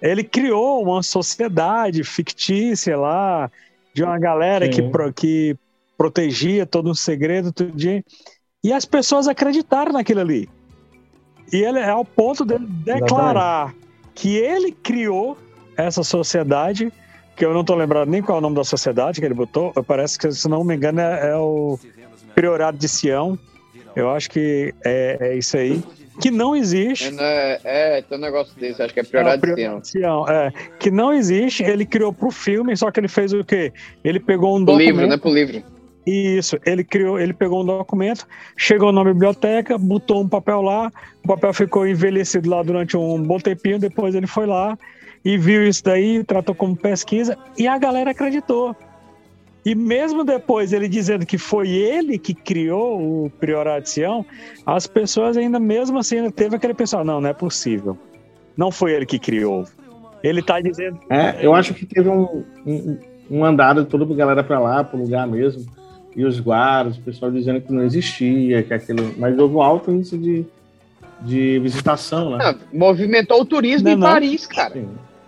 ele 0.00 0.24
criou 0.24 0.82
uma 0.82 1.02
sociedade 1.02 2.02
fictícia 2.04 2.96
lá, 2.98 3.50
de 3.92 4.02
uma 4.02 4.18
galera 4.18 4.66
Sim. 4.66 4.70
que, 4.72 4.82
pro- 4.82 5.12
que 5.12 5.56
protegia 5.96 6.64
todo 6.64 6.90
um 6.90 6.94
segredo, 6.94 7.52
tudo 7.52 7.72
dia. 7.72 8.04
E 8.62 8.72
as 8.72 8.84
pessoas 8.84 9.28
acreditaram 9.28 9.92
naquilo 9.92 10.20
ali. 10.20 10.48
E 11.52 11.56
ele 11.56 11.78
é 11.78 11.90
ao 11.90 12.04
ponto 12.04 12.44
de 12.44 12.58
declarar 12.58 13.74
que 14.14 14.36
ele 14.36 14.72
criou 14.72 15.36
essa 15.76 16.02
sociedade, 16.02 16.92
que 17.34 17.44
eu 17.44 17.52
não 17.52 17.64
tô 17.64 17.74
lembrado 17.74 18.08
nem 18.08 18.22
qual 18.22 18.36
é 18.36 18.38
o 18.38 18.42
nome 18.42 18.56
da 18.56 18.64
sociedade 18.64 19.20
que 19.20 19.26
ele 19.26 19.34
botou, 19.34 19.72
parece 19.86 20.18
que, 20.18 20.30
se 20.30 20.48
não 20.48 20.62
me 20.62 20.76
engano, 20.76 21.00
é, 21.00 21.30
é 21.30 21.36
o 21.36 21.78
Priorado 22.34 22.78
de 22.78 22.88
Sião. 22.88 23.38
Eu 23.96 24.10
acho 24.10 24.30
que 24.30 24.74
é, 24.84 25.16
é 25.20 25.36
isso 25.36 25.56
aí. 25.56 25.82
Que 26.20 26.30
não 26.30 26.54
existe. 26.54 27.08
É, 27.08 27.10
né? 27.12 27.58
é, 27.64 28.02
tem 28.02 28.18
um 28.18 28.20
negócio 28.20 28.52
desse, 28.58 28.82
acho 28.82 28.92
que 28.92 29.00
é 29.00 29.02
prioridade 29.02 29.44
É, 29.50 29.54
de 29.54 29.60
Sião. 29.60 29.84
Sião, 29.84 30.28
é, 30.28 30.52
que 30.78 30.90
não 30.90 31.12
existe, 31.12 31.62
ele 31.62 31.86
criou 31.86 32.12
pro 32.12 32.30
filme, 32.30 32.76
só 32.76 32.90
que 32.90 33.00
ele 33.00 33.08
fez 33.08 33.32
o 33.32 33.42
quê? 33.44 33.72
Ele 34.04 34.20
pegou 34.20 34.56
um 34.56 34.64
Pro 34.64 34.74
documento. 34.74 34.86
livro, 34.94 35.06
né? 35.08 35.16
Pro 35.16 35.32
livro. 35.34 35.62
Isso, 36.06 36.58
ele 36.64 36.82
criou, 36.82 37.20
ele 37.20 37.32
pegou 37.32 37.62
um 37.62 37.66
documento, 37.66 38.26
chegou 38.56 38.90
na 38.90 39.04
biblioteca, 39.04 39.76
botou 39.76 40.22
um 40.22 40.28
papel 40.28 40.62
lá, 40.62 40.90
o 41.22 41.28
papel 41.28 41.52
ficou 41.52 41.86
envelhecido 41.86 42.48
lá 42.48 42.62
durante 42.62 42.96
um 42.96 43.22
bom 43.22 43.38
tempinho, 43.38 43.78
depois 43.78 44.14
ele 44.14 44.26
foi 44.26 44.46
lá 44.46 44.78
e 45.24 45.36
viu 45.36 45.62
isso 45.66 45.84
daí, 45.84 46.24
tratou 46.24 46.54
como 46.54 46.74
pesquisa, 46.74 47.36
e 47.58 47.68
a 47.68 47.76
galera 47.78 48.10
acreditou. 48.12 48.74
E 49.64 49.74
mesmo 49.74 50.24
depois 50.24 50.72
ele 50.72 50.88
dizendo 50.88 51.26
que 51.26 51.36
foi 51.36 51.68
ele 51.68 52.18
que 52.18 52.32
criou 52.32 52.98
o 52.98 53.32
de 53.82 53.90
Sião, 53.90 54.24
as 54.64 54.86
pessoas 54.86 55.36
ainda, 55.36 55.60
mesmo 55.60 55.98
assim, 55.98 56.16
ainda 56.16 56.30
teve 56.30 56.56
aquele 56.56 56.74
pessoal, 56.74 57.04
não, 57.04 57.20
não 57.20 57.28
é 57.28 57.34
possível. 57.34 57.96
Não 58.56 58.70
foi 58.70 58.92
ele 58.92 59.06
que 59.06 59.18
criou. 59.18 59.64
Ele 60.22 60.42
tá 60.42 60.60
dizendo. 60.60 60.98
É, 61.08 61.36
eu 61.40 61.54
acho 61.54 61.74
que 61.74 61.86
teve 61.86 62.08
um, 62.08 62.44
um, 62.66 62.98
um 63.30 63.44
andado 63.44 63.84
de 63.84 63.88
toda 63.88 64.04
a 64.04 64.16
galera 64.16 64.42
pra 64.42 64.58
lá, 64.58 64.84
pro 64.84 64.98
lugar 64.98 65.26
mesmo. 65.26 65.64
E 66.16 66.24
os 66.24 66.40
guardas, 66.40 66.96
o 66.96 67.02
pessoal 67.02 67.30
dizendo 67.30 67.60
que 67.60 67.72
não 67.72 67.82
existia, 67.82 68.62
que 68.62 68.74
aquilo. 68.74 69.14
Mas 69.16 69.38
houve 69.38 69.54
um 69.54 69.62
alto 69.62 69.90
índice 69.90 70.18
de, 70.18 70.44
de 71.22 71.58
visitação, 71.60 72.36
né? 72.36 72.38
Ah, 72.42 72.56
movimentou 72.72 73.40
o 73.40 73.44
turismo 73.44 73.88
Não, 73.88 73.94
em 73.94 73.96
não. 73.96 74.08
Paris, 74.08 74.46
cara. 74.46 74.74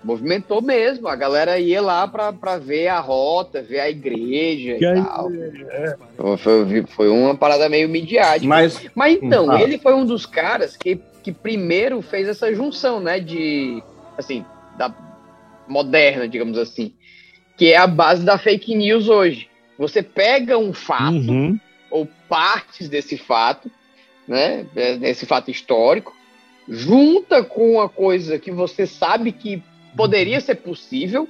Movimentou 0.04 0.60
mesmo. 0.60 1.06
A 1.08 1.14
galera 1.16 1.58
ia 1.58 1.80
lá 1.80 2.06
pra, 2.08 2.32
pra 2.32 2.58
ver 2.58 2.88
a 2.88 2.98
rota, 3.00 3.62
ver 3.62 3.80
a 3.80 3.88
igreja 3.90 4.74
Que 4.76 4.84
e 4.84 4.86
aí, 4.86 5.02
tal. 5.02 6.36
Foi, 6.38 6.86
foi 6.86 7.08
uma 7.08 7.36
parada 7.36 7.68
meio 7.68 7.88
midiática. 7.88 8.46
Mas, 8.46 8.84
Mas 8.94 9.18
então, 9.22 9.46
fala. 9.46 9.60
ele 9.62 9.78
foi 9.78 9.94
um 9.94 10.04
dos 10.04 10.26
caras 10.26 10.76
que, 10.76 10.98
que 11.22 11.30
primeiro 11.32 12.02
fez 12.02 12.28
essa 12.28 12.52
junção, 12.54 13.00
né? 13.00 13.20
De. 13.20 13.82
Assim, 14.18 14.44
da 14.76 14.94
moderna, 15.68 16.26
digamos 16.28 16.58
assim. 16.58 16.92
Que 17.56 17.72
é 17.72 17.76
a 17.76 17.86
base 17.86 18.24
da 18.24 18.36
fake 18.38 18.74
news 18.74 19.08
hoje. 19.08 19.48
Você 19.78 20.02
pega 20.02 20.58
um 20.58 20.72
fato, 20.72 21.12
Uhum. 21.14 21.58
ou 21.90 22.08
partes 22.28 22.88
desse 22.88 23.16
fato, 23.16 23.70
né? 24.26 24.66
Desse 24.98 25.26
fato 25.26 25.50
histórico, 25.50 26.14
junta 26.68 27.42
com 27.42 27.72
uma 27.74 27.88
coisa 27.88 28.38
que 28.38 28.50
você 28.50 28.86
sabe 28.86 29.32
que 29.32 29.62
poderia 29.96 30.40
ser 30.40 30.56
possível, 30.56 31.28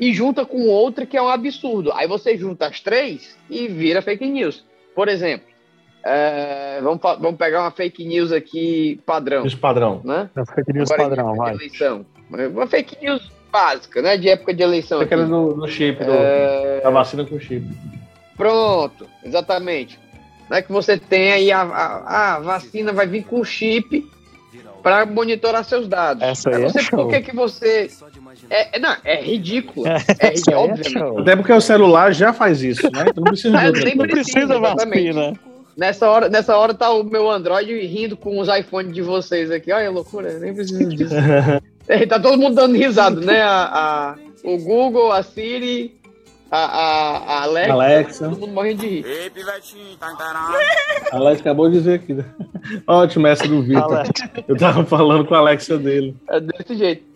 e 0.00 0.12
junta 0.12 0.44
com 0.44 0.68
outra 0.68 1.04
que 1.04 1.16
é 1.16 1.22
um 1.22 1.28
absurdo. 1.28 1.92
Aí 1.92 2.06
você 2.06 2.36
junta 2.36 2.66
as 2.66 2.80
três 2.80 3.36
e 3.50 3.66
vira 3.68 4.00
fake 4.00 4.26
news. 4.26 4.64
Por 4.94 5.08
exemplo, 5.08 5.46
é, 6.04 6.80
vamos, 6.82 7.00
vamos 7.02 7.36
pegar 7.36 7.62
uma 7.62 7.70
fake 7.70 8.04
news 8.04 8.30
aqui 8.32 9.00
padrão. 9.04 9.42
News 9.42 9.54
padrão. 9.54 10.00
Né? 10.04 10.30
É 10.36 10.44
fake 10.54 10.72
news 10.72 10.90
Agora, 10.90 11.08
padrão, 11.08 11.34
vai. 11.34 11.54
eleição. 11.54 12.06
Uma 12.30 12.66
fake 12.66 12.96
news 13.02 13.30
básica, 13.50 14.02
né? 14.02 14.16
De 14.16 14.28
época 14.28 14.54
de 14.54 14.62
eleição. 14.62 15.00
Aquela 15.00 15.24
do, 15.24 15.54
do 15.54 15.66
chip, 15.68 16.04
do, 16.04 16.12
É. 16.12 16.80
da 16.82 16.90
vacina 16.90 17.24
com 17.24 17.40
chip. 17.40 17.66
Pronto, 18.36 19.06
exatamente. 19.24 19.98
Não 20.48 20.56
é 20.56 20.62
que 20.62 20.70
você 20.70 20.96
tem 20.96 21.32
aí 21.32 21.50
a, 21.52 21.62
a, 21.62 22.36
a 22.36 22.40
vacina 22.40 22.92
vai 22.92 23.06
vir 23.06 23.24
com 23.24 23.42
chip 23.44 24.08
para 24.88 25.06
monitorar 25.06 25.64
seus 25.64 25.86
dados. 25.86 26.22
Essa 26.22 26.50
aí 26.50 26.62
Eu 26.62 26.66
é 26.66 26.70
sei 26.70 26.82
por 26.84 26.90
show. 27.00 27.08
que 27.08 27.20
que 27.20 27.34
você 27.36 27.90
é, 28.50 28.76
é- 28.76 28.78
não, 28.78 28.96
é 29.04 29.20
ridículo. 29.22 29.86
É, 29.86 30.28
ridículo, 30.30 30.70
é 30.78 30.84
show. 30.84 31.18
Até 31.20 31.36
porque 31.36 31.52
o 31.52 31.60
celular 31.60 32.12
já 32.12 32.32
faz 32.32 32.62
isso, 32.62 32.82
né? 32.90 33.04
Então 33.08 33.22
não 33.24 33.32
precisa 33.32 33.56
de 33.58 33.66
outra 33.66 33.84
nem 33.84 33.96
precisa, 33.96 34.58
vacina. 34.58 35.32
Nessa 35.76 36.10
hora, 36.10 36.28
nessa 36.28 36.56
hora 36.56 36.74
tá 36.74 36.90
o 36.90 37.04
meu 37.04 37.30
Android 37.30 37.72
rindo 37.86 38.16
com 38.16 38.38
os 38.40 38.48
iPhones 38.48 38.92
de 38.92 39.02
vocês 39.02 39.50
aqui. 39.50 39.70
Olha, 39.70 39.90
loucura, 39.90 40.38
nem 40.38 40.52
precisa 40.52 40.84
disso. 40.86 41.14
É, 41.86 42.04
tá 42.06 42.18
todo 42.18 42.36
mundo 42.38 42.54
dando 42.56 42.76
risada, 42.76 43.20
né? 43.20 43.42
A, 43.42 43.64
a- 43.72 44.14
o 44.44 44.56
Google, 44.58 45.12
a 45.12 45.22
Siri, 45.22 45.94
a, 46.50 46.58
a, 46.58 47.18
a 47.18 47.42
Alexa, 47.42 47.72
Alexa. 47.72 48.28
todo 48.28 48.40
mundo 48.40 48.52
morrendo 48.52 48.80
de 48.80 48.88
rir. 48.88 49.06
Ei, 49.06 49.30
pivetinho, 49.30 49.96
tá 49.98 50.06
A 51.12 51.16
Alex 51.16 51.40
acabou 51.40 51.68
de 51.68 51.78
dizer 51.78 51.94
aqui. 52.00 52.14
né? 52.14 52.24
Ótimo 52.86 53.26
essa 53.26 53.46
do 53.46 53.62
Vitor. 53.62 54.02
Eu 54.46 54.56
tava 54.56 54.84
falando 54.84 55.24
com 55.26 55.34
a 55.34 55.38
Alexa 55.38 55.76
dele. 55.78 56.16
É 56.28 56.40
desse 56.40 56.74
jeito. 56.76 57.06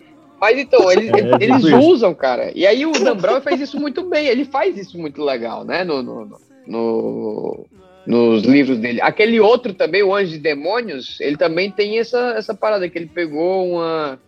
Mas 0.41 0.59
então, 0.59 0.91
eles, 0.91 1.09
É, 1.13 1.19
eles- 1.19 1.31
tipo 1.31 1.43
eles 1.45 1.65
isso. 1.65 1.79
usam, 1.79 2.15
cara. 2.15 2.51
E 2.55 2.67
aí 2.67 2.85
o 2.85 2.93
Dan 2.93 3.17
Brown 3.17 3.41
fez 3.41 3.61
isso 3.61 3.79
muito 3.81 4.09
bem. 4.09 4.27
Ele 4.27 4.45
faz 4.45 4.77
isso 4.77 4.99
muito 4.99 5.23
legal, 5.23 5.65
né? 5.65 5.85
No, 5.85 6.03
no, 6.03 6.25
no- 6.27 6.39
no- 6.67 7.67
nos 8.05 8.43
livros 8.43 8.79
dele. 8.79 9.01
Aquele 9.01 9.39
outro 9.39 9.73
também, 9.73 10.03
o 10.03 10.13
Anjos 10.15 10.35
e 10.35 10.39
Demônios, 10.39 11.21
ele 11.21 11.37
também 11.37 11.71
tem 11.71 11.99
essa, 12.01 12.35
essa 12.37 12.53
parada 12.55 12.89
que 12.89 12.99
ele 12.99 13.07
pegou 13.07 13.75
uma. 13.75 14.19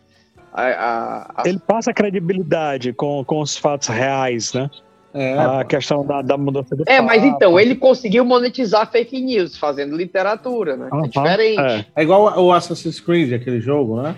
a- 0.52 0.62
a- 0.62 1.32
a- 1.38 1.42
Ele 1.48 1.58
passa 1.58 1.92
credibilidade 1.92 2.92
com, 2.92 3.24
com 3.24 3.40
os 3.40 3.56
fatos 3.56 3.88
reais, 3.88 4.52
né? 4.52 4.70
A 5.14 5.64
questão 5.64 6.04
da, 6.04 6.22
da 6.22 6.36
mudança 6.36 6.74
do 6.74 6.84
É, 6.86 7.00
mas 7.00 7.22
Papa. 7.22 7.36
então, 7.36 7.60
ele 7.60 7.76
conseguiu 7.76 8.24
monetizar 8.24 8.90
fake 8.90 9.20
news, 9.20 9.56
fazendo 9.56 9.96
literatura, 9.96 10.76
né? 10.76 10.88
É 10.92 11.08
diferente. 11.08 11.88
É 11.94 12.02
igual 12.02 12.42
o 12.42 12.52
Assassin's 12.52 12.98
Creed, 12.98 13.32
aquele 13.32 13.60
jogo, 13.60 14.02
né? 14.02 14.16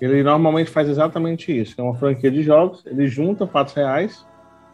Ele 0.00 0.22
normalmente 0.22 0.70
faz 0.70 0.88
exatamente 0.88 1.52
isso. 1.52 1.78
É 1.78 1.82
uma 1.82 1.94
franquia 1.94 2.30
de 2.30 2.42
jogos, 2.42 2.82
ele 2.86 3.06
junta 3.06 3.46
fatos 3.46 3.74
reais, 3.74 4.24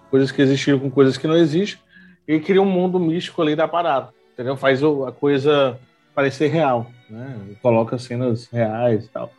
coisas 0.08 0.30
que 0.30 0.40
existiram 0.40 0.78
com 0.78 0.88
coisas 0.88 1.16
que 1.16 1.26
não 1.26 1.36
existem, 1.36 1.80
e 2.28 2.38
cria 2.38 2.62
um 2.62 2.66
mundo 2.66 3.00
místico 3.00 3.42
ali 3.42 3.56
da 3.56 3.66
parada. 3.66 4.10
Entendeu? 4.32 4.56
Faz 4.56 4.80
a 4.84 5.10
coisa 5.10 5.76
parecer 6.14 6.46
real, 6.46 6.86
né? 7.10 7.36
Coloca 7.60 7.98
cenas 7.98 8.48
reais 8.52 9.06
e 9.06 9.08
tal. 9.08 9.32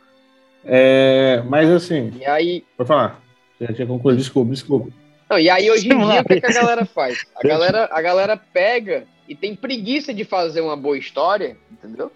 É, 0.64 1.42
mas 1.48 1.70
assim. 1.70 2.12
E 2.20 2.26
aí. 2.26 2.64
Pode 2.76 2.88
falar. 2.88 3.20
Já 3.58 3.72
tinha 3.72 3.86
concluído, 3.86 4.18
desculpa, 4.18 4.50
desculpa. 4.50 4.90
Não, 5.30 5.38
e 5.38 5.50
aí, 5.50 5.70
hoje 5.70 5.86
em 5.92 5.98
dia, 5.98 6.20
o 6.20 6.24
que, 6.24 6.40
que 6.40 6.46
a 6.46 6.52
galera 6.54 6.84
faz? 6.86 7.24
A 7.36 7.46
galera, 7.46 7.88
a 7.92 8.00
galera 8.00 8.36
pega 8.36 9.04
e 9.28 9.34
tem 9.34 9.54
preguiça 9.54 10.12
de 10.14 10.24
fazer 10.24 10.60
uma 10.62 10.76
boa 10.76 10.96
história, 10.96 11.56
entendeu? 11.70 12.10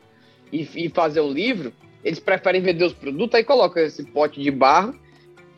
E, 0.51 0.67
e 0.75 0.89
fazer 0.89 1.21
um 1.21 1.31
livro. 1.31 1.73
Eles 2.03 2.19
preferem 2.19 2.61
vender 2.63 2.85
os 2.85 2.93
produtos, 2.95 3.35
aí 3.35 3.45
coloca 3.45 3.81
esse 3.81 4.03
pote 4.05 4.41
de 4.43 4.51
barro, 4.51 4.95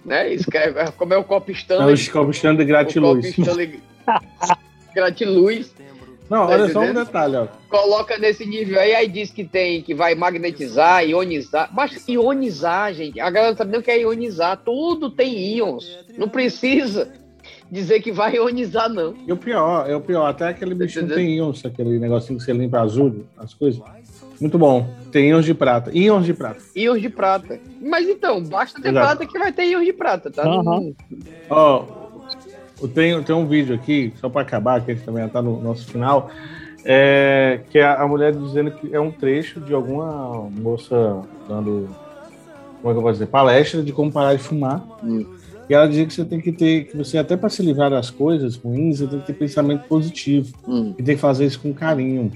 né? 0.04 0.32
Escreve, 0.32 0.90
como 0.92 1.14
é 1.14 1.16
o 1.16 1.24
copo 1.24 1.50
É 1.50 1.54
Stanley. 1.54 1.94
o 1.94 2.10
copo 2.12 2.30
Stanley 2.32 2.64
o 2.64 2.66
gratiluz. 2.66 3.26
copo 3.36 3.40
Stanley 3.42 3.80
gratiluz. 4.94 5.72
Não, 6.28 6.46
Tá 6.46 6.54
olha 6.54 6.68
só 6.72 6.80
um 6.80 6.94
detalhe, 6.94 7.36
ó. 7.36 7.46
Coloca 7.68 8.16
nesse 8.18 8.46
nível 8.46 8.80
aí, 8.80 8.94
aí 8.94 9.06
diz 9.08 9.30
que 9.30 9.44
tem, 9.44 9.82
que 9.82 9.94
vai 9.94 10.14
magnetizar, 10.14 11.06
ionizar. 11.06 11.70
Mas 11.72 12.06
ionizar, 12.08 12.94
gente, 12.94 13.20
a 13.20 13.30
galera 13.30 13.50
não 13.52 13.58
sabe 13.58 13.70
nem 13.72 13.80
o 13.80 13.82
que 13.82 13.90
é 13.90 14.00
ionizar. 14.00 14.56
Tudo 14.64 15.10
tem 15.10 15.36
íons. 15.56 15.98
Não 16.16 16.28
precisa 16.28 17.12
dizer 17.70 18.00
que 18.00 18.12
vai 18.12 18.36
ionizar, 18.36 18.88
não. 18.88 19.14
E 19.26 19.32
o 19.32 19.36
pior, 19.36 19.88
é 19.88 19.96
o 19.96 20.00
pior, 20.00 20.26
até 20.26 20.48
aquele 20.48 20.74
bichinho 20.74 21.08
tem 21.08 21.36
íons, 21.36 21.64
aquele 21.64 21.98
negocinho 21.98 22.38
que 22.38 22.44
você 22.44 22.52
limpa 22.52 22.80
azul, 22.80 23.24
as 23.36 23.54
coisas. 23.54 23.82
Muito 24.40 24.58
bom. 24.58 24.88
Tem 25.12 25.28
íons 25.28 25.44
de 25.44 25.54
prata. 25.54 25.90
Íons 25.96 26.26
de 26.26 26.34
prata. 26.34 26.60
Íons 26.74 27.00
de 27.00 27.08
prata. 27.08 27.58
Mas 27.80 28.08
então, 28.08 28.42
basta 28.42 28.80
ter 28.80 28.88
Exato. 28.88 29.06
prata 29.06 29.26
que 29.26 29.38
vai 29.38 29.52
ter 29.52 29.66
íons 29.66 29.84
de 29.84 29.92
prata, 29.92 30.30
tá? 30.30 30.42
Aham. 30.42 30.92
Ó, 31.48 31.84
eu 32.82 32.88
tenho, 32.88 33.22
tem 33.22 33.34
um 33.34 33.46
vídeo 33.46 33.74
aqui, 33.74 34.12
só 34.20 34.28
para 34.28 34.42
acabar, 34.42 34.84
que 34.84 34.90
a 34.90 34.94
gente 34.94 35.04
também 35.04 35.26
tá 35.28 35.40
no 35.40 35.60
nosso 35.60 35.86
final, 35.86 36.30
é, 36.84 37.60
que 37.70 37.78
é 37.78 37.86
a 37.86 38.06
mulher 38.06 38.34
dizendo 38.34 38.70
que 38.72 38.94
é 38.94 39.00
um 39.00 39.10
trecho 39.10 39.60
de 39.60 39.72
alguma 39.72 40.48
moça 40.50 41.22
dando, 41.48 41.88
como 42.82 42.90
é 42.90 42.92
que 42.92 42.98
eu 42.98 43.02
vou 43.02 43.12
dizer, 43.12 43.26
palestra 43.26 43.82
de 43.82 43.92
como 43.92 44.12
parar 44.12 44.34
de 44.34 44.42
fumar. 44.42 44.84
E 45.68 45.74
ela 45.74 45.86
dizia 45.86 46.06
que 46.06 46.12
você 46.12 46.24
tem 46.24 46.40
que 46.40 46.52
ter, 46.52 46.84
que 46.84 46.96
você 46.96 47.18
até 47.18 47.36
para 47.36 47.48
se 47.48 47.62
livrar 47.62 47.90
das 47.90 48.10
coisas 48.10 48.56
ruins, 48.56 48.98
você 48.98 49.06
tem 49.06 49.20
que 49.20 49.26
ter 49.26 49.32
pensamento 49.32 49.86
positivo. 49.86 50.54
E 50.98 51.02
tem 51.02 51.14
que 51.14 51.20
fazer 51.20 51.46
isso 51.46 51.60
com 51.60 51.72
carinho. 51.72 52.30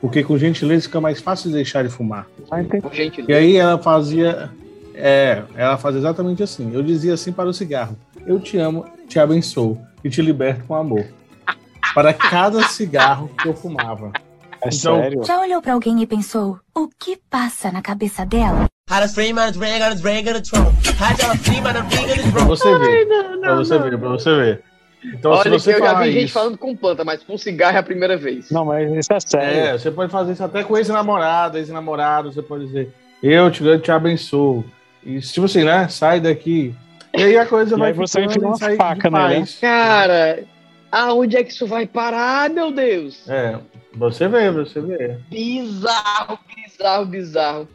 Porque 0.00 0.22
com 0.22 0.38
gentileza 0.38 0.82
fica 0.84 1.00
mais 1.00 1.20
fácil 1.20 1.50
de 1.50 1.56
deixar 1.56 1.82
de 1.82 1.88
fumar. 1.88 2.26
Com 2.48 2.92
gentileza. 2.92 3.30
E 3.30 3.34
aí 3.34 3.56
ela 3.56 3.78
fazia. 3.78 4.50
É, 4.94 5.42
ela 5.54 5.76
fazia 5.76 6.00
exatamente 6.00 6.42
assim. 6.42 6.72
Eu 6.72 6.82
dizia 6.82 7.14
assim 7.14 7.32
para 7.32 7.48
o 7.48 7.52
cigarro: 7.52 7.96
Eu 8.26 8.40
te 8.40 8.58
amo, 8.58 8.84
te 9.08 9.18
abençoo 9.18 9.78
e 10.02 10.10
te 10.10 10.22
liberto 10.22 10.64
com 10.64 10.74
amor. 10.74 11.04
Para 11.94 12.12
cada 12.12 12.62
cigarro 12.64 13.30
que 13.40 13.48
eu 13.48 13.54
fumava. 13.54 14.12
É 14.60 14.68
Então, 14.72 15.24
Já 15.24 15.40
olhou 15.40 15.62
pra 15.62 15.72
alguém 15.74 16.00
e 16.02 16.06
pensou, 16.06 16.58
o 16.74 16.88
que 16.88 17.18
passa 17.30 17.70
na 17.70 17.80
cabeça 17.80 18.26
dela? 18.26 18.66
Pra 22.32 22.44
você 22.44 22.78
ver. 22.78 23.06
pra 23.40 23.54
você 23.54 23.78
ver, 23.78 23.98
pra 23.98 24.08
você 24.08 24.34
ver. 24.34 24.62
Então, 25.04 25.32
se 25.34 25.40
Olha, 25.40 25.50
que 25.50 25.58
você 25.58 25.74
eu 25.74 25.78
já 25.78 25.94
vi 26.00 26.12
gente 26.12 26.24
isso, 26.24 26.32
falando 26.32 26.58
com 26.58 26.74
planta, 26.74 27.04
mas 27.04 27.22
com 27.22 27.38
cigarro 27.38 27.76
é 27.76 27.80
a 27.80 27.82
primeira 27.82 28.16
vez. 28.16 28.50
Não, 28.50 28.64
mas 28.64 28.90
isso 28.90 29.12
é 29.12 29.20
sério. 29.20 29.58
É, 29.58 29.78
você 29.78 29.90
pode 29.90 30.10
fazer 30.10 30.32
isso 30.32 30.42
até 30.42 30.64
com 30.64 30.76
ex-namorado, 30.76 31.58
ex-namorado, 31.58 32.32
você 32.32 32.42
pode 32.42 32.66
dizer, 32.66 32.92
eu 33.22 33.50
te, 33.50 33.64
eu 33.64 33.80
te 33.80 33.92
abençoo. 33.92 34.64
E 35.04 35.20
tipo 35.20 35.46
assim, 35.46 35.64
né? 35.64 35.86
Sai 35.88 36.18
daqui. 36.20 36.74
E 37.14 37.22
aí 37.22 37.38
a 37.38 37.46
coisa 37.46 37.76
E 37.76 37.78
vai 37.78 37.88
aí 37.88 37.94
você 37.94 38.20
ficando 38.22 38.48
enfia 38.54 38.68
uma 38.68 38.76
faca 38.76 39.10
nele, 39.10 39.40
paz. 39.40 39.58
Cara, 39.60 40.44
aonde 40.90 41.36
é 41.36 41.44
que 41.44 41.52
isso 41.52 41.66
vai 41.66 41.86
parar, 41.86 42.50
meu 42.50 42.72
Deus? 42.72 43.28
É, 43.28 43.58
você 43.94 44.26
vê, 44.28 44.50
você 44.50 44.80
vê. 44.80 45.18
Bizarro, 45.30 46.38
bizarro, 46.54 47.06
bizarro. 47.06 47.68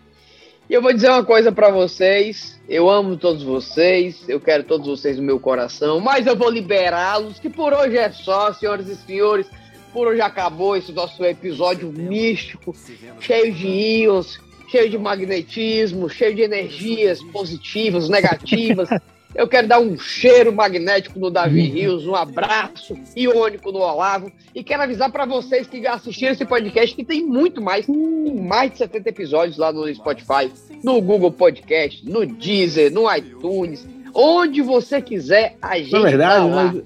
E 0.70 0.74
eu 0.74 0.82
vou 0.82 0.94
dizer 0.94 1.10
uma 1.10 1.26
coisa 1.26 1.52
pra 1.52 1.70
vocês. 1.70 2.60
Eu 2.68 2.90
amo 2.90 3.18
todos 3.18 3.44
vocês, 3.44 4.24
eu 4.28 4.40
quero 4.40 4.64
todos 4.64 4.88
vocês 4.88 5.18
no 5.18 5.24
meu 5.24 5.38
coração, 5.38 6.00
mas 6.00 6.26
eu 6.26 6.36
vou 6.36 6.50
liberá-los, 6.50 7.38
que 7.38 7.50
por 7.50 7.74
hoje 7.74 7.98
é 7.98 8.10
só, 8.10 8.54
senhoras 8.54 8.88
e 8.88 8.96
senhores. 8.96 9.48
Por 9.92 10.08
hoje 10.08 10.22
acabou 10.22 10.76
esse 10.76 10.92
nosso 10.94 11.24
episódio 11.26 11.92
místico, 11.92 12.74
cheio 13.20 13.54
de 13.54 13.68
íons, 13.68 14.40
cheio 14.70 14.90
de 14.90 14.98
magnetismo, 14.98 16.10
cheio 16.10 16.34
de 16.34 16.42
energias 16.42 17.22
positivas, 17.22 18.10
negativas. 18.10 18.90
Eu 19.36 19.48
quero 19.48 19.68
dar 19.68 19.80
um 19.80 19.98
cheiro 19.98 20.54
magnético 20.54 21.20
no 21.20 21.32
Davi 21.32 21.64
Rios, 21.64 22.06
um 22.06 22.16
abraço 22.16 22.96
iônico 23.16 23.72
no 23.72 23.80
Olavo. 23.80 24.32
E 24.54 24.64
quero 24.64 24.84
avisar 24.84 25.12
para 25.12 25.26
vocês 25.26 25.66
que 25.66 25.86
assistiram 25.88 26.34
esse 26.34 26.46
podcast 26.46 26.96
que 26.96 27.04
tem 27.04 27.26
muito 27.26 27.60
mais, 27.60 27.88
mais 27.88 28.72
de 28.72 28.78
70 28.78 29.10
episódios 29.10 29.58
lá 29.58 29.72
no 29.72 29.92
Spotify, 29.94 30.52
no 30.84 31.02
Google 31.02 31.32
Podcast, 31.32 32.08
no 32.08 32.26
Deezer, 32.26 32.92
no 32.94 33.12
iTunes, 33.14 33.88
onde 34.14 34.62
você 34.62 35.02
quiser, 35.02 35.56
a 35.60 35.80
gente 35.80 35.92
Na 35.92 36.02
verdade, 36.02 36.50
tá 36.50 36.56
lá. 36.56 36.74
né? 36.74 36.82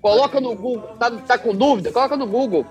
Coloca 0.00 0.40
no 0.40 0.54
Google, 0.54 0.88
tá, 0.98 1.10
tá 1.10 1.36
com 1.36 1.54
dúvida? 1.54 1.92
Coloca 1.92 2.16
no 2.16 2.26
Google. 2.26 2.64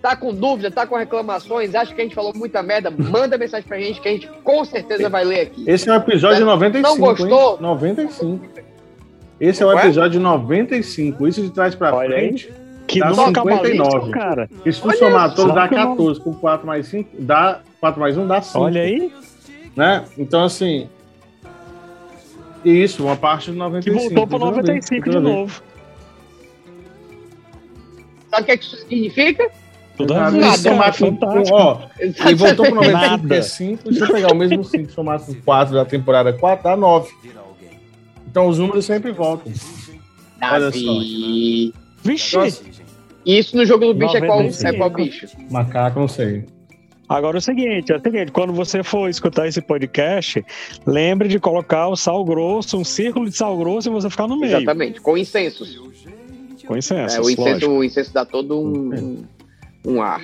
Tá 0.00 0.16
com 0.16 0.32
dúvida, 0.34 0.70
tá 0.70 0.86
com 0.86 0.96
reclamações, 0.96 1.74
acha 1.74 1.94
que 1.94 2.00
a 2.00 2.04
gente 2.04 2.14
falou 2.14 2.32
muita 2.34 2.62
merda, 2.62 2.90
manda 2.90 3.36
mensagem 3.36 3.68
pra 3.68 3.78
gente 3.78 4.00
que 4.00 4.08
a 4.08 4.12
gente 4.12 4.28
com 4.42 4.64
certeza 4.64 5.10
vai 5.10 5.24
ler 5.24 5.40
aqui. 5.42 5.64
Esse 5.66 5.90
é 5.90 5.92
o 5.92 5.96
episódio 5.96 6.44
95. 6.46 6.88
Não 6.88 6.98
gostou? 6.98 7.52
Hein? 7.56 7.58
95. 7.60 8.46
Esse 9.38 9.62
é 9.62 9.66
o 9.66 9.78
episódio 9.78 10.18
95. 10.18 11.28
Isso 11.28 11.42
de 11.42 11.50
trás 11.50 11.74
pra 11.74 11.94
Olha 11.94 12.16
aí. 12.16 12.28
frente. 12.28 12.52
Que 12.86 12.98
dá 12.98 13.10
número 13.10 13.26
59. 13.28 13.70
cabalístico, 13.70 14.10
cara. 14.10 14.50
E 14.64 14.72
se 14.72 14.80
tu 14.80 14.96
somar 14.96 15.26
isso, 15.28 15.36
todos, 15.36 15.54
dá 15.54 15.62
só 15.62 15.68
que 15.68 15.74
não- 15.76 15.90
14. 15.96 16.20
Com 16.20 16.34
4 16.34 16.66
mais 16.66 16.86
5, 16.86 17.10
dá 17.20 17.60
4 17.78 18.00
mais 18.00 18.16
1 18.16 18.26
dá 18.26 18.40
5. 18.42 18.58
Olha 18.64 18.80
aí. 18.82 19.12
Né? 19.76 20.04
Então, 20.18 20.44
assim. 20.44 20.88
Isso, 22.64 23.04
uma 23.04 23.16
parte 23.16 23.50
do 23.50 23.56
95. 23.58 23.96
Que 24.08 24.14
voltou 24.14 24.26
pro 24.26 24.38
tudo 24.38 24.48
a 24.48 24.62
ver, 24.62 24.66
95 24.66 25.04
tudo 25.04 25.16
a 25.16 25.20
de 25.20 25.26
novo. 25.26 25.62
Sabe 28.30 28.42
o 28.42 28.44
que, 28.46 28.52
é 28.52 28.56
que 28.56 28.64
isso 28.64 28.76
significa? 28.76 29.50
Tudo 30.00 30.14
Nada, 30.14 30.26
a 30.26 30.30
ver, 30.30 30.56
se 30.56 30.64
cara, 30.64 30.92
somar 30.92 30.98
com, 30.98 31.18
fantástico. 31.18 31.56
ó, 31.56 31.80
e 32.00 32.34
voltou 32.34 32.66
pro 32.66 32.74
95 32.74 32.92
Nada. 32.92 33.18
porque 33.18 33.34
é 33.34 33.42
5, 33.42 33.90
e 33.90 33.94
se 33.94 34.00
eu 34.00 34.08
pegar 34.08 34.32
o 34.32 34.34
mesmo 34.34 34.64
5 34.64 34.92
somar 34.92 35.20
com 35.20 35.34
4 35.34 35.74
da 35.74 35.84
temporada 35.84 36.32
4, 36.32 36.64
dá 36.64 36.76
9. 36.76 37.10
Então 38.26 38.48
os 38.48 38.58
números 38.58 38.84
sempre 38.84 39.12
voltam. 39.12 39.52
Davi. 40.38 41.74
Vixe! 42.02 42.36
Isso 43.26 43.56
no 43.56 43.66
jogo 43.66 43.86
do 43.86 43.94
bicho 43.94 44.16
é 44.16 44.20
qual, 44.20 44.38
95. 44.38 44.68
é 44.68 44.76
qual 44.78 44.90
bicho? 44.90 45.26
Macaco, 45.50 46.00
não 46.00 46.08
sei. 46.08 46.46
Agora 47.08 47.36
é 47.36 47.40
o 47.40 47.42
seguinte, 47.42 47.92
é 47.92 47.96
o 47.96 48.00
seguinte, 48.00 48.30
quando 48.30 48.52
você 48.52 48.84
for 48.84 49.10
escutar 49.10 49.48
esse 49.48 49.60
podcast, 49.60 50.44
lembre 50.86 51.28
de 51.28 51.40
colocar 51.40 51.88
o 51.88 51.96
sal 51.96 52.24
grosso, 52.24 52.78
um 52.78 52.84
círculo 52.84 53.28
de 53.28 53.36
sal 53.36 53.58
grosso 53.58 53.88
e 53.88 53.90
você 53.90 54.08
ficar 54.08 54.28
no 54.28 54.38
meio. 54.38 54.56
Exatamente, 54.56 55.00
com 55.00 55.18
incensos. 55.18 55.76
Com 56.64 56.76
incenso. 56.76 57.16
É, 57.16 57.20
o, 57.20 57.28
incenso 57.28 57.68
o 57.68 57.84
incenso 57.84 58.14
dá 58.14 58.24
todo 58.24 58.60
um, 58.60 59.24
um 59.84 60.02
ar. 60.02 60.22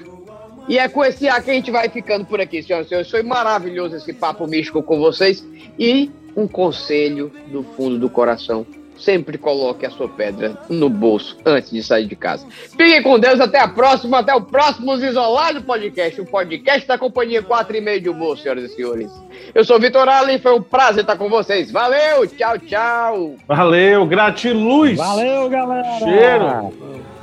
E 0.69 0.79
é 0.79 0.89
com 0.89 1.05
esse 1.05 1.29
ar 1.29 1.43
que 1.43 1.51
a 1.51 1.55
gente 1.55 1.71
vai 1.71 1.89
ficando 1.89 2.25
por 2.25 2.41
aqui, 2.41 2.63
senhoras 2.63 2.87
e 2.87 2.89
senhores. 2.89 3.11
Foi 3.11 3.23
maravilhoso 3.23 3.97
esse 3.97 4.13
papo 4.13 4.47
místico 4.47 4.83
com 4.83 4.99
vocês. 4.99 5.47
E 5.79 6.11
um 6.37 6.47
conselho 6.47 7.33
do 7.49 7.63
fundo 7.63 7.99
do 7.99 8.11
coração. 8.11 8.67
Sempre 8.99 9.37
coloque 9.37 9.85
a 9.85 9.91
sua 9.91 10.09
pedra 10.09 10.59
no 10.71 10.89
bolso 10.89 11.37
antes 11.45 11.71
de 11.71 11.83
sair 11.83 12.07
de 12.07 12.17
casa. 12.17 12.47
Fiquem 12.49 13.03
com 13.03 13.19
Deus, 13.19 13.41
até 13.41 13.61
a 13.61 13.69
próxima, 13.69 14.21
até 14.21 14.35
o 14.35 14.41
próximo 14.41 14.95
Isolado 14.95 15.63
Podcast, 15.63 16.19
o 16.19 16.25
podcast 16.25 16.89
da 16.89 16.97
Companhia 16.97 17.43
4 17.43 17.77
e 17.77 17.81
meio 17.83 18.01
de 18.01 18.09
humor, 18.09 18.39
senhoras 18.39 18.65
e 18.65 18.75
senhores. 18.75 19.13
Eu 19.55 19.67
sou 19.67 19.77
o 19.77 19.81
Vitor 19.81 20.09
Allen, 20.09 20.39
foi 20.39 20.55
um 20.55 20.63
prazer 20.63 21.03
estar 21.03 21.17
com 21.17 21.29
vocês. 21.29 21.71
Valeu, 21.71 22.27
tchau, 22.27 22.59
tchau. 22.59 23.35
Valeu, 23.47 24.07
gratiluz. 24.07 24.97
Valeu, 24.97 25.51
galera. 25.51 25.99
Cheiro. 25.99 27.16